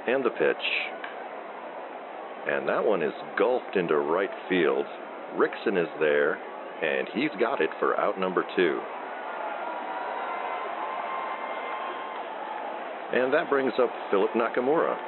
And 0.09 0.25
the 0.25 0.31
pitch. 0.31 0.57
And 2.51 2.69
that 2.69 2.85
one 2.85 3.03
is 3.03 3.13
gulfed 3.39 3.77
into 3.77 3.97
right 3.97 4.31
field. 4.49 4.87
Rickson 5.37 5.81
is 5.81 5.89
there, 6.01 6.39
and 6.83 7.07
he's 7.15 7.31
got 7.39 7.61
it 7.61 7.71
for 7.79 7.97
out 8.01 8.19
number 8.19 8.45
two. 8.57 8.81
And 13.13 13.33
that 13.33 13.49
brings 13.49 13.75
up 13.79 13.91
Philip 14.11 14.33
Nakamura. 14.33 15.08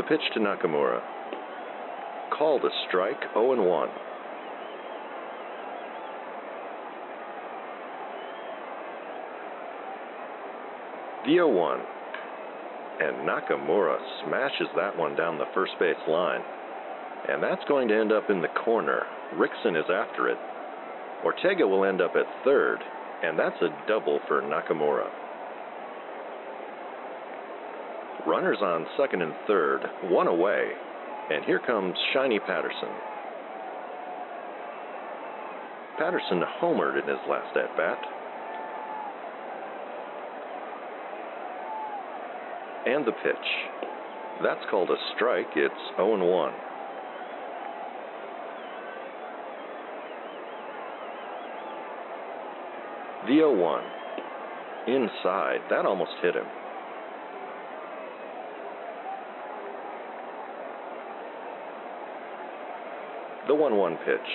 The 0.00 0.06
pitch 0.06 0.32
to 0.32 0.40
Nakamura. 0.40 1.02
Called 2.30 2.64
a 2.64 2.70
strike 2.88 3.20
0 3.34 3.62
1. 3.62 3.88
The 11.26 11.32
0 11.34 11.48
1. 11.50 11.80
And 13.00 13.28
Nakamura 13.28 13.98
smashes 14.24 14.68
that 14.74 14.96
one 14.96 15.16
down 15.16 15.36
the 15.36 15.44
first 15.52 15.72
base 15.78 15.96
line. 16.08 16.40
And 17.28 17.42
that's 17.42 17.62
going 17.68 17.88
to 17.88 18.00
end 18.00 18.10
up 18.10 18.30
in 18.30 18.40
the 18.40 18.48
corner. 18.64 19.02
Rickson 19.34 19.78
is 19.78 19.90
after 19.92 20.28
it. 20.28 20.38
Ortega 21.26 21.66
will 21.66 21.84
end 21.84 22.00
up 22.00 22.12
at 22.16 22.24
third, 22.42 22.78
and 23.22 23.38
that's 23.38 23.60
a 23.60 23.68
double 23.86 24.18
for 24.26 24.40
Nakamura. 24.40 25.19
Runners 28.30 28.58
on 28.62 28.86
second 28.96 29.22
and 29.22 29.32
third, 29.48 29.80
one 30.04 30.28
away, 30.28 30.68
and 31.32 31.44
here 31.44 31.58
comes 31.58 31.96
Shiny 32.14 32.38
Patterson. 32.38 32.88
Patterson 35.98 36.40
homered 36.62 37.02
in 37.02 37.08
his 37.08 37.18
last 37.28 37.56
at 37.56 37.76
bat. 37.76 37.98
And 42.86 43.04
the 43.04 43.10
pitch. 43.10 43.34
That's 44.44 44.64
called 44.70 44.90
a 44.90 44.96
strike. 45.16 45.48
It's 45.56 45.74
0 45.96 46.24
1. 46.24 46.52
The 53.26 53.34
0 53.34 53.56
1. 53.56 53.82
Inside. 54.86 55.58
That 55.68 55.84
almost 55.84 56.12
hit 56.22 56.36
him. 56.36 56.46
The 63.50 63.56
1 63.56 63.76
1 63.76 63.96
pitch. 64.06 64.30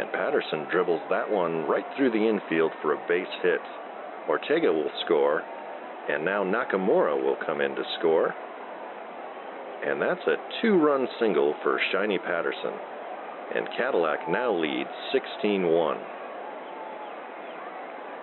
And 0.00 0.10
Patterson 0.10 0.66
dribbles 0.72 1.02
that 1.08 1.30
one 1.30 1.68
right 1.68 1.84
through 1.96 2.10
the 2.10 2.28
infield 2.28 2.72
for 2.82 2.94
a 2.94 3.06
base 3.06 3.30
hit. 3.44 3.60
Ortega 4.28 4.72
will 4.72 4.90
score, 5.04 5.44
and 6.08 6.24
now 6.24 6.42
Nakamura 6.42 7.14
will 7.14 7.36
come 7.46 7.60
in 7.60 7.76
to 7.76 7.84
score. 8.00 8.34
And 9.86 10.02
that's 10.02 10.26
a 10.26 10.34
two 10.60 10.78
run 10.78 11.06
single 11.20 11.54
for 11.62 11.80
Shiny 11.92 12.18
Patterson. 12.18 12.74
And 13.54 13.68
Cadillac 13.78 14.28
now 14.28 14.52
leads 14.52 14.90
16 15.12 15.62
1. 15.64 15.98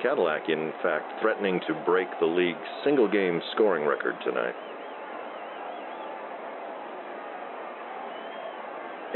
Cadillac, 0.04 0.50
in 0.50 0.74
fact, 0.84 1.22
threatening 1.22 1.62
to 1.70 1.84
break 1.86 2.10
the 2.20 2.26
league's 2.26 2.68
single 2.84 3.10
game 3.10 3.42
scoring 3.54 3.88
record 3.88 4.16
tonight. 4.26 4.56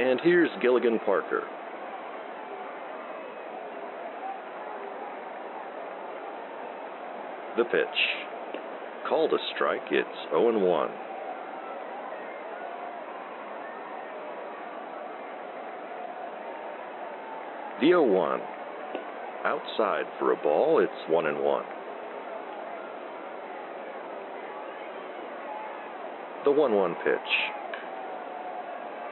And 0.01 0.19
here's 0.23 0.49
Gilligan 0.63 0.97
Parker. 1.05 1.43
The 7.55 7.65
pitch. 7.65 7.85
Called 9.07 9.31
a 9.31 9.37
strike, 9.53 9.91
it's 9.91 10.09
0 10.31 10.57
1. 10.57 10.89
The 17.79 17.85
0 17.85 18.03
1 18.03 18.39
outside 19.45 20.05
for 20.17 20.31
a 20.31 20.35
ball. 20.35 20.79
It's 20.79 21.11
one 21.11 21.27
and 21.27 21.43
one. 21.43 21.65
The 26.43 26.51
1 26.51 26.73
1 26.73 26.95
pitch. 27.03 27.60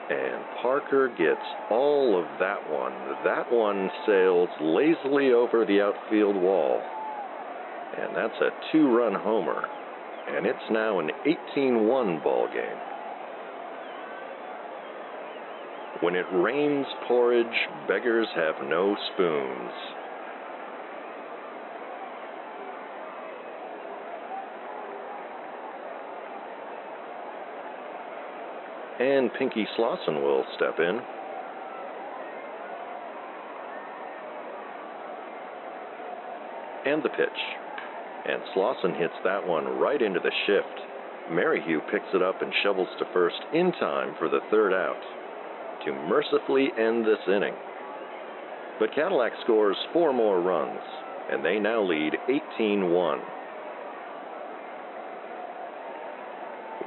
And 0.09 0.43
Parker 0.61 1.09
gets 1.09 1.45
all 1.69 2.17
of 2.17 2.25
that 2.39 2.67
one. 2.71 2.93
That 3.23 3.51
one 3.51 3.91
sails 4.07 4.49
lazily 4.59 5.33
over 5.33 5.65
the 5.65 5.81
outfield 5.81 6.35
wall. 6.35 6.81
And 7.97 8.15
that's 8.15 8.41
a 8.41 8.49
two 8.71 8.89
run 8.89 9.13
homer. 9.13 9.67
And 10.35 10.47
it's 10.47 10.71
now 10.71 10.99
an 10.99 11.11
18 11.53 11.87
1 11.87 12.21
ball 12.23 12.47
game. 12.47 12.79
When 16.01 16.15
it 16.15 16.25
rains 16.31 16.87
porridge, 17.07 17.45
beggars 17.87 18.27
have 18.35 18.55
no 18.67 18.95
spoons. 19.13 19.71
And 28.99 29.31
Pinky 29.39 29.65
Slauson 29.77 30.21
will 30.21 30.43
step 30.55 30.79
in. 30.79 30.99
And 36.85 37.03
the 37.03 37.09
pitch. 37.09 37.39
And 38.27 38.41
Slauson 38.55 38.99
hits 38.99 39.13
that 39.23 39.47
one 39.47 39.65
right 39.79 40.01
into 40.01 40.19
the 40.19 40.31
shift. 40.45 41.31
Merrihew 41.31 41.79
picks 41.91 42.13
it 42.13 42.21
up 42.21 42.41
and 42.41 42.51
shovels 42.63 42.89
to 42.99 43.05
first 43.13 43.37
in 43.53 43.71
time 43.73 44.15
for 44.17 44.29
the 44.29 44.41
third 44.51 44.73
out 44.73 45.01
to 45.85 45.93
mercifully 45.93 46.69
end 46.77 47.05
this 47.05 47.19
inning. 47.27 47.53
But 48.79 48.93
Cadillac 48.93 49.31
scores 49.43 49.77
four 49.93 50.13
more 50.13 50.41
runs, 50.41 50.81
and 51.31 51.43
they 51.43 51.59
now 51.59 51.81
lead 51.83 52.13
18 52.27 52.89
1. 52.89 53.19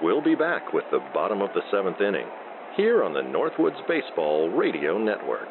We'll 0.02 0.20
be 0.20 0.34
back 0.34 0.72
with 0.72 0.82
the 0.90 0.98
bottom 1.14 1.40
of 1.40 1.50
the 1.54 1.60
seventh 1.70 2.00
inning 2.00 2.26
here 2.76 3.04
on 3.04 3.12
the 3.12 3.20
Northwoods 3.20 3.86
Baseball 3.86 4.50
Radio 4.50 4.98
Network. 4.98 5.46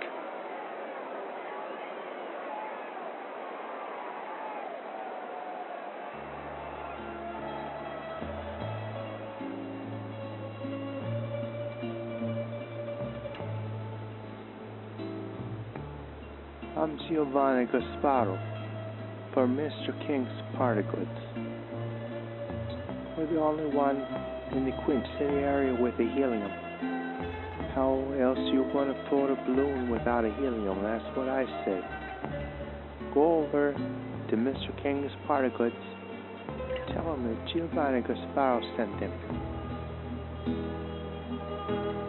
I'm 16.75 16.99
Giovanni 17.07 17.67
Gasparo 17.67 18.37
for 19.33 19.47
Mr. 19.47 19.97
King's 20.05 20.27
Party 20.57 20.81
Goods. 20.81 21.07
We're 23.17 23.27
the 23.27 23.39
only 23.39 23.73
one 23.73 24.05
in 24.53 24.65
the 24.65 24.71
City 25.17 25.37
area 25.43 25.73
with 25.73 25.93
a 25.95 26.07
helium. 26.13 26.51
How 27.73 28.03
else 28.19 28.39
you 28.51 28.69
gonna 28.73 28.95
float 29.09 29.29
a 29.29 29.35
balloon 29.47 29.89
without 29.89 30.25
a 30.25 30.33
helium? 30.35 30.83
That's 30.83 31.05
what 31.15 31.29
I 31.29 31.45
say. 31.63 31.81
Go 33.13 33.45
over 33.45 33.73
to 34.29 34.35
Mr. 34.35 34.83
King's 34.83 35.11
Party 35.25 35.49
Goods. 35.57 35.75
Tell 36.93 37.13
him 37.13 37.23
that 37.27 37.53
Giovanni 37.53 38.01
Gasparo 38.01 38.61
sent 38.75 38.99
him. 38.99 39.11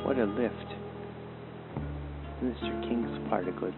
What 0.04 0.18
a 0.18 0.24
lift. 0.24 0.54
Mr. 2.42 2.82
King's 2.88 3.28
Party 3.28 3.52
Goods. 3.52 3.76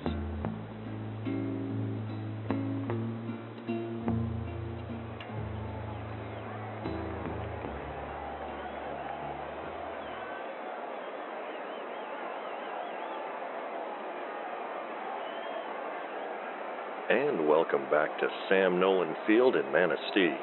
Back 17.95 18.19
to 18.19 18.27
Sam 18.49 18.81
Nolan 18.81 19.15
Field 19.25 19.55
in 19.55 19.71
Manistee. 19.71 20.35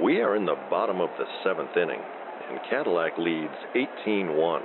We 0.00 0.20
are 0.20 0.36
in 0.36 0.46
the 0.46 0.54
bottom 0.70 1.00
of 1.00 1.10
the 1.18 1.24
seventh 1.42 1.76
inning, 1.76 2.00
and 2.48 2.60
Cadillac 2.70 3.18
leads 3.18 3.50
18 4.04 4.36
1. 4.36 4.62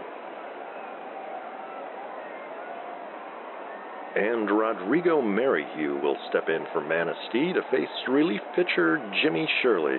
And 4.17 4.51
Rodrigo 4.51 5.19
Merrihew 5.19 5.99
will 5.99 6.15
step 6.29 6.47
in 6.47 6.63
for 6.71 6.81
Manistee 6.81 7.53
to 7.53 7.63
face 7.71 7.89
relief 8.07 8.41
pitcher 8.55 8.99
Jimmy 9.23 9.49
Shirley. 9.63 9.97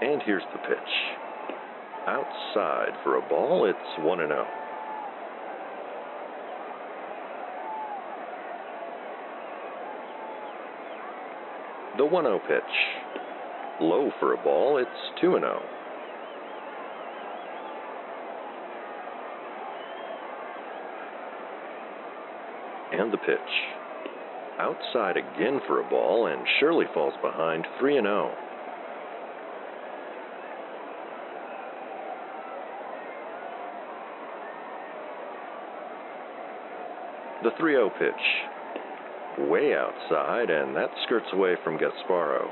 And 0.00 0.22
here's 0.24 0.44
the 0.54 0.58
pitch. 0.60 1.27
Outside 2.08 2.94
for 3.04 3.16
a 3.16 3.28
ball, 3.28 3.66
it's 3.68 4.02
1 4.02 4.18
0. 4.18 4.46
The 11.98 12.04
1 12.06 12.24
0 12.24 12.40
pitch. 12.48 12.62
Low 13.82 14.10
for 14.18 14.32
a 14.32 14.42
ball, 14.42 14.78
it's 14.78 14.88
2 15.20 15.32
0. 15.32 15.60
And 22.92 23.12
the 23.12 23.18
pitch. 23.18 23.36
Outside 24.58 25.18
again 25.18 25.60
for 25.66 25.86
a 25.86 25.90
ball, 25.90 26.28
and 26.28 26.40
Shirley 26.58 26.86
falls 26.94 27.12
behind 27.22 27.66
3 27.78 27.96
0. 27.96 28.47
The 37.42 37.50
3 37.56 37.72
0 37.72 37.90
pitch. 37.98 39.48
Way 39.48 39.74
outside, 39.74 40.50
and 40.50 40.74
that 40.74 40.90
skirts 41.04 41.26
away 41.32 41.54
from 41.62 41.78
Gasparo. 41.78 42.48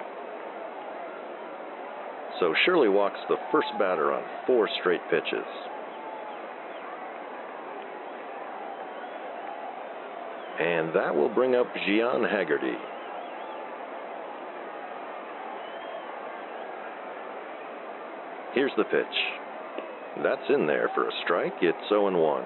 So 2.38 2.54
Shirley 2.64 2.88
walks 2.88 3.18
the 3.28 3.36
first 3.50 3.68
batter 3.78 4.12
on 4.12 4.22
four 4.46 4.68
straight 4.80 5.00
pitches. 5.10 5.46
And 10.60 10.94
that 10.94 11.14
will 11.14 11.34
bring 11.34 11.56
up 11.56 11.66
Gian 11.86 12.22
Haggerty. 12.22 12.76
Here's 18.54 18.72
the 18.76 18.84
pitch. 18.84 19.04
That's 20.22 20.48
in 20.48 20.66
there 20.66 20.90
for 20.94 21.08
a 21.08 21.12
strike. 21.24 21.54
It's 21.60 21.88
0 21.88 22.18
1. 22.18 22.44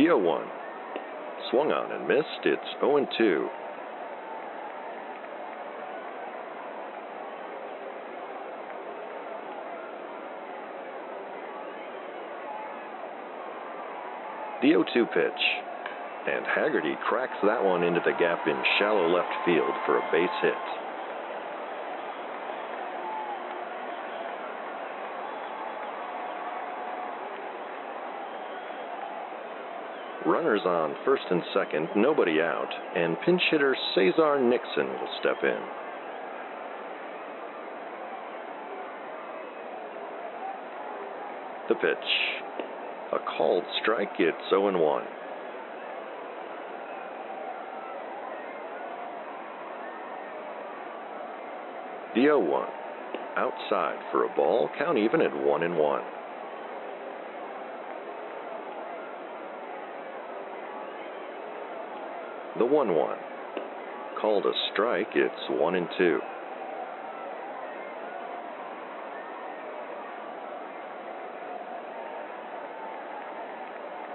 0 0.00 0.16
1. 0.16 0.42
Swung 1.50 1.72
on 1.72 1.92
and 1.92 2.08
missed. 2.08 2.24
It's 2.44 2.62
0 2.80 3.06
2. 3.18 3.48
The 14.62 14.68
0 14.68 14.84
2 14.94 15.06
pitch. 15.06 15.32
And 16.28 16.46
Haggerty 16.46 16.94
cracks 17.06 17.36
that 17.42 17.62
one 17.62 17.82
into 17.82 18.00
the 18.00 18.12
gap 18.18 18.46
in 18.46 18.56
shallow 18.78 19.08
left 19.08 19.32
field 19.44 19.74
for 19.84 19.98
a 19.98 20.08
base 20.12 20.28
hit. 20.40 20.89
Runners 30.30 30.60
on 30.64 30.94
first 31.04 31.24
and 31.28 31.42
second, 31.52 31.88
nobody 31.96 32.40
out, 32.40 32.68
and 32.94 33.16
pinch 33.26 33.42
hitter 33.50 33.76
Cesar 33.96 34.40
Nixon 34.40 34.86
will 34.86 35.08
step 35.18 35.42
in. 35.42 35.58
The 41.68 41.74
pitch. 41.74 41.96
A 43.12 43.18
called 43.36 43.64
strike, 43.82 44.12
it's 44.20 44.36
0 44.50 44.78
1. 44.78 45.02
The 52.14 52.20
0 52.20 52.38
1. 52.38 52.68
Outside 53.36 53.98
for 54.12 54.26
a 54.26 54.36
ball, 54.36 54.70
count 54.78 54.96
even 54.96 55.22
at 55.22 55.34
1 55.34 55.62
and 55.64 55.76
1. 55.76 56.02
The 62.60 62.66
1 62.66 62.94
1. 62.94 63.16
Called 64.20 64.44
a 64.44 64.52
strike, 64.70 65.12
it's 65.14 65.48
1 65.48 65.74
and 65.76 65.88
2. 65.96 66.20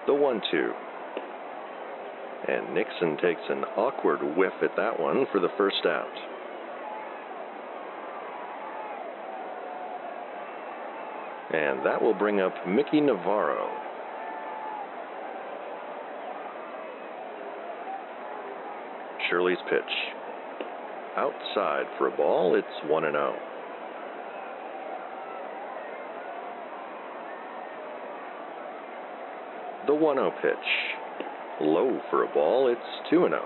The 0.05 0.13
1 0.13 0.41
2. 0.51 0.71
And 2.47 2.75
Nixon 2.75 3.17
takes 3.17 3.41
an 3.49 3.63
awkward 3.77 4.19
whiff 4.37 4.53
at 4.61 4.75
that 4.77 4.99
one 4.99 5.25
for 5.31 5.39
the 5.39 5.49
first 5.57 5.83
out. 5.83 6.05
And 11.51 11.83
that 11.83 11.99
will 11.99 12.13
bring 12.13 12.39
up 12.39 12.53
Mickey 12.67 13.01
Navarro. 13.01 13.71
Shirley's 19.35 19.57
pitch. 19.69 19.81
Outside 21.17 21.83
for 21.97 22.07
a 22.07 22.15
ball, 22.15 22.55
it's 22.55 22.89
1 22.89 23.03
0. 23.03 23.35
The 29.87 29.93
1 29.93 30.15
0 30.15 30.31
pitch. 30.41 30.53
Low 31.59 31.99
for 32.09 32.23
a 32.23 32.33
ball, 32.33 32.69
it's 32.69 33.09
2 33.09 33.27
0. 33.27 33.41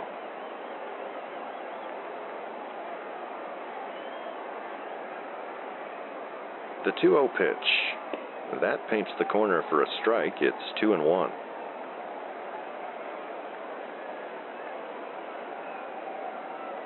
The 6.86 6.92
2 7.02 7.02
0 7.02 7.30
pitch. 7.36 8.62
That 8.62 8.78
paints 8.92 9.10
the 9.18 9.26
corner 9.26 9.64
for 9.72 9.82
a 9.82 9.88
strike. 10.02 10.36
It's 10.40 10.80
2 10.80 10.94
and 10.94 11.04
1. 11.04 11.30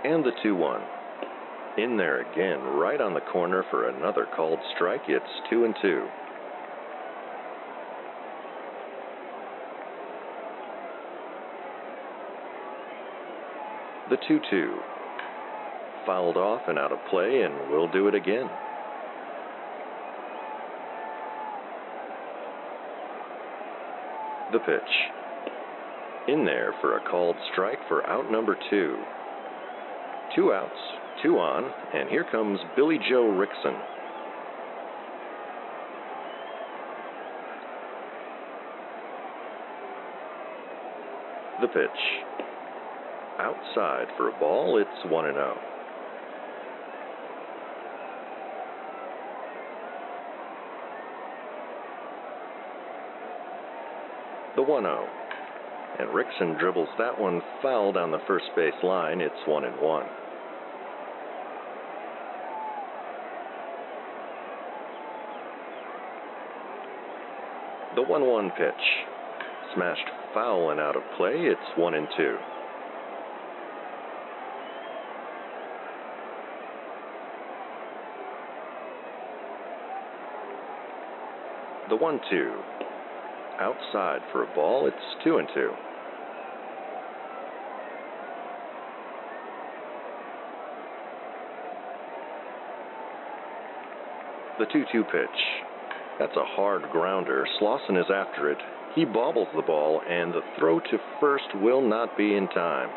And 0.03 0.23
the 0.23 0.31
2 0.43 0.55
1. 0.55 0.81
In 1.77 1.97
there 1.97 2.21
again, 2.21 2.59
right 2.77 2.99
on 2.99 3.13
the 3.13 3.21
corner 3.21 3.63
for 3.71 3.87
another 3.87 4.27
called 4.35 4.59
strike. 4.75 5.03
It's 5.07 5.25
2 5.49 5.63
and 5.65 5.75
2. 5.81 6.07
The 14.09 14.17
2 14.27 14.39
2. 14.51 14.77
Fouled 16.05 16.35
off 16.35 16.61
and 16.67 16.77
out 16.77 16.91
of 16.91 16.99
play, 17.09 17.43
and 17.43 17.71
we'll 17.71 17.91
do 17.91 18.09
it 18.09 18.13
again. 18.13 18.49
The 24.51 24.59
pitch. 24.59 24.81
In 26.27 26.45
there 26.45 26.73
for 26.81 26.97
a 26.97 27.09
called 27.09 27.37
strike 27.51 27.79
for 27.87 28.05
out 28.07 28.29
number 28.31 28.57
two. 28.69 28.97
Two 30.35 30.51
outs, 30.51 30.71
two 31.21 31.37
on, 31.37 31.71
and 31.93 32.09
here 32.09 32.25
comes 32.31 32.59
Billy 32.75 32.97
Joe 33.07 33.25
Rickson. 33.25 33.79
The 41.61 41.67
pitch. 41.67 41.87
Outside 43.39 44.07
for 44.17 44.29
a 44.29 44.39
ball, 44.39 44.79
it's 44.79 45.11
1 45.11 45.25
and 45.27 45.35
0. 45.35 45.57
The 54.55 54.63
1 54.63 54.83
0. 54.83 55.07
And 55.99 56.09
Rickson 56.09 56.59
dribbles 56.59 56.89
that 56.97 57.19
one 57.19 57.39
foul 57.61 57.93
down 57.93 58.09
the 58.09 58.17
first 58.25 58.45
base 58.55 58.73
line. 58.81 59.21
It's 59.21 59.35
1 59.45 59.63
and 59.63 59.79
1. 59.79 60.05
The 67.95 68.01
1 68.01 68.25
1 68.25 68.49
pitch. 68.57 68.73
Smashed 69.75 70.09
foul 70.33 70.71
and 70.71 70.79
out 70.79 70.95
of 70.95 71.03
play. 71.15 71.33
It's 71.35 71.77
1 71.77 71.93
and 71.93 72.07
2. 72.17 72.37
The 81.89 81.95
1 81.95 82.19
2. 82.31 82.51
Outside 83.59 84.21
for 84.31 84.41
a 84.41 84.55
ball. 84.55 84.87
It's 84.87 85.23
2 85.23 85.37
and 85.37 85.47
2. 85.53 85.69
The 94.57 94.65
2 94.73 94.83
2 94.91 95.03
pitch. 95.03 95.72
That's 96.19 96.35
a 96.35 96.45
hard 96.45 96.83
grounder. 96.91 97.47
Slauson 97.59 97.99
is 97.99 98.05
after 98.13 98.51
it. 98.51 98.59
He 98.95 99.05
bobbles 99.05 99.47
the 99.55 99.63
ball, 99.63 100.01
and 100.07 100.31
the 100.33 100.41
throw 100.59 100.79
to 100.79 100.97
first 101.19 101.45
will 101.55 101.81
not 101.81 102.15
be 102.17 102.35
in 102.35 102.47
time. 102.49 102.89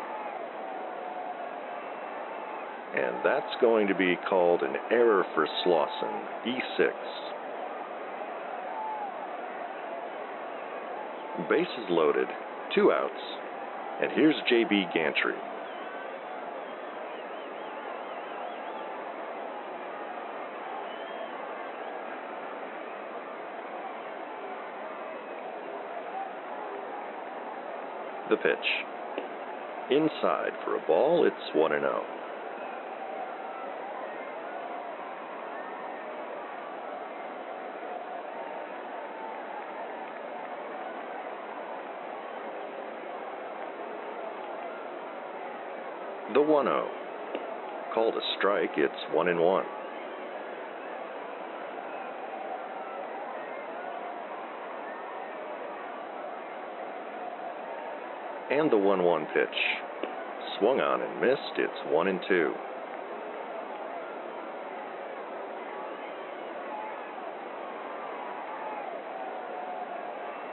And 2.95 3.15
that's 3.25 3.61
going 3.61 3.87
to 3.87 3.95
be 3.95 4.15
called 4.29 4.61
an 4.61 4.75
error 4.91 5.25
for 5.33 5.47
Slauson, 5.65 6.25
E6. 6.45 6.91
Bases 11.49 11.89
loaded, 11.89 12.27
two 12.75 12.91
outs, 12.91 13.13
and 14.01 14.11
here's 14.11 14.35
J.B. 14.49 14.85
Gantry. 14.93 15.35
The 28.29 28.35
pitch. 28.35 28.57
Inside 29.89 30.51
for 30.65 30.75
a 30.75 30.85
ball, 30.85 31.25
it's 31.25 31.55
1 31.55 31.71
0. 31.71 32.03
The 46.33 46.41
1 46.41 46.65
0. 46.65 46.89
Called 47.93 48.15
a 48.15 48.19
strike, 48.37 48.71
it's 48.75 48.93
1 49.13 49.29
and 49.29 49.39
1. 49.39 49.63
And 58.49 58.71
the 58.71 58.77
1 58.77 59.03
1 59.03 59.25
pitch. 59.33 59.47
Swung 60.57 60.79
on 60.79 61.01
and 61.01 61.19
missed, 61.19 61.57
it's 61.57 61.91
1 61.91 62.07
and 62.07 62.19
2. 62.29 62.53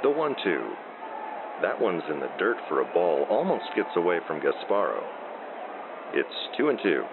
The 0.02 0.10
1 0.10 0.34
2. 0.42 0.62
That 1.62 1.80
one's 1.80 2.02
in 2.10 2.18
the 2.18 2.28
dirt 2.36 2.56
for 2.68 2.80
a 2.80 2.92
ball, 2.92 3.26
almost 3.30 3.64
gets 3.76 3.90
away 3.94 4.18
from 4.26 4.40
Gasparo. 4.40 5.00
It's 6.14 6.28
2 6.58 6.70
and 6.70 6.78
2. 6.82 7.04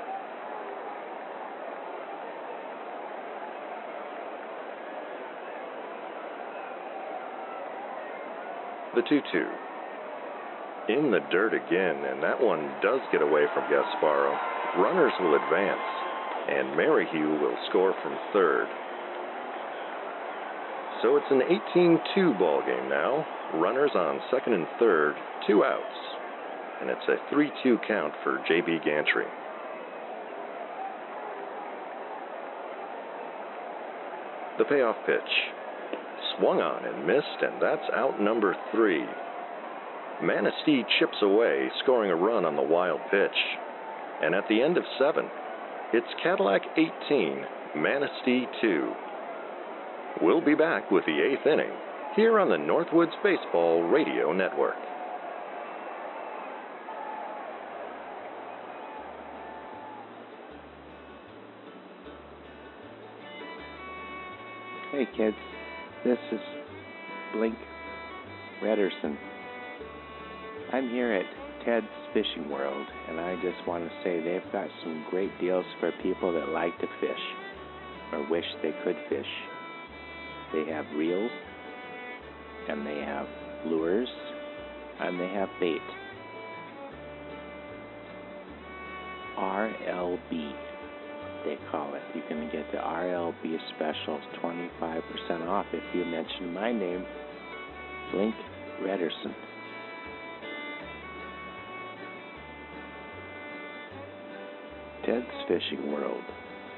The 8.95 9.01
2 9.07 9.21
2. 9.31 9.70
In 10.91 11.09
the 11.09 11.23
dirt 11.31 11.53
again, 11.53 12.03
and 12.03 12.21
that 12.21 12.35
one 12.41 12.67
does 12.83 12.99
get 13.13 13.21
away 13.21 13.45
from 13.53 13.63
Gasparo. 13.71 14.35
Runners 14.75 15.13
will 15.21 15.35
advance, 15.35 15.87
and 16.49 16.75
Merrihew 16.75 17.39
will 17.39 17.55
score 17.69 17.95
from 18.03 18.17
third. 18.33 18.67
So 21.01 21.15
it's 21.15 21.31
an 21.31 21.43
18 21.71 21.97
2 22.13 22.33
ball 22.33 22.61
game 22.67 22.89
now. 22.89 23.25
Runners 23.53 23.91
on 23.95 24.19
second 24.29 24.51
and 24.51 24.67
third, 24.79 25.15
two 25.47 25.63
outs. 25.63 25.95
And 26.81 26.89
it's 26.89 27.07
a 27.07 27.15
3 27.29 27.49
2 27.63 27.77
count 27.87 28.13
for 28.21 28.43
J.B. 28.49 28.79
Gantry. 28.85 29.27
The 34.57 34.65
payoff 34.65 34.97
pitch. 35.05 35.21
Swung 36.37 36.59
on 36.59 36.83
and 36.83 37.07
missed, 37.07 37.41
and 37.41 37.61
that's 37.61 37.89
out 37.95 38.19
number 38.19 38.57
three. 38.73 39.05
Manistee 40.21 40.83
chips 40.99 41.17
away, 41.21 41.69
scoring 41.83 42.11
a 42.11 42.15
run 42.15 42.45
on 42.45 42.55
the 42.55 42.61
wild 42.61 43.01
pitch. 43.09 43.31
And 44.21 44.35
at 44.35 44.47
the 44.47 44.61
end 44.61 44.77
of 44.77 44.83
seven, 44.99 45.25
it's 45.93 46.07
Cadillac 46.21 46.61
18, 46.77 47.45
Manistee 47.75 48.45
2. 48.61 48.93
We'll 50.21 50.45
be 50.45 50.53
back 50.53 50.91
with 50.91 51.05
the 51.05 51.19
eighth 51.19 51.47
inning 51.47 51.71
here 52.15 52.39
on 52.39 52.49
the 52.49 52.55
Northwoods 52.55 53.11
Baseball 53.23 53.81
Radio 53.83 54.31
Network. 54.31 54.75
Hey 64.91 65.07
kids, 65.15 65.37
this 66.03 66.19
is 66.31 66.39
Blink 67.33 67.55
Rederson. 68.61 69.30
I'm 70.73 70.89
here 70.89 71.11
at 71.11 71.25
Ted's 71.65 71.85
Fishing 72.13 72.49
World, 72.49 72.87
and 73.09 73.19
I 73.19 73.35
just 73.41 73.67
want 73.67 73.83
to 73.83 73.91
say 74.05 74.21
they've 74.21 74.51
got 74.53 74.69
some 74.83 75.05
great 75.09 75.31
deals 75.41 75.65
for 75.81 75.91
people 76.01 76.31
that 76.31 76.47
like 76.47 76.77
to 76.79 76.87
fish 77.01 77.19
or 78.13 78.29
wish 78.29 78.45
they 78.61 78.71
could 78.81 78.95
fish. 79.09 79.25
They 80.53 80.71
have 80.71 80.85
reels, 80.95 81.29
and 82.69 82.87
they 82.87 82.99
have 82.99 83.27
lures, 83.65 84.07
and 85.01 85.19
they 85.19 85.27
have 85.27 85.49
bait. 85.59 85.81
RLB, 89.37 90.53
they 91.43 91.57
call 91.69 91.93
it. 91.95 92.01
You 92.15 92.21
can 92.29 92.49
get 92.49 92.71
the 92.71 92.77
RLB 92.77 93.57
specials 93.75 94.21
25% 94.41 95.49
off 95.49 95.65
if 95.73 95.83
you 95.93 96.05
mention 96.05 96.53
my 96.53 96.71
name, 96.71 97.05
Blink 98.13 98.35
Rederson. 98.81 99.50
Ted's 105.11 105.25
Fishing 105.45 105.91
World. 105.91 106.23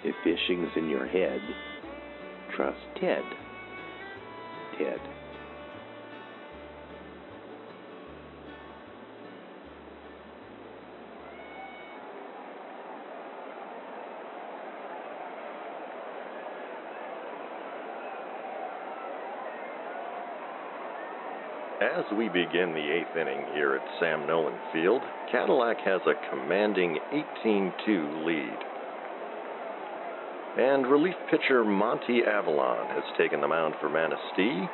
If 0.04 0.16
fishing's 0.24 0.72
in 0.76 0.90
your 0.90 1.06
head, 1.06 1.40
trust 2.56 2.80
Ted. 3.00 3.22
Ted. 4.76 5.00
As 21.94 22.06
we 22.18 22.28
begin 22.28 22.74
the 22.74 22.92
eighth 22.92 23.16
inning 23.16 23.46
here 23.54 23.76
at 23.76 24.00
Sam 24.00 24.26
Nolan 24.26 24.58
Field, 24.72 25.04
Cadillac 25.32 25.78
has 25.82 26.02
a 26.08 26.16
commanding 26.32 26.98
18 27.44 27.72
2 27.86 28.26
lead. 28.26 28.58
And 30.58 30.88
relief 30.88 31.14
pitcher 31.30 31.64
Monty 31.64 32.24
Avalon 32.26 32.88
has 32.88 33.04
taken 33.16 33.42
the 33.42 33.48
mound 33.48 33.76
for 33.80 33.90
Manistee, 33.90 34.68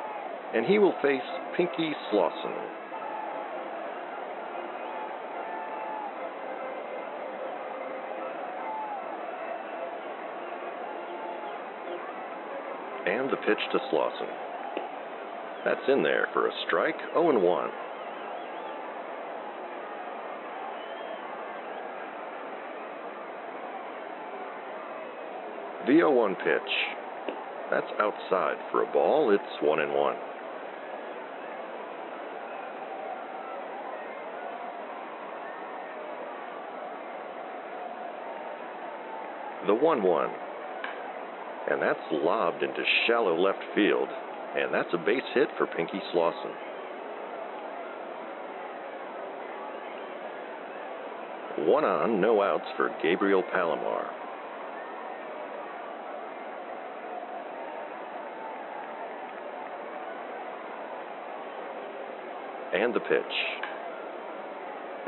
and 0.54 0.64
he 0.64 0.78
will 0.78 0.94
face 1.02 1.20
Pinky 1.58 1.92
Slauson. 2.10 2.56
And 13.06 13.30
the 13.30 13.36
pitch 13.36 13.60
to 13.72 13.78
Slauson. 13.92 14.49
That's 15.64 15.80
in 15.88 16.02
there 16.02 16.28
for 16.32 16.46
a 16.46 16.52
strike, 16.66 16.96
0 17.12 17.30
and 17.30 17.42
1. 17.42 17.70
The 25.86 25.92
0 25.92 26.12
1 26.12 26.34
pitch. 26.36 27.36
That's 27.70 27.86
outside 28.00 28.56
for 28.70 28.82
a 28.82 28.92
ball. 28.92 29.32
It's 29.32 29.62
1 29.62 29.80
and 29.80 29.92
1. 29.94 30.16
The 39.66 39.74
1 39.74 40.02
1. 40.02 40.30
And 41.70 41.82
that's 41.82 42.00
lobbed 42.10 42.62
into 42.62 42.82
shallow 43.06 43.38
left 43.38 43.62
field. 43.74 44.08
And 44.56 44.74
that's 44.74 44.92
a 44.92 44.98
base 44.98 45.22
hit 45.34 45.48
for 45.56 45.66
Pinky 45.66 46.00
Slauson. 46.12 46.52
One 51.66 51.84
on, 51.84 52.20
no 52.20 52.42
outs 52.42 52.64
for 52.76 52.90
Gabriel 53.02 53.42
Palomar. 53.52 54.10
And 62.72 62.94
the 62.94 63.00
pitch. 63.00 63.22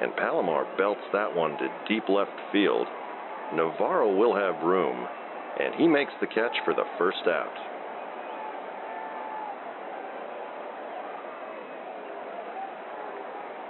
And 0.01 0.15
Palomar 0.17 0.67
belts 0.77 1.01
that 1.13 1.35
one 1.35 1.53
to 1.59 1.69
deep 1.89 2.09
left 2.09 2.31
field. 2.53 2.87
Navarro 3.55 4.15
will 4.17 4.35
have 4.35 4.63
room, 4.63 5.07
and 5.59 5.75
he 5.75 5.87
makes 5.89 6.13
the 6.21 6.27
catch 6.27 6.57
for 6.65 6.75
the 6.75 6.85
first 6.99 7.27
out. 7.27 7.72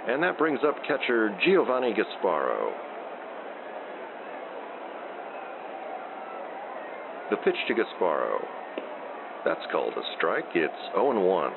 And 0.07 0.21
that 0.21 0.37
brings 0.37 0.59
up 0.67 0.75
catcher 0.85 1.35
Giovanni 1.45 1.93
Gasparo. 1.93 2.73
The 7.31 7.37
pitch 7.37 7.55
to 7.69 7.73
Gasparo. 7.73 8.45
That's 9.45 9.61
called 9.71 9.93
a 9.93 10.01
strike. 10.17 10.45
It's 10.55 10.73
0 10.93 11.19
1. 11.19 11.51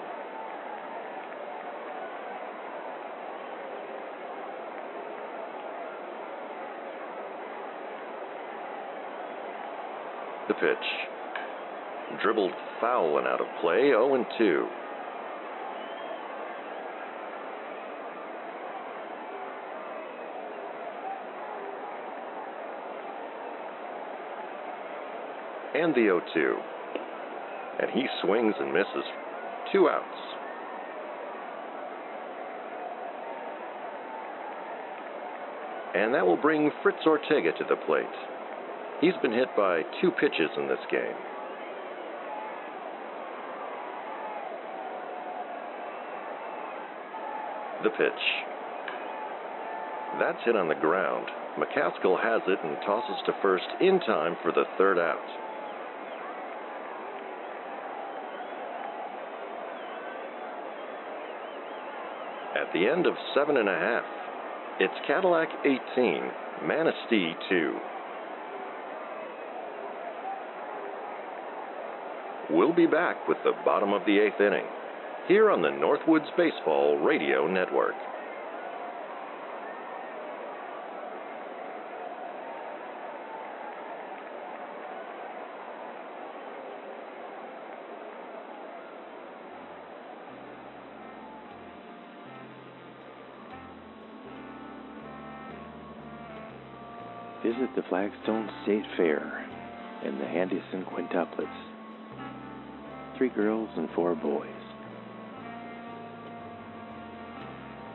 The 10.48 10.55
pitch. 10.55 12.20
Dribbled 12.23 12.52
foul 12.81 13.18
and 13.18 13.27
out 13.27 13.40
of 13.40 13.47
play, 13.60 13.89
0 13.89 14.24
2. 14.39 14.66
And 25.77 25.94
the 25.94 26.09
0 26.09 26.23
2. 26.32 26.57
And 27.81 27.90
he 27.90 28.07
swings 28.23 28.55
and 28.59 28.73
misses. 28.73 29.05
Two 29.70 29.90
outs. 29.90 30.07
And 35.94 36.15
that 36.15 36.27
will 36.27 36.39
bring 36.39 36.70
Fritz 36.82 36.98
Ortega 37.07 37.53
to 37.53 37.65
the 37.69 37.77
plate. 37.85 38.07
He's 39.03 39.12
been 39.20 39.32
hit 39.32 39.48
by 39.55 39.82
two 40.01 40.11
pitches 40.12 40.48
in 40.57 40.66
this 40.66 40.78
game. 40.90 41.16
The 47.82 47.90
pitch. 47.90 48.23
That's 50.19 50.43
hit 50.47 50.57
on 50.57 50.69
the 50.69 50.74
ground. 50.74 51.27
McCaskill 51.59 52.23
has 52.23 52.40
it 52.47 52.59
and 52.65 52.78
tosses 52.86 53.23
to 53.27 53.32
first 53.43 53.66
in 53.82 54.01
time 54.01 54.36
for 54.43 54.53
the 54.53 54.65
third 54.78 54.98
out. 54.98 55.45
At 62.66 62.72
the 62.72 62.88
end 62.88 63.06
of 63.06 63.14
seven 63.32 63.59
and 63.59 63.68
a 63.68 63.72
half, 63.72 64.05
it's 64.80 65.06
Cadillac 65.06 65.48
18, 65.64 66.66
Manistee 66.66 67.32
2. 67.48 67.76
We'll 72.51 72.74
be 72.74 72.86
back 72.86 73.28
with 73.28 73.38
the 73.44 73.52
bottom 73.64 73.93
of 73.93 74.02
the 74.05 74.18
eighth 74.18 74.40
inning 74.40 74.66
here 75.28 75.51
on 75.51 75.62
the 75.62 75.68
Northwoods 75.68 76.26
Baseball 76.36 76.98
Radio 76.98 77.47
Network. 77.47 77.94
Visit 97.56 97.74
the 97.74 97.82
Flagstone 97.88 98.50
State 98.64 98.84
Fair 98.98 99.48
and 100.04 100.20
the 100.20 100.26
Handison 100.26 100.84
Quintuplets. 100.84 101.46
Three 103.16 103.30
girls 103.30 103.70
and 103.76 103.88
four 103.94 104.14
boys. 104.14 104.50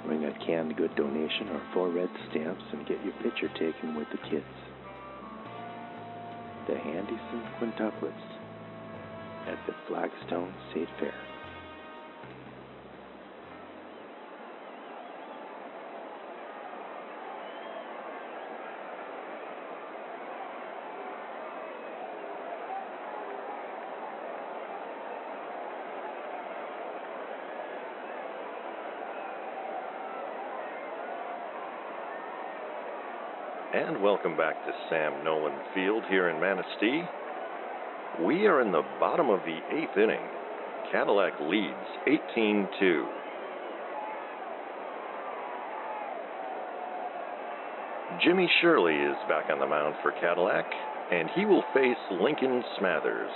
Bring 0.03 0.25
a 0.25 0.33
canned 0.45 0.75
good 0.77 0.95
donation 0.95 1.49
or 1.49 1.61
four 1.75 1.89
red 1.89 2.09
stamps 2.31 2.63
and 2.71 2.87
get 2.87 3.03
your 3.03 3.13
picture 3.21 3.49
taken 3.49 3.93
with 3.95 4.07
the 4.11 4.17
kids. 4.29 4.45
The 6.67 6.77
Handison 6.79 7.43
Quintuplets 7.59 8.13
at 9.47 9.59
the 9.67 9.75
Flagstone 9.87 10.55
State 10.71 10.89
Fair. 10.99 11.30
And 33.81 33.99
welcome 34.03 34.37
back 34.37 34.63
to 34.67 34.71
Sam 34.89 35.23
Nolan 35.23 35.57
Field 35.73 36.03
here 36.07 36.29
in 36.29 36.39
Manistee. 36.39 37.01
We 38.23 38.45
are 38.45 38.61
in 38.61 38.71
the 38.71 38.83
bottom 38.99 39.31
of 39.31 39.39
the 39.39 39.57
eighth 39.75 39.97
inning. 39.97 40.21
Cadillac 40.91 41.33
leads 41.41 41.73
18 42.05 42.67
2. 42.79 43.07
Jimmy 48.23 48.47
Shirley 48.61 48.93
is 48.93 49.15
back 49.27 49.49
on 49.49 49.57
the 49.57 49.65
mound 49.65 49.95
for 50.03 50.11
Cadillac, 50.11 50.65
and 51.11 51.27
he 51.33 51.45
will 51.45 51.63
face 51.73 51.97
Lincoln 52.21 52.63
Smathers. 52.79 53.31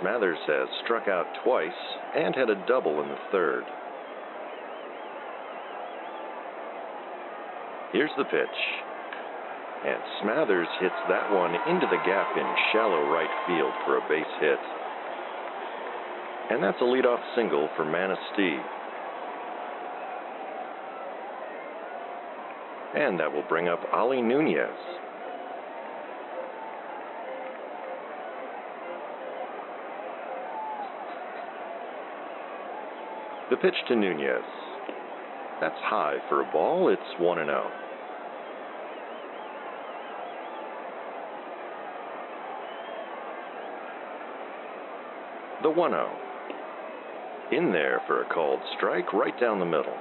Smathers 0.00 0.40
has 0.46 0.68
struck 0.84 1.06
out 1.06 1.26
twice 1.44 1.70
and 2.16 2.34
had 2.34 2.48
a 2.48 2.64
double 2.66 3.02
in 3.02 3.08
the 3.08 3.18
third. 3.30 3.64
Here's 7.94 8.10
the 8.18 8.24
pitch. 8.24 8.58
And 9.86 10.02
Smathers 10.20 10.66
hits 10.80 10.98
that 11.08 11.30
one 11.30 11.54
into 11.54 11.86
the 11.86 12.02
gap 12.04 12.36
in 12.36 12.54
shallow 12.72 13.08
right 13.08 13.30
field 13.46 13.72
for 13.86 13.98
a 13.98 14.08
base 14.08 14.26
hit. 14.40 14.58
And 16.50 16.60
that's 16.60 16.80
a 16.80 16.84
leadoff 16.84 17.20
single 17.36 17.68
for 17.76 17.84
Manistee. 17.84 18.58
And 22.96 23.20
that 23.20 23.32
will 23.32 23.44
bring 23.48 23.68
up 23.68 23.78
Ali 23.92 24.20
Nunez. 24.20 24.70
The 33.50 33.56
pitch 33.58 33.76
to 33.86 33.94
Nunez. 33.94 34.42
That's 35.60 35.78
high 35.84 36.16
for 36.28 36.40
a 36.40 36.50
ball. 36.50 36.88
It's 36.88 37.20
1 37.20 37.36
0. 37.36 37.83
The 45.64 45.70
1 45.70 45.92
0. 45.92 46.10
In 47.52 47.72
there 47.72 48.02
for 48.06 48.20
a 48.20 48.28
called 48.28 48.60
strike 48.76 49.14
right 49.14 49.32
down 49.40 49.60
the 49.60 49.64
middle. 49.64 49.96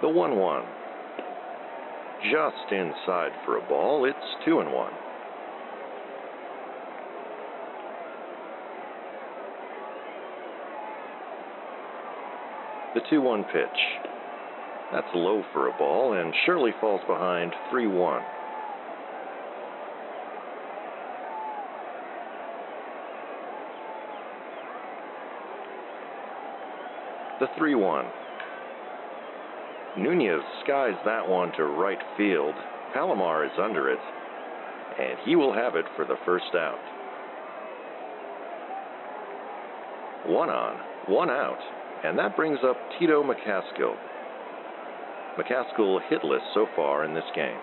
The 0.00 0.08
1 0.08 0.36
1. 0.36 0.64
Just 2.24 2.72
inside 2.72 3.30
for 3.44 3.58
a 3.58 3.68
ball, 3.68 4.04
it's 4.04 4.44
2 4.44 4.58
and 4.58 4.72
1. 4.72 4.92
The 12.96 13.00
2 13.08 13.20
1 13.20 13.44
pitch. 13.44 14.01
That's 14.92 15.08
low 15.14 15.42
for 15.54 15.68
a 15.68 15.78
ball 15.78 16.12
and 16.12 16.34
Shirley 16.44 16.72
falls 16.78 17.00
behind 17.06 17.52
3 17.70 17.86
1. 17.86 18.22
The 27.40 27.46
3 27.56 27.74
1. 27.74 28.04
Nunez 29.98 30.42
skies 30.62 30.94
that 31.04 31.26
one 31.26 31.52
to 31.56 31.64
right 31.64 31.98
field. 32.16 32.54
Palomar 32.94 33.44
is 33.44 33.50
under 33.58 33.90
it, 33.90 33.98
and 35.00 35.18
he 35.24 35.36
will 35.36 35.52
have 35.52 35.74
it 35.74 35.86
for 35.96 36.04
the 36.04 36.16
first 36.24 36.54
out. 36.54 36.78
One 40.26 40.50
on, 40.50 40.78
one 41.08 41.30
out, 41.30 41.58
and 42.04 42.18
that 42.18 42.36
brings 42.36 42.58
up 42.62 42.76
Tito 42.98 43.22
McCaskill. 43.22 43.96
McCaskill 45.38 46.00
hitless 46.10 46.40
so 46.52 46.66
far 46.76 47.04
in 47.04 47.14
this 47.14 47.24
game. 47.34 47.56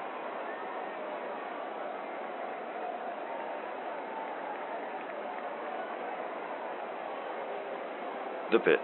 The 8.51 8.57
pitch. 8.57 8.79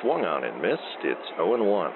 Swung 0.00 0.24
on 0.24 0.44
and 0.44 0.62
missed. 0.62 0.80
It's 1.04 1.20
0 1.36 1.62
1. 1.62 1.90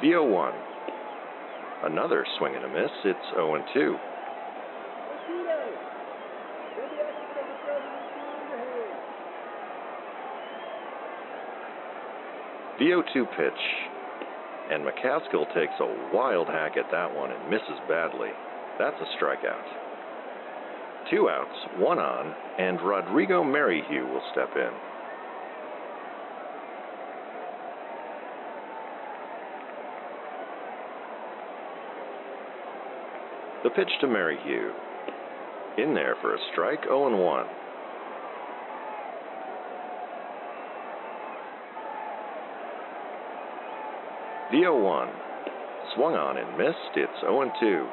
The 0.00 0.06
0 0.06 0.24
1. 0.24 0.52
Another 1.82 2.24
swing 2.38 2.54
and 2.54 2.64
a 2.64 2.68
miss. 2.68 2.90
It's 3.04 3.18
0 3.34 3.64
2. 3.74 3.96
The 12.80 12.86
0 12.86 13.02
2 13.12 13.26
pitch. 13.36 13.62
And 14.72 14.82
McCaskill 14.84 15.44
takes 15.52 15.74
a 15.80 16.14
wild 16.14 16.46
hack 16.46 16.78
at 16.78 16.90
that 16.90 17.14
one 17.14 17.30
and 17.30 17.50
misses 17.50 17.78
badly. 17.86 18.30
That's 18.78 18.96
a 19.02 19.22
strikeout. 19.22 19.66
Two 21.10 21.28
outs, 21.28 21.58
one 21.76 21.98
on, 21.98 22.34
and 22.58 22.80
Rodrigo 22.80 23.44
Merrihew 23.44 24.06
will 24.06 24.22
step 24.32 24.48
in. 24.56 24.70
The 33.62 33.70
pitch 33.76 33.92
to 34.00 34.06
Merrihew. 34.06 34.70
In 35.76 35.92
there 35.92 36.16
for 36.22 36.34
a 36.34 36.38
strike, 36.50 36.84
0 36.84 37.14
1. 37.14 37.46
The 44.50 44.58
0 44.58 44.82
1. 44.82 45.08
Swung 45.94 46.14
on 46.14 46.36
and 46.36 46.58
missed. 46.58 46.96
It's 46.96 47.20
0 47.20 47.52
2. 47.60 47.88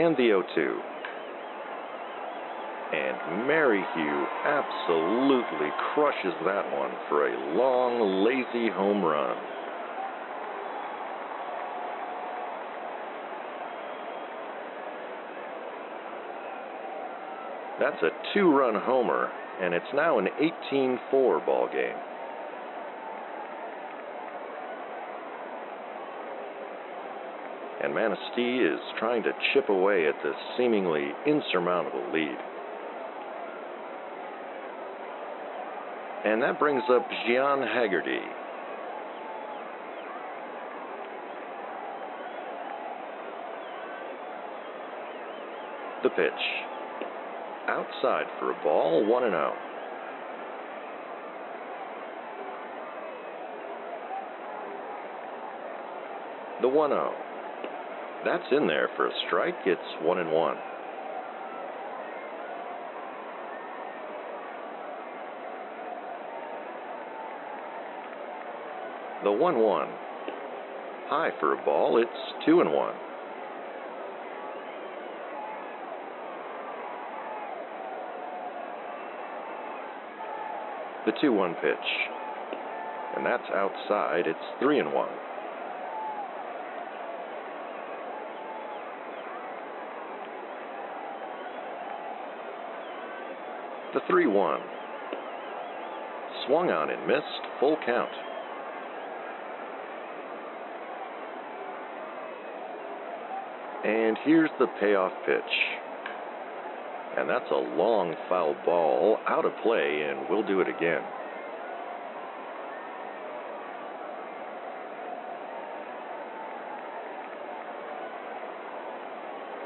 And 0.00 0.16
the 0.16 0.28
0 0.28 0.42
2. 0.54 0.80
And 2.92 3.46
Merrihew 3.46 4.26
absolutely 4.46 5.68
crushes 5.92 6.34
that 6.46 6.64
one 6.72 6.90
for 7.10 7.28
a 7.28 7.54
long, 7.54 8.24
lazy 8.24 8.70
home 8.70 9.04
run. 9.04 9.36
That's 17.78 18.02
a 18.02 18.10
two 18.34 18.50
run 18.50 18.74
homer, 18.74 19.30
and 19.60 19.74
it's 19.74 19.84
now 19.94 20.18
an 20.18 20.28
18 20.38 20.98
4 21.10 21.40
ball 21.40 21.68
game. 21.72 21.96
And 27.82 27.94
Manistee 27.94 28.58
is 28.58 28.78
trying 28.98 29.22
to 29.22 29.32
chip 29.52 29.70
away 29.70 30.06
at 30.06 30.14
this 30.22 30.34
seemingly 30.56 31.08
insurmountable 31.26 32.12
lead. 32.12 32.36
And 36.24 36.42
that 36.42 36.58
brings 36.58 36.82
up 36.90 37.08
Gian 37.26 37.62
Haggerty. 37.62 38.20
The 46.02 46.10
pitch. 46.10 46.69
Outside 47.70 48.26
for 48.40 48.50
a 48.50 48.62
ball, 48.64 49.06
1 49.06 49.22
and 49.22 49.32
0. 49.32 49.54
The 56.62 56.68
1 56.68 56.90
0. 56.90 57.12
That's 58.24 58.42
in 58.50 58.66
there 58.66 58.88
for 58.96 59.06
a 59.06 59.10
strike. 59.28 59.54
It's 59.66 59.80
1 60.02 60.18
and 60.18 60.32
1. 60.32 60.56
The 69.22 69.30
1 69.30 69.58
1. 69.60 69.88
High 71.06 71.30
for 71.38 71.52
a 71.52 71.64
ball, 71.64 71.98
it's 72.02 72.10
2 72.46 72.62
and 72.62 72.72
1. 72.72 72.94
The 81.06 81.12
2 81.20 81.32
1 81.32 81.54
pitch. 81.54 81.76
And 83.16 83.26
that's 83.26 83.42
outside, 83.54 84.26
it's 84.26 84.38
3 84.60 84.80
and 84.80 84.92
1. 84.92 85.08
The 93.94 94.00
3 94.08 94.26
1. 94.26 94.60
Swung 96.46 96.70
on 96.70 96.90
and 96.90 97.06
missed, 97.06 97.24
full 97.58 97.76
count. 97.84 98.10
And 103.84 104.16
here's 104.24 104.50
the 104.58 104.66
payoff 104.78 105.12
pitch. 105.26 105.79
And 107.16 107.28
that's 107.28 107.50
a 107.50 107.76
long 107.76 108.14
foul 108.28 108.54
ball 108.64 109.18
out 109.26 109.44
of 109.44 109.52
play, 109.62 110.06
and 110.08 110.28
we'll 110.30 110.46
do 110.46 110.60
it 110.60 110.68
again. 110.68 111.02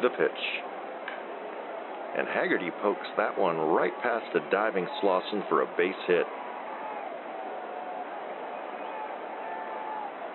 The 0.03 0.09
pitch. 0.11 0.31
And 2.17 2.29
Haggerty 2.29 2.71
pokes 2.83 3.07
that 3.17 3.39
one 3.39 3.57
right 3.57 3.93
past 4.03 4.25
the 4.33 4.41
diving 4.51 4.87
Slauson 5.03 5.49
for 5.49 5.63
a 5.63 5.77
base 5.77 5.95
hit. 6.07 6.27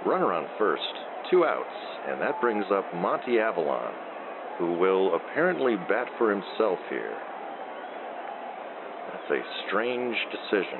Runner 0.05 0.33
on 0.33 0.47
first, 0.57 0.83
two 1.29 1.45
outs, 1.45 1.67
and 2.07 2.21
that 2.21 2.39
brings 2.41 2.65
up 2.71 2.85
Monty 2.95 3.39
Avalon, 3.39 3.93
who 4.59 4.73
will 4.73 5.15
apparently 5.15 5.77
bat 5.87 6.07
for 6.17 6.29
himself 6.29 6.77
here. 6.89 7.17
That's 9.07 9.31
a 9.31 9.41
strange 9.65 10.17
decision. 10.31 10.79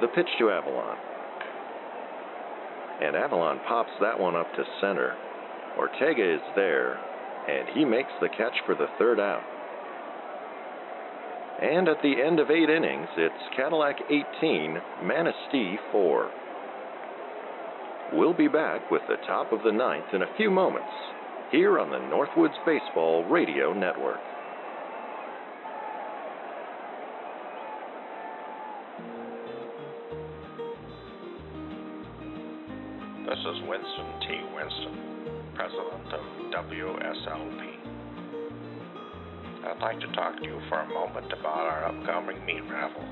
The 0.00 0.08
pitch 0.08 0.28
to 0.38 0.50
Avalon. 0.50 0.96
And 3.02 3.16
Avalon 3.16 3.60
pops 3.66 3.90
that 4.00 4.18
one 4.18 4.36
up 4.36 4.46
to 4.54 4.64
center. 4.80 5.16
Ortega 5.76 6.34
is 6.34 6.40
there, 6.54 6.98
and 7.48 7.68
he 7.74 7.84
makes 7.84 8.12
the 8.20 8.28
catch 8.28 8.54
for 8.64 8.76
the 8.76 8.86
third 8.98 9.18
out. 9.18 9.42
And 11.60 11.88
at 11.88 12.02
the 12.02 12.14
end 12.22 12.38
of 12.38 12.50
eight 12.50 12.68
innings, 12.68 13.08
it's 13.16 13.56
Cadillac 13.56 13.96
18, 14.10 14.78
Manistee 15.04 15.76
4. 15.90 16.30
We'll 18.12 18.34
be 18.34 18.46
back 18.46 18.90
with 18.90 19.00
the 19.08 19.16
top 19.26 19.52
of 19.52 19.62
the 19.64 19.72
ninth 19.72 20.12
in 20.12 20.22
a 20.22 20.36
few 20.36 20.50
moments 20.50 20.92
here 21.50 21.78
on 21.78 21.90
the 21.90 21.96
Northwoods 21.96 22.56
Baseball 22.66 23.24
Radio 23.24 23.72
Network. 23.72 24.20
This 33.26 33.38
is 33.38 33.68
Winston 33.68 34.20
T. 34.20 34.40
Winston, 34.54 35.54
president 35.54 36.12
of 36.12 36.20
WSLP. 36.68 37.85
I'd 39.66 39.82
like 39.82 39.98
to 39.98 40.06
talk 40.12 40.38
to 40.38 40.44
you 40.44 40.60
for 40.68 40.78
a 40.78 40.88
moment 40.88 41.32
about 41.32 41.66
our 41.66 41.86
upcoming 41.86 42.44
meat 42.46 42.62
raffle. 42.70 43.04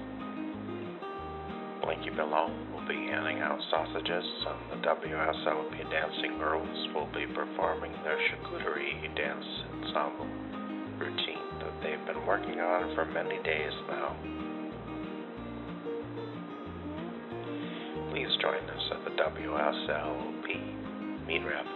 Blinky 1.82 2.10
below 2.10 2.47
will 2.72 2.86
be 2.86 3.09
handing 3.10 3.40
out 3.40 3.59
sausages, 3.70 4.24
and 4.47 4.70
the 4.70 4.76
WSLP 4.86 5.90
Dancing 5.90 6.39
Girls 6.39 6.89
will 6.94 7.09
be 7.12 7.26
performing 7.35 7.90
their 8.05 8.16
charcuterie 8.31 9.12
dance 9.16 9.44
ensemble 9.82 10.28
routine 10.97 11.59
that 11.59 11.74
they've 11.82 12.06
been 12.06 12.24
working 12.24 12.60
on 12.60 12.94
for 12.94 13.05
many 13.06 13.43
days 13.43 13.72
now. 13.89 14.14
Please 18.12 18.31
join 18.40 18.62
us 18.70 18.93
at 18.93 19.02
the 19.05 19.10
WSLP 19.10 20.47
Meat 21.26 21.43
Raffle. 21.44 21.73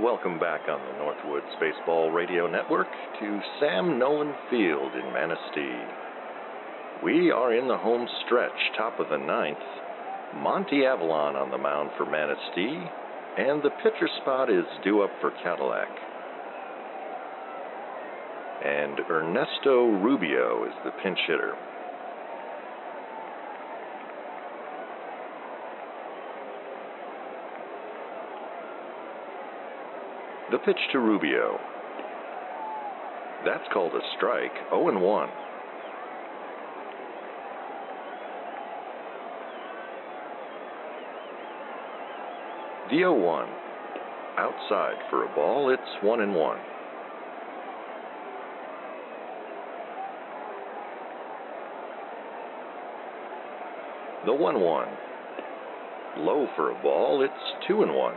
Welcome 0.00 0.38
back 0.38 0.62
on 0.66 0.80
the 0.80 0.96
Northwoods 0.96 1.60
Baseball 1.60 2.10
Radio 2.10 2.46
Network 2.50 2.86
to 3.20 3.40
Sam 3.60 3.98
Nolan 3.98 4.32
Field 4.48 4.92
in 4.94 5.12
Manistee. 5.12 5.76
We 7.04 7.30
are 7.30 7.52
in 7.52 7.68
the 7.68 7.76
home 7.76 8.08
stretch, 8.24 8.50
top 8.78 8.98
of 8.98 9.10
the 9.10 9.18
ninth. 9.18 9.58
Monty 10.36 10.86
Avalon 10.86 11.36
on 11.36 11.50
the 11.50 11.58
mound 11.58 11.90
for 11.98 12.06
Manistee, 12.06 12.80
and 13.36 13.62
the 13.62 13.76
pitcher 13.82 14.08
spot 14.22 14.48
is 14.48 14.64
due 14.82 15.02
up 15.02 15.10
for 15.20 15.32
Cadillac. 15.42 15.88
And 18.64 19.00
Ernesto 19.10 19.84
Rubio 20.00 20.64
is 20.64 20.74
the 20.82 20.92
pinch 21.02 21.18
hitter. 21.26 21.52
The 30.50 30.58
pitch 30.58 30.80
to 30.90 30.98
Rubio. 30.98 31.60
That's 33.44 33.62
called 33.72 33.92
a 33.92 34.00
strike, 34.16 34.50
0 34.70 34.88
and 34.88 35.00
1. 35.00 35.28
The 42.90 42.96
0 42.96 43.14
1. 43.14 43.48
Outside 44.38 44.96
for 45.08 45.24
a 45.24 45.34
ball, 45.36 45.70
it's 45.70 46.02
1 46.02 46.20
and 46.20 46.34
1. 46.34 46.56
The 54.26 54.34
1 54.34 54.60
1. 54.60 54.88
Low 56.18 56.48
for 56.56 56.72
a 56.72 56.82
ball, 56.82 57.22
it's 57.22 57.68
2 57.68 57.82
and 57.82 57.94
1. 57.94 58.14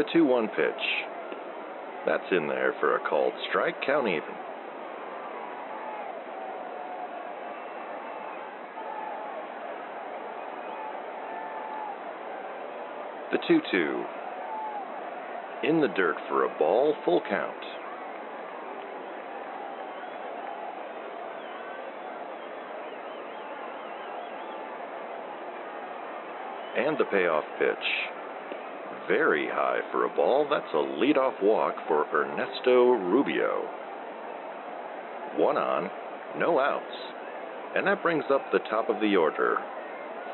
The 0.00 0.06
2 0.14 0.24
1 0.24 0.48
pitch. 0.48 0.82
That's 2.06 2.24
in 2.32 2.48
there 2.48 2.72
for 2.80 2.96
a 2.96 3.00
called 3.06 3.34
strike, 3.50 3.74
count 3.84 4.08
even. 4.08 4.22
The 13.30 13.38
2 13.46 13.60
2. 13.70 14.04
In 15.68 15.82
the 15.82 15.88
dirt 15.88 16.16
for 16.30 16.46
a 16.46 16.58
ball, 16.58 16.94
full 17.04 17.20
count. 17.28 17.54
And 26.78 26.96
the 26.96 27.04
payoff 27.04 27.44
pitch 27.58 27.76
very 29.10 29.48
high 29.48 29.80
for 29.90 30.04
a 30.04 30.14
ball. 30.14 30.46
That's 30.48 30.72
a 30.72 30.76
leadoff 30.76 31.42
walk 31.42 31.74
for 31.88 32.06
Ernesto 32.14 32.92
Rubio. 32.92 33.68
One 35.36 35.56
on, 35.56 35.90
no 36.38 36.60
outs. 36.60 36.84
And 37.74 37.84
that 37.88 38.04
brings 38.04 38.22
up 38.30 38.42
the 38.52 38.60
top 38.70 38.88
of 38.88 39.00
the 39.00 39.16
order 39.16 39.56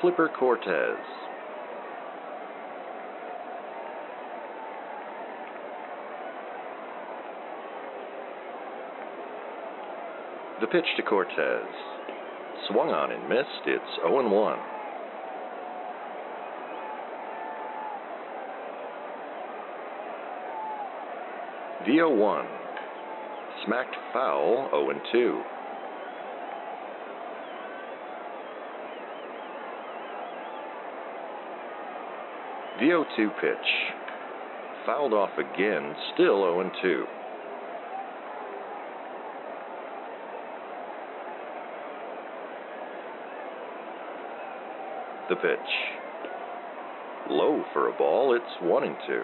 Flipper 0.03 0.29
Cortez. 0.39 0.99
The 10.61 10.67
pitch 10.67 10.85
to 10.99 11.03
Cortez. 11.03 11.65
Swung 12.69 12.91
on 12.91 13.11
and 13.11 13.27
missed. 13.27 13.65
It's 13.65 13.85
0 14.03 14.29
1. 14.29 14.76
0 21.87 22.17
1. 22.17 22.47
Smacked 23.65 23.95
foul 24.13 24.69
0 24.73 25.01
2. 25.13 25.43
VO2 32.83 33.41
pitch. 33.41 33.57
Fouled 34.85 35.13
off 35.13 35.31
again, 35.39 35.95
still 36.15 36.43
0 36.43 36.73
2. 36.83 37.05
The 45.29 45.37
pitch. 45.37 45.59
Low 47.31 47.63
for 47.73 47.89
a 47.89 47.93
ball, 47.97 48.35
it's 48.35 48.61
1 48.61 48.83
and 48.83 48.97
2. 49.07 49.23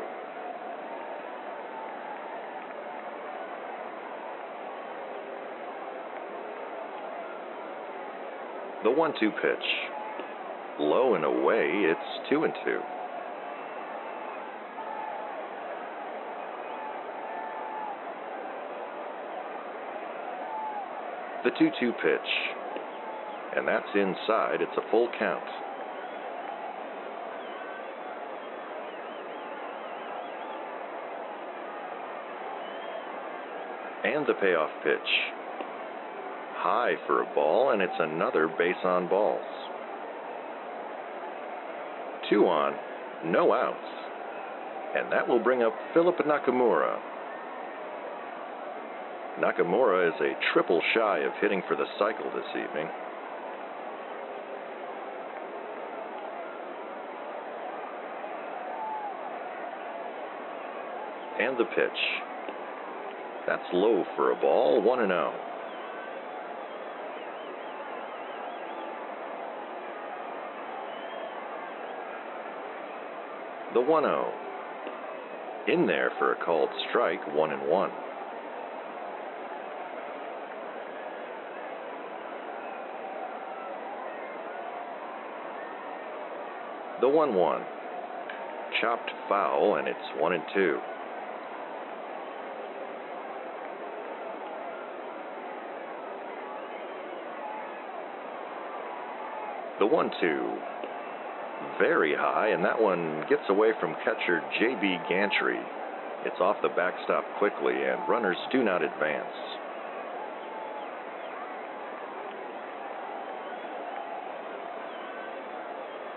The 8.84 8.90
1 8.90 9.14
2 9.20 9.30
pitch. 9.30 9.66
Low 10.80 11.14
and 11.14 11.24
away, 11.24 11.70
it's 11.84 12.28
2 12.30 12.42
and 12.42 12.52
2. 12.64 12.80
The 21.44 21.50
2 21.58 21.70
2 21.78 21.92
pitch. 21.92 22.20
And 23.56 23.68
that's 23.68 23.86
inside, 23.94 24.60
it's 24.60 24.76
a 24.76 24.90
full 24.90 25.08
count. 25.16 25.44
And 34.04 34.26
the 34.26 34.34
payoff 34.34 34.70
pitch 34.82 34.98
high 36.62 36.94
for 37.08 37.22
a 37.22 37.34
ball, 37.34 37.72
and 37.72 37.82
it's 37.82 37.92
another 37.98 38.46
base 38.46 38.78
on 38.84 39.08
balls. 39.08 39.42
Two 42.30 42.46
on, 42.46 42.72
no 43.26 43.52
outs. 43.52 43.76
And 44.94 45.10
that 45.10 45.26
will 45.26 45.42
bring 45.42 45.62
up 45.62 45.72
Philip 45.92 46.18
Nakamura. 46.18 46.98
Nakamura 49.40 50.08
is 50.08 50.20
a 50.20 50.38
triple 50.52 50.80
shy 50.94 51.18
of 51.20 51.32
hitting 51.40 51.62
for 51.66 51.74
the 51.74 51.86
cycle 51.98 52.30
this 52.32 52.48
evening. 52.50 52.86
And 61.40 61.58
the 61.58 61.64
pitch. 61.64 61.90
That's 63.48 63.64
low 63.72 64.04
for 64.14 64.30
a 64.30 64.36
ball, 64.36 64.80
1 64.80 65.00
and 65.00 65.10
0. 65.10 65.51
the 73.74 73.80
1 73.80 74.02
0. 74.02 74.32
In 75.68 75.86
there 75.86 76.10
for 76.18 76.32
a 76.32 76.44
called 76.44 76.68
strike, 76.88 77.20
1 77.34 77.52
and 77.52 77.68
1. 77.70 77.90
The 87.00 87.08
1 87.08 87.34
1. 87.34 87.62
Chopped 88.80 89.10
foul, 89.28 89.76
and 89.76 89.88
it's 89.88 89.98
1 90.18 90.32
and 90.34 90.42
2. 90.52 90.78
The 99.78 99.86
1 99.86 100.10
2 100.20 100.58
very 101.78 102.14
high, 102.14 102.48
and 102.48 102.64
that 102.64 102.80
one 102.80 103.24
gets 103.28 103.42
away 103.48 103.72
from 103.80 103.94
catcher 104.04 104.42
J.B. 104.58 104.96
Gantry. 105.08 105.60
It's 106.24 106.40
off 106.40 106.56
the 106.62 106.68
backstop 106.68 107.24
quickly, 107.38 107.74
and 107.74 108.08
runners 108.08 108.36
do 108.52 108.62
not 108.62 108.82
advance. 108.82 109.26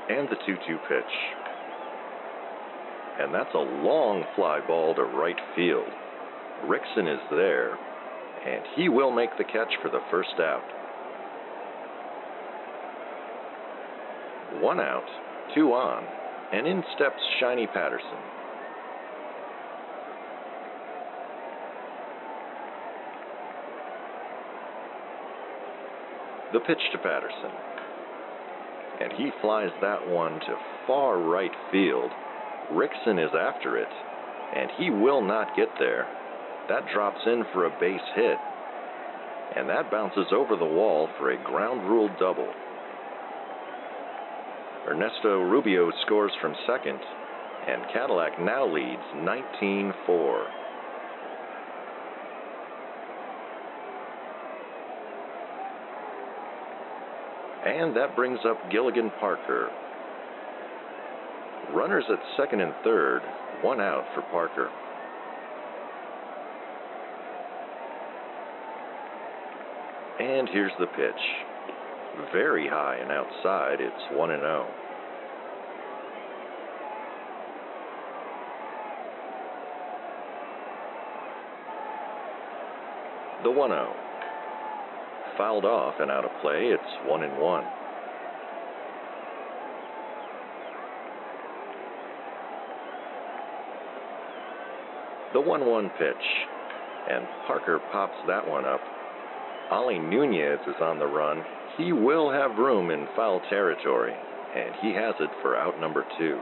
And 0.09 0.29
the 0.29 0.35
2 0.45 0.55
2 0.67 0.77
pitch. 0.87 1.15
And 3.19 3.33
that's 3.33 3.53
a 3.55 3.57
long 3.57 4.23
fly 4.35 4.59
ball 4.67 4.93
to 4.95 5.03
right 5.03 5.39
field. 5.55 5.87
Rickson 6.65 7.11
is 7.11 7.21
there, 7.31 7.77
and 8.45 8.63
he 8.75 8.89
will 8.89 9.11
make 9.11 9.35
the 9.37 9.43
catch 9.43 9.73
for 9.81 9.89
the 9.89 10.01
first 10.11 10.39
out. 10.39 10.63
One 14.61 14.79
out, 14.79 15.07
two 15.53 15.73
on, 15.73 16.03
and 16.51 16.65
in 16.65 16.83
steps 16.95 17.21
Shiny 17.39 17.67
Patterson. 17.67 18.17
The 26.53 26.59
pitch 26.61 26.81
to 26.93 26.97
Patterson. 26.99 27.51
And 29.01 29.11
he 29.13 29.29
flies 29.41 29.71
that 29.81 30.07
one 30.07 30.39
to 30.39 30.55
far 30.87 31.19
right 31.19 31.51
field. 31.71 32.09
Rickson 32.71 33.23
is 33.23 33.31
after 33.37 33.77
it, 33.77 33.89
and 34.55 34.71
he 34.77 34.89
will 34.89 35.21
not 35.21 35.55
get 35.57 35.67
there. 35.79 36.07
That 36.69 36.85
drops 36.93 37.19
in 37.25 37.43
for 37.51 37.65
a 37.65 37.79
base 37.79 37.99
hit, 38.15 38.37
and 39.55 39.69
that 39.69 39.91
bounces 39.91 40.27
over 40.31 40.55
the 40.55 40.65
wall 40.65 41.09
for 41.17 41.31
a 41.31 41.43
ground 41.43 41.87
rule 41.89 42.09
double. 42.19 42.49
Ernesto 44.87 45.39
Rubio 45.39 45.91
scores 46.05 46.31
from 46.39 46.53
second, 46.67 46.99
and 47.67 47.81
Cadillac 47.91 48.39
now 48.39 48.71
leads 48.71 49.01
19 49.15 49.93
4. 50.05 50.47
And 57.65 57.97
that 57.97 58.15
brings 58.15 58.39
up 58.47 58.57
Gilligan 58.71 59.11
Parker. 59.19 59.71
Runners 61.73 62.03
at 62.11 62.19
second 62.37 62.61
and 62.61 62.73
third, 62.83 63.21
one 63.63 63.81
out 63.81 64.05
for 64.13 64.21
Parker. 64.21 64.69
And 70.19 70.47
here's 70.49 70.71
the 70.79 70.85
pitch. 70.85 71.54
Very 72.31 72.67
high 72.67 72.97
and 73.01 73.11
outside, 73.11 73.81
it's 73.81 74.17
1 74.17 74.31
and 74.31 74.41
0. 74.41 74.67
The 83.43 83.51
1 83.51 83.69
0. 83.69 83.93
Fouled 85.37 85.65
off 85.65 85.95
and 85.99 86.09
out 86.09 86.25
of 86.25 86.31
play, 86.41 86.71
it's 86.71 86.83
1 87.07 87.23
and 87.23 87.37
1. 87.37 87.63
The 95.33 95.41
1 95.41 95.65
1 95.65 95.89
pitch, 95.99 96.15
and 97.11 97.25
Parker 97.45 97.79
pops 97.91 98.15
that 98.27 98.47
one 98.47 98.65
up 98.65 98.79
Ollie 99.71 99.97
Nunez 99.97 100.59
is 100.67 100.75
on 100.79 100.99
the 100.99 101.07
run. 101.07 101.43
He 101.77 101.91
will 101.91 102.31
have 102.31 102.57
room 102.57 102.89
in 102.89 103.07
foul 103.15 103.41
territory, 103.49 104.13
and 104.55 104.73
he 104.81 104.93
has 104.93 105.13
it 105.19 105.29
for 105.41 105.57
out 105.57 105.79
number 105.79 106.05
two. 106.17 106.39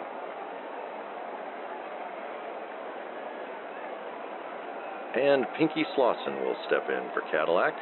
And 5.15 5.45
Pinky 5.57 5.85
Slauson 5.95 6.45
will 6.45 6.55
step 6.67 6.89
in 6.89 7.09
for 7.13 7.21
Cadillac. 7.31 7.73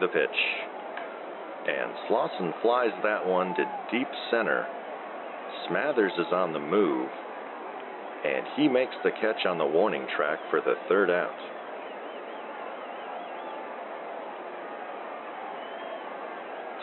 The 0.00 0.08
pitch. 0.08 0.28
And 1.68 1.92
Slauson 2.08 2.52
flies 2.62 2.92
that 3.02 3.26
one 3.26 3.54
to 3.54 3.64
deep 3.90 4.08
center. 4.30 4.66
Smathers 5.68 6.18
is 6.18 6.32
on 6.32 6.52
the 6.52 6.60
move, 6.60 7.08
and 8.26 8.46
he 8.56 8.68
makes 8.68 8.94
the 9.04 9.10
catch 9.10 9.46
on 9.46 9.58
the 9.58 9.66
warning 9.66 10.06
track 10.16 10.38
for 10.50 10.60
the 10.60 10.74
third 10.88 11.10
out. 11.10 11.30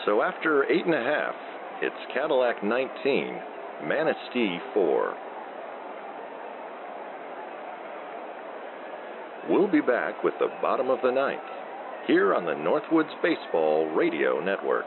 So 0.06 0.22
after 0.22 0.64
eight 0.70 0.84
and 0.84 0.94
a 0.94 1.02
half, 1.02 1.34
it's 1.82 2.12
Cadillac 2.14 2.62
19, 2.62 3.40
Manistee 3.84 4.58
4. 4.72 5.16
We'll 9.50 9.70
be 9.70 9.80
back 9.80 10.24
with 10.24 10.34
the 10.38 10.48
bottom 10.62 10.88
of 10.88 11.00
the 11.02 11.10
ninth 11.10 11.40
here 12.06 12.34
on 12.34 12.44
the 12.44 12.52
Northwoods 12.52 13.12
Baseball 13.22 13.86
Radio 13.94 14.40
Network. 14.40 14.86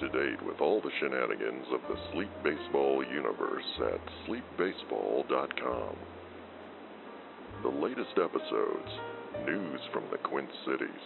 To 0.00 0.08
date 0.08 0.42
with 0.46 0.60
all 0.62 0.80
the 0.80 0.90
shenanigans 0.98 1.66
of 1.72 1.80
the 1.88 2.00
Sleep 2.12 2.30
Baseball 2.42 3.04
universe 3.04 3.64
at 3.92 4.00
sleepbaseball.com. 4.26 5.96
The 7.62 7.68
latest 7.68 8.16
episodes, 8.16 8.90
news 9.44 9.80
from 9.92 10.04
the 10.10 10.16
Quint 10.16 10.48
Cities, 10.64 11.04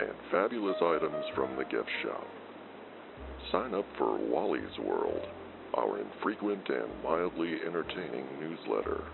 and 0.00 0.10
fabulous 0.32 0.76
items 0.82 1.24
from 1.36 1.56
the 1.56 1.64
gift 1.64 1.88
shop. 2.02 2.26
Sign 3.52 3.72
up 3.72 3.86
for 3.96 4.18
Wally's 4.18 4.78
World, 4.82 5.26
our 5.74 6.00
infrequent 6.00 6.68
and 6.68 7.04
mildly 7.04 7.58
entertaining 7.64 8.26
newsletter. 8.40 9.04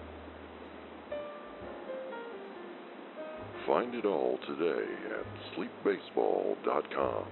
Find 3.67 3.95
it 3.95 4.07
all 4.07 4.39
today 4.47 4.87
at 5.19 5.27
sleepbaseball.com. 5.85 7.27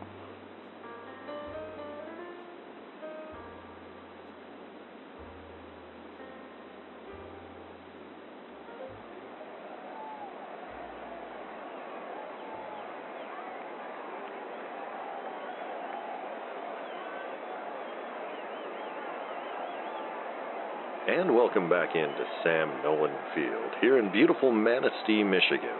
welcome 21.38 21.68
back 21.68 21.94
into 21.94 22.24
Sam 22.42 22.68
Nolan 22.82 23.14
Field 23.32 23.70
here 23.80 24.00
in 24.00 24.10
beautiful 24.10 24.50
Manistee, 24.50 25.22
Michigan. 25.22 25.78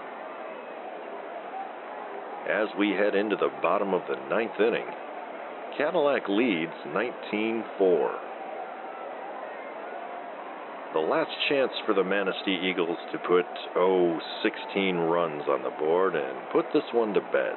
As 2.49 2.69
we 2.79 2.91
head 2.91 3.17
into 3.17 3.35
the 3.35 3.51
bottom 3.61 3.93
of 3.93 4.03
the 4.09 4.15
ninth 4.31 4.53
inning, 4.61 4.87
Cadillac 5.77 6.29
leads 6.29 6.71
19 6.95 7.65
4. 7.77 8.19
The 10.95 11.01
last 11.01 11.33
chance 11.49 11.73
for 11.85 11.93
the 11.93 12.05
Manistee 12.05 12.61
Eagles 12.63 12.99
to 13.11 13.19
put, 13.19 13.47
oh, 13.75 14.17
16 14.45 14.95
runs 14.95 15.43
on 15.49 15.65
the 15.65 15.77
board 15.77 16.15
and 16.15 16.39
put 16.53 16.67
this 16.73 16.87
one 16.93 17.13
to 17.15 17.21
bed. 17.21 17.57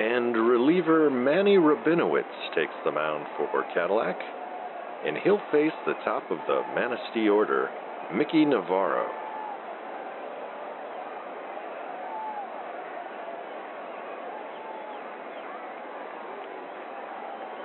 And 0.00 0.36
reliever 0.36 1.08
Manny 1.08 1.56
Rabinowitz 1.56 2.24
takes 2.54 2.74
the 2.84 2.90
mound 2.90 3.26
for 3.36 3.64
Cadillac, 3.72 4.18
and 5.06 5.16
he'll 5.18 5.40
face 5.52 5.72
the 5.86 5.94
top 6.04 6.28
of 6.32 6.38
the 6.48 6.62
Manistee 6.74 7.28
order, 7.28 7.70
Mickey 8.12 8.44
Navarro. 8.44 9.06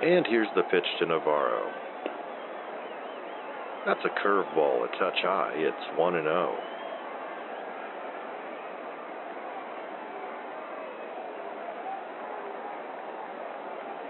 And 0.02 0.24
here's 0.28 0.48
the 0.54 0.62
pitch 0.70 0.86
to 1.00 1.06
Navarro. 1.06 1.68
That's 3.84 4.00
a 4.04 4.24
curveball, 4.24 4.84
a 4.84 4.98
touch 4.98 5.18
high. 5.22 5.52
It's 5.56 5.98
1 5.98 6.14
and 6.14 6.24
0. 6.24 6.69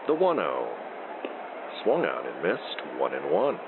The 0.07 0.15
1 0.15 0.37
0. 0.37 0.69
Swung 1.85 2.05
out 2.05 2.27
and 2.27 2.43
missed, 2.43 2.99
1 2.99 3.15
and 3.15 3.31
1. 3.31 3.59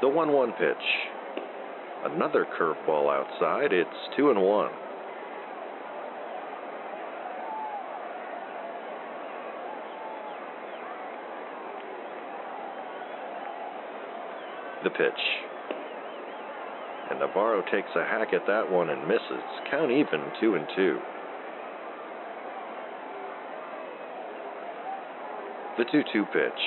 The 0.00 0.08
1 0.08 0.32
1 0.32 0.52
pitch. 0.52 0.76
Another 2.04 2.46
curveball 2.58 3.12
outside. 3.12 3.72
It's 3.72 3.90
2 4.16 4.30
and 4.30 4.42
1. 4.42 4.70
The 14.84 14.90
pitch. 14.90 15.49
Navarro 17.20 17.62
takes 17.70 17.90
a 17.94 18.02
hack 18.02 18.32
at 18.32 18.46
that 18.46 18.70
one 18.70 18.88
and 18.88 19.06
misses. 19.06 19.44
Count 19.70 19.90
even 19.90 20.20
2 20.40 20.54
and 20.54 20.66
2. 20.74 20.98
The 25.78 25.84
2 25.92 26.02
2 26.12 26.24
pitch. 26.32 26.62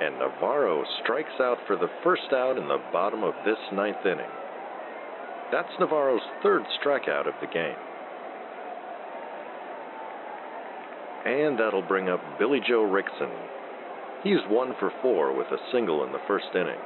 And 0.00 0.18
Navarro 0.18 0.84
strikes 1.02 1.40
out 1.40 1.56
for 1.66 1.76
the 1.76 1.88
first 2.02 2.32
out 2.32 2.58
in 2.58 2.68
the 2.68 2.82
bottom 2.92 3.24
of 3.24 3.32
this 3.46 3.56
ninth 3.72 4.04
inning. 4.04 4.30
That's 5.50 5.72
Navarro's 5.80 6.22
third 6.42 6.62
strikeout 6.82 7.26
of 7.26 7.34
the 7.40 7.46
game. 7.46 7.76
And 11.24 11.58
that'll 11.58 11.86
bring 11.86 12.10
up 12.10 12.20
Billy 12.38 12.60
Joe 12.66 12.82
Rickson. 12.82 13.32
He's 14.22 14.44
one 14.48 14.74
for 14.78 14.92
four 15.00 15.34
with 15.34 15.46
a 15.46 15.58
single 15.72 16.04
in 16.04 16.12
the 16.12 16.18
first 16.26 16.46
inning. 16.54 16.80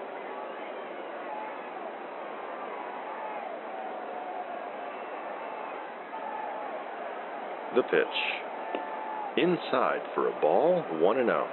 The 7.79 7.85
pitch. 7.85 9.37
Inside 9.37 10.01
for 10.13 10.27
a 10.27 10.41
ball, 10.41 10.83
1 10.99 11.19
and 11.19 11.29
0. 11.29 11.47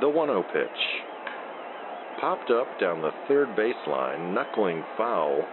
The 0.00 0.08
1 0.08 0.28
0 0.28 0.42
pitch. 0.44 0.66
Popped 2.18 2.50
up 2.50 2.80
down 2.80 3.02
the 3.02 3.10
third 3.28 3.48
baseline, 3.48 4.32
knuckling 4.32 4.82
foul. 4.96 5.44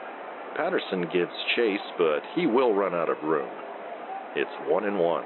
Patterson 0.56 1.02
gives 1.12 1.34
chase, 1.58 1.82
but 1.98 2.22
he 2.34 2.48
will 2.48 2.74
run 2.74 2.96
out 2.96 3.10
of 3.10 3.22
room. 3.24 3.52
It's 4.38 4.50
1 4.70 4.86
and 4.86 4.98
1. 4.98 5.24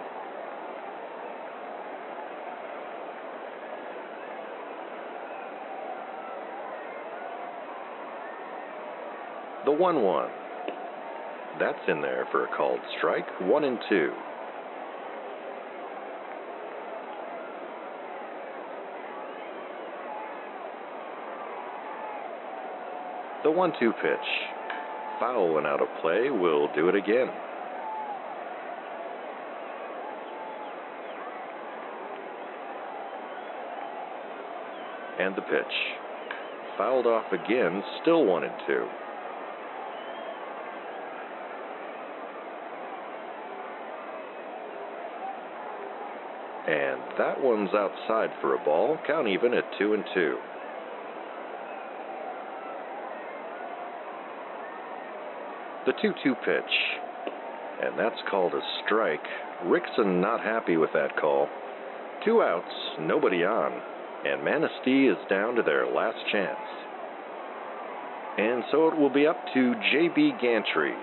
The 9.67 9.73
1 9.73 10.01
1. 10.01 10.29
That's 11.59 11.77
in 11.89 12.01
there 12.01 12.25
for 12.31 12.45
a 12.45 12.55
called 12.55 12.79
strike, 12.97 13.25
1 13.41 13.63
and 13.65 13.77
2. 13.89 14.11
The 23.43 23.51
1 23.51 23.73
2 23.77 23.91
pitch. 24.01 24.17
Foul 25.19 25.57
and 25.57 25.67
out 25.67 25.81
of 25.81 25.89
play. 26.01 26.29
we'll 26.29 26.73
do 26.73 26.87
it 26.87 26.95
again. 26.95 27.27
And 35.19 35.35
the 35.35 35.41
pitch. 35.41 35.65
Fouled 36.77 37.05
off 37.05 37.33
again, 37.33 37.83
still 38.01 38.23
1 38.23 38.45
and 38.45 38.53
2. 38.65 38.87
And 46.67 46.99
that 47.17 47.41
one's 47.41 47.73
outside 47.73 48.29
for 48.41 48.55
a 48.55 48.63
ball. 48.63 48.97
Count 49.07 49.27
even 49.27 49.53
at 49.53 49.63
2 49.79 49.93
and 49.93 50.03
2. 50.13 50.37
The 55.85 55.93
2 56.01 56.13
2 56.23 56.35
pitch. 56.45 56.63
And 57.83 57.97
that's 57.97 58.19
called 58.29 58.53
a 58.53 58.61
strike. 58.85 59.23
Rickson 59.65 60.19
not 60.21 60.41
happy 60.41 60.77
with 60.77 60.91
that 60.93 61.15
call. 61.19 61.47
Two 62.25 62.41
outs, 62.41 62.73
nobody 62.99 63.43
on, 63.43 63.71
and 64.25 64.43
Manistee 64.43 65.07
is 65.07 65.17
down 65.29 65.55
to 65.55 65.61
their 65.61 65.85
last 65.87 66.17
chance. 66.31 66.57
And 68.37 68.63
so 68.71 68.87
it 68.87 68.97
will 68.97 69.09
be 69.09 69.25
up 69.25 69.37
to 69.53 69.73
J.B. 69.91 70.33
Gantry. 70.41 70.93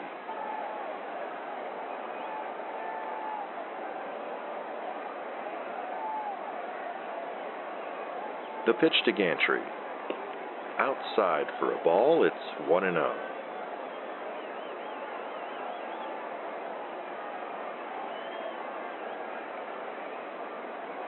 The 8.66 8.73
pitch 8.73 8.95
to 9.05 9.12
Gantry. 9.12 9.61
Outside 10.78 11.45
for 11.61 11.73
a 11.73 11.85
ball, 11.85 12.24
it's 12.24 12.35
1 12.66 12.85
and 12.85 12.95
0. 12.95 13.15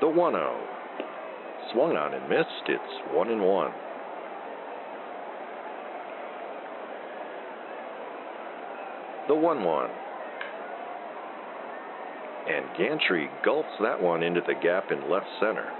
The 0.02 0.08
1 0.08 0.32
0. 0.34 0.68
Swung 1.72 1.96
on 1.96 2.12
and 2.12 2.28
missed. 2.28 2.68
It's 2.68 3.14
1 3.14 3.30
and 3.30 3.40
1. 3.40 3.72
The 9.28 9.34
1 9.34 9.64
1. 9.64 9.90
And 12.50 12.66
Gantry 12.76 13.30
gulps 13.42 13.68
that 13.80 14.00
one 14.00 14.22
into 14.22 14.42
the 14.46 14.54
gap 14.62 14.92
in 14.92 15.10
left 15.10 15.26
center. 15.40 15.72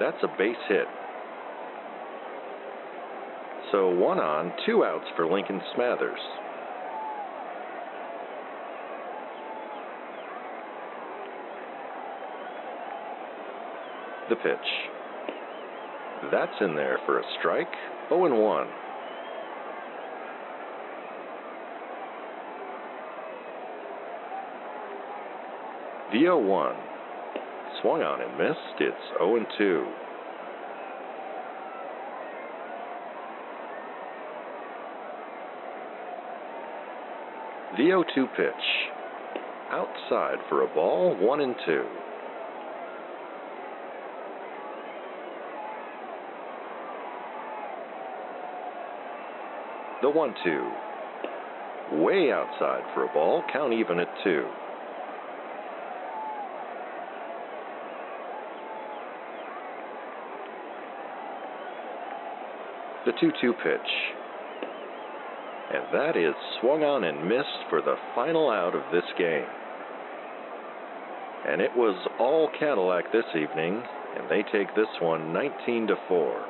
That's 0.00 0.16
a 0.22 0.28
base 0.38 0.56
hit. 0.68 0.86
So 3.70 3.88
one 3.88 4.18
on, 4.18 4.52
two 4.64 4.84
outs 4.84 5.04
for 5.14 5.30
Lincoln 5.30 5.60
Smathers. 5.76 6.16
The 14.30 14.36
pitch. 14.36 14.56
That's 16.32 16.52
in 16.60 16.74
there 16.74 16.98
for 17.04 17.18
a 17.18 17.22
strike. 17.38 17.66
0 18.08 18.26
and 18.26 18.38
1. 18.38 18.66
The 26.12 26.18
0 26.20 26.38
1. 26.38 26.76
Swung 27.82 28.02
on 28.02 28.22
and 28.22 28.38
missed. 28.38 28.80
It's 28.80 28.96
0 29.18 29.36
and 29.36 29.46
2. 29.58 29.86
The 37.78 37.84
0 37.84 38.02
2 38.12 38.26
pitch. 38.36 38.90
Outside 39.70 40.38
for 40.48 40.64
a 40.64 40.74
ball, 40.74 41.16
1 41.16 41.40
and 41.40 41.54
2. 41.64 41.84
The 50.02 50.10
1 50.10 50.34
2. 50.42 52.02
Way 52.02 52.32
outside 52.32 52.82
for 52.94 53.04
a 53.04 53.12
ball, 53.14 53.44
count 53.52 53.72
even 53.72 54.00
at 54.00 54.08
2. 54.24 54.44
The 63.06 63.12
2 63.20 63.30
2 63.40 63.52
pitch. 63.52 64.17
And 65.72 65.84
that 65.92 66.16
is 66.16 66.34
swung 66.60 66.82
on 66.82 67.04
and 67.04 67.28
missed 67.28 67.68
for 67.68 67.82
the 67.82 67.96
final 68.14 68.50
out 68.50 68.74
of 68.74 68.82
this 68.92 69.04
game. 69.18 69.46
And 71.46 71.60
it 71.60 71.70
was 71.76 71.96
all 72.18 72.50
Cadillac 72.58 73.12
this 73.12 73.28
evening, 73.34 73.82
and 74.16 74.28
they 74.30 74.42
take 74.50 74.74
this 74.74 74.88
one 75.00 75.32
19 75.32 75.88
to 75.88 75.94
4. 76.08 76.46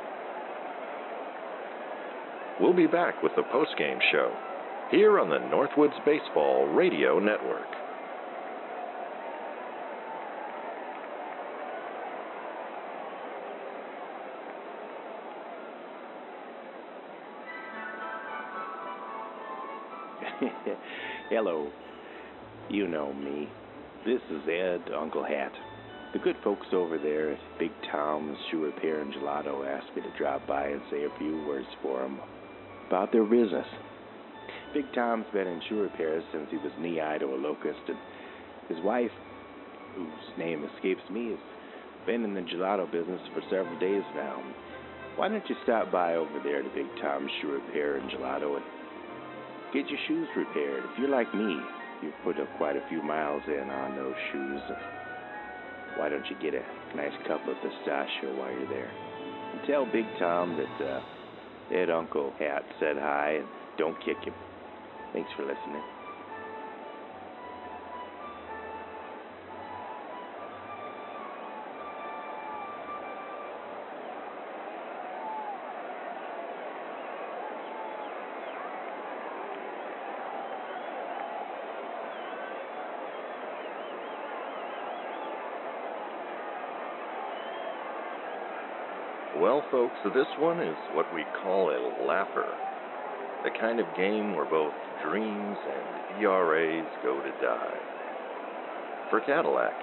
We'll 2.61 2.73
be 2.73 2.87
back 2.87 3.23
with 3.23 3.33
the 3.37 3.43
postgame 3.43 3.99
show 4.11 4.33
here 4.91 5.21
on 5.21 5.29
the 5.29 5.39
Northwoods 5.39 6.05
Baseball 6.05 6.67
Radio 6.67 7.19
Network. 7.19 7.78
Hello. 21.31 21.69
You 22.71 22.89
know 22.89 23.13
me. 23.13 23.51
This 24.07 24.23
is 24.31 24.49
Ed, 24.49 24.91
Uncle 24.99 25.23
Hat. 25.23 25.53
The 26.15 26.21
good 26.21 26.37
folks 26.43 26.69
over 26.73 26.97
there 26.97 27.33
at 27.33 27.59
Big 27.59 27.71
Tom's 27.93 28.39
Shoe 28.51 28.65
Repair 28.65 29.03
and 29.03 29.13
Gelato 29.13 29.69
asked 29.69 29.95
me 29.95 30.01
to 30.01 30.19
drop 30.19 30.47
by 30.47 30.69
and 30.69 30.81
say 30.91 31.05
a 31.05 31.19
few 31.19 31.45
words 31.47 31.67
for 31.83 32.01
them 32.01 32.19
about 32.87 33.13
their 33.13 33.25
business. 33.25 33.67
Big 34.73 34.87
Tom's 34.95 35.27
been 35.35 35.47
in 35.47 35.61
shoe 35.69 35.83
repairs 35.83 36.25
since 36.33 36.47
he 36.51 36.57
was 36.57 36.73
knee 36.81 36.97
high 36.97 37.19
to 37.19 37.27
a 37.27 37.37
locust, 37.37 37.81
and 37.89 37.99
his 38.71 38.83
wife, 38.83 39.13
whose 39.97 40.39
name 40.39 40.65
escapes 40.65 41.03
me. 41.11 41.33
It's 41.33 42.07
been 42.07 42.25
in 42.25 42.33
the 42.33 42.41
gelato 42.41 42.91
business 42.91 43.21
for 43.35 43.43
several 43.51 43.79
days 43.79 44.05
now. 44.15 44.43
Why 45.17 45.29
don't 45.29 45.47
you 45.47 45.57
stop 45.65 45.93
by 45.93 46.15
over 46.15 46.41
there 46.43 46.63
to 46.63 46.69
Big 46.71 46.89
Tom's 47.03 47.31
Shoe 47.43 47.53
Repair 47.53 47.99
and 47.99 48.11
Gelato 48.11 48.57
and 48.57 48.65
get 49.73 49.89
your 49.89 49.99
shoes 50.07 50.29
repaired? 50.37 50.85
If 50.93 50.99
you're 50.99 51.09
like 51.09 51.33
me, 51.35 51.59
you've 52.03 52.15
put 52.25 52.41
up 52.41 52.49
quite 52.57 52.77
a 52.77 52.87
few 52.89 53.03
miles 53.03 53.43
in 53.47 53.69
on 53.71 53.97
those 53.97 54.15
shoes. 54.33 54.61
Why 55.97 56.09
don't 56.09 56.25
you 56.31 56.37
get 56.41 56.55
a 56.55 56.63
nice 56.97 57.13
cup 57.27 57.41
of 57.47 57.57
pistachio 57.63 58.37
while 58.39 58.53
you're 58.53 58.69
there? 58.69 58.91
And 59.53 59.61
tell 59.67 59.85
Big 59.85 60.07
Tom 60.19 60.57
that 60.57 60.85
uh, 60.85 61.01
that 61.71 61.91
Uncle 61.91 62.33
Hat 62.39 62.63
said 62.81 62.97
hi 62.97 63.39
and 63.41 63.47
don't 63.77 63.99
kick 64.05 64.19
him. 64.25 64.35
Thanks 65.13 65.31
for 65.37 65.43
listening. 65.43 65.98
Folks, 89.71 89.97
this 90.15 90.29
one 90.39 90.61
is 90.61 90.77
what 90.95 91.13
we 91.15 91.25
call 91.43 91.71
a 91.71 92.07
laugher. 92.07 92.49
The 93.45 93.51
kind 93.61 93.81
of 93.81 93.87
game 93.97 94.35
where 94.35 94.49
both 94.49 94.73
dreams 95.05 95.57
and 95.61 96.23
ERAs 96.23 96.87
go 97.03 97.21
to 97.21 97.31
die. 97.43 97.79
For 99.11 99.21
Cadillac, 99.21 99.75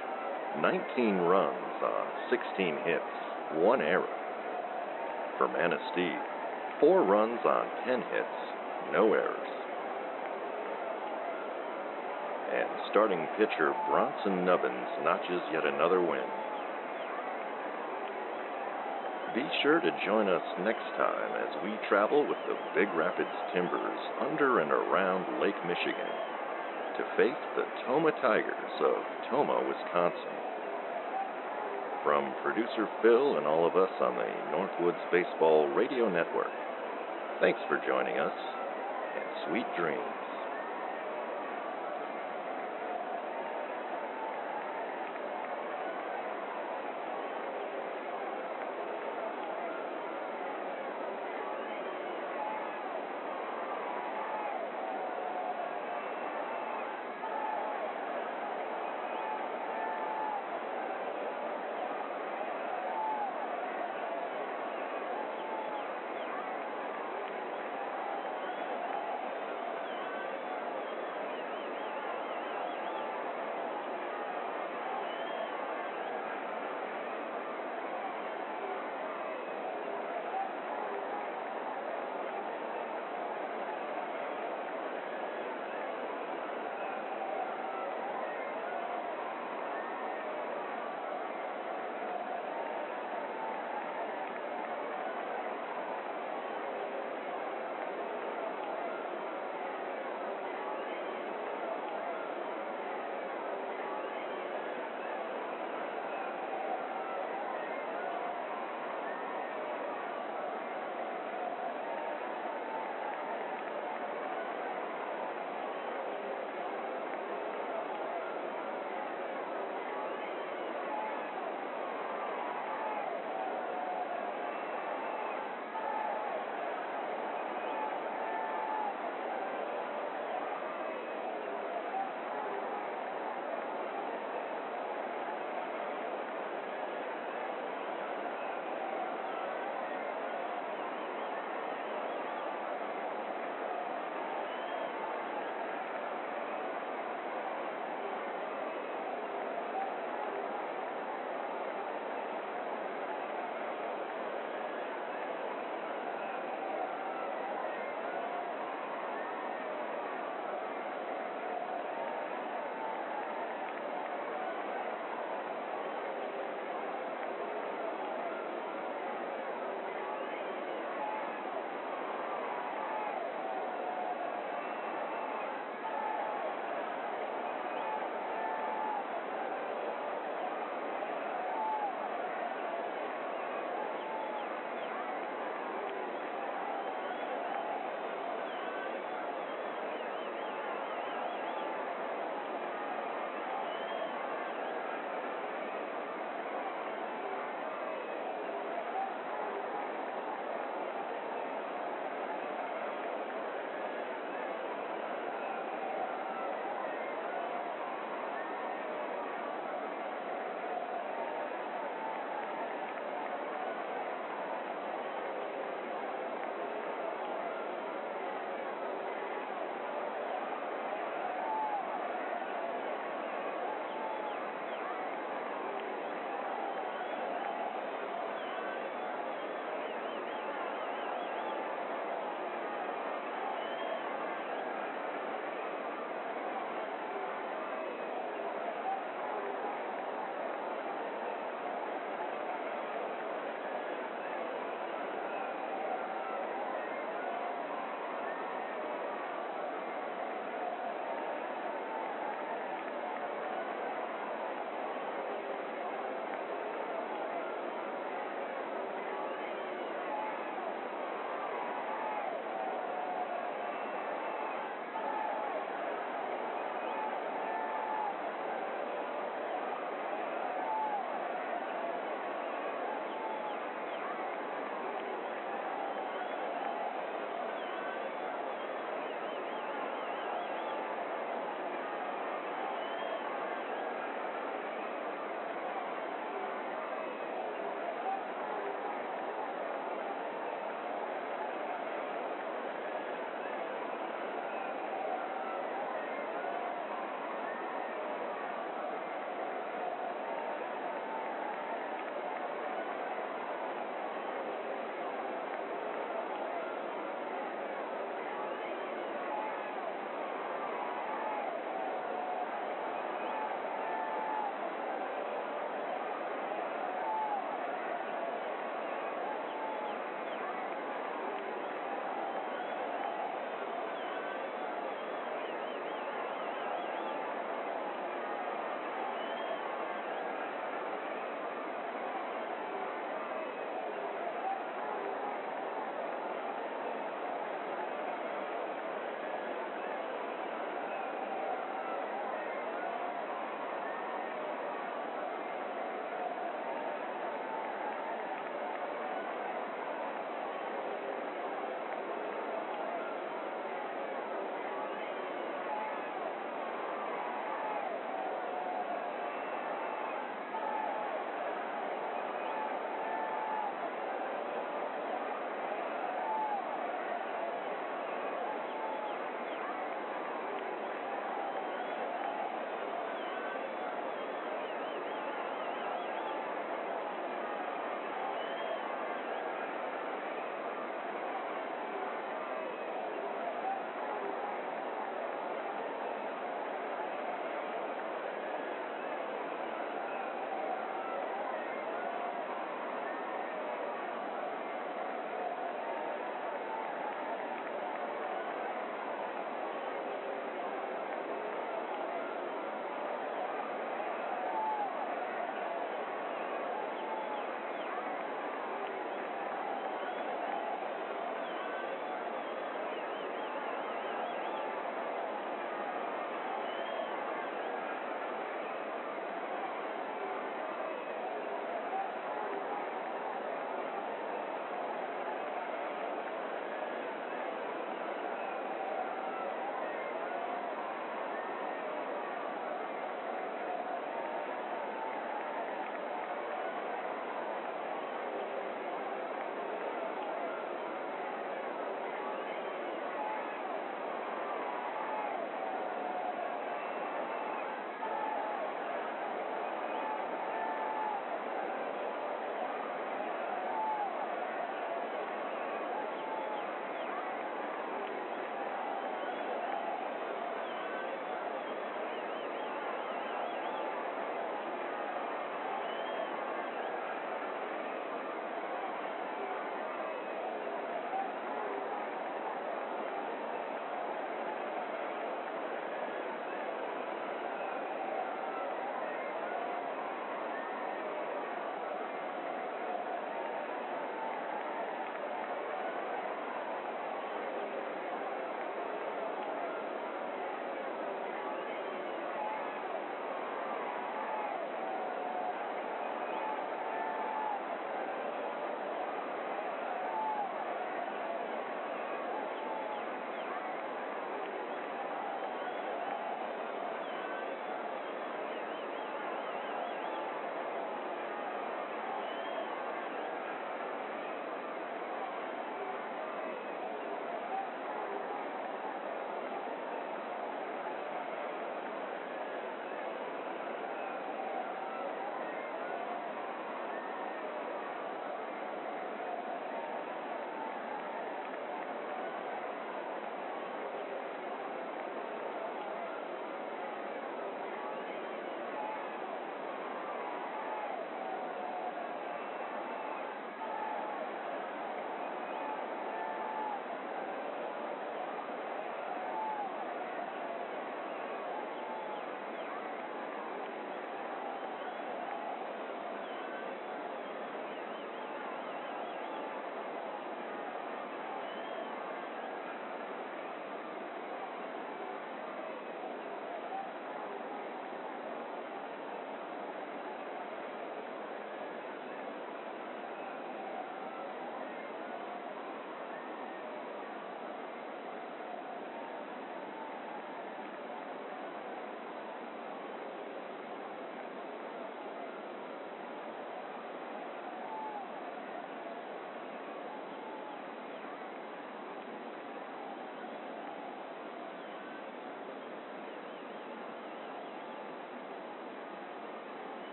19 0.61 1.17
runs 1.17 1.83
on 1.83 2.05
16 2.30 2.77
hits, 2.85 3.61
one 3.61 3.81
error. 3.81 4.09
For 5.38 5.47
Manistee, 5.47 6.15
four 6.80 7.03
runs 7.03 7.39
on 7.45 7.67
10 7.85 7.99
hits, 7.99 8.38
no 8.91 9.14
errors. 9.14 9.49
And 12.53 12.69
starting 12.89 13.27
pitcher 13.38 13.73
Bronson 13.89 14.45
Nubbins 14.45 14.89
notches 15.03 15.41
yet 15.51 15.65
another 15.65 16.01
win. 16.01 16.25
Be 19.35 19.51
sure 19.61 19.81
to 19.81 19.91
join 19.91 20.30
us 20.30 20.41
next 20.57 20.95
time 20.95 21.35
as 21.35 21.61
we 21.61 21.77
travel 21.89 22.25
with 22.25 22.38
the 22.47 22.55
Big 22.73 22.88
Rapids 22.93 23.35
Timbers 23.51 23.99
under 24.17 24.59
and 24.61 24.72
around 24.72 25.27
Lake 25.27 25.61
Michigan 25.61 26.07
to 26.95 27.03
face 27.17 27.35
the 27.53 27.65
Tomah 27.85 28.14
Tigers 28.14 28.72
of 28.80 29.03
Tomah, 29.30 29.61
Wisconsin. 29.67 30.39
From 32.01 32.33
producer 32.41 32.88
Phil 33.01 33.35
and 33.35 33.45
all 33.45 33.67
of 33.67 33.75
us 33.75 33.89
on 33.99 34.15
the 34.15 34.39
Northwoods 34.49 35.03
Baseball 35.11 35.67
Radio 35.67 36.07
Network, 36.07 36.53
thanks 37.41 37.59
for 37.67 37.77
joining 37.77 38.17
us 38.17 38.31
and 39.17 39.25
sweet 39.43 39.67
dreams. 39.75 40.15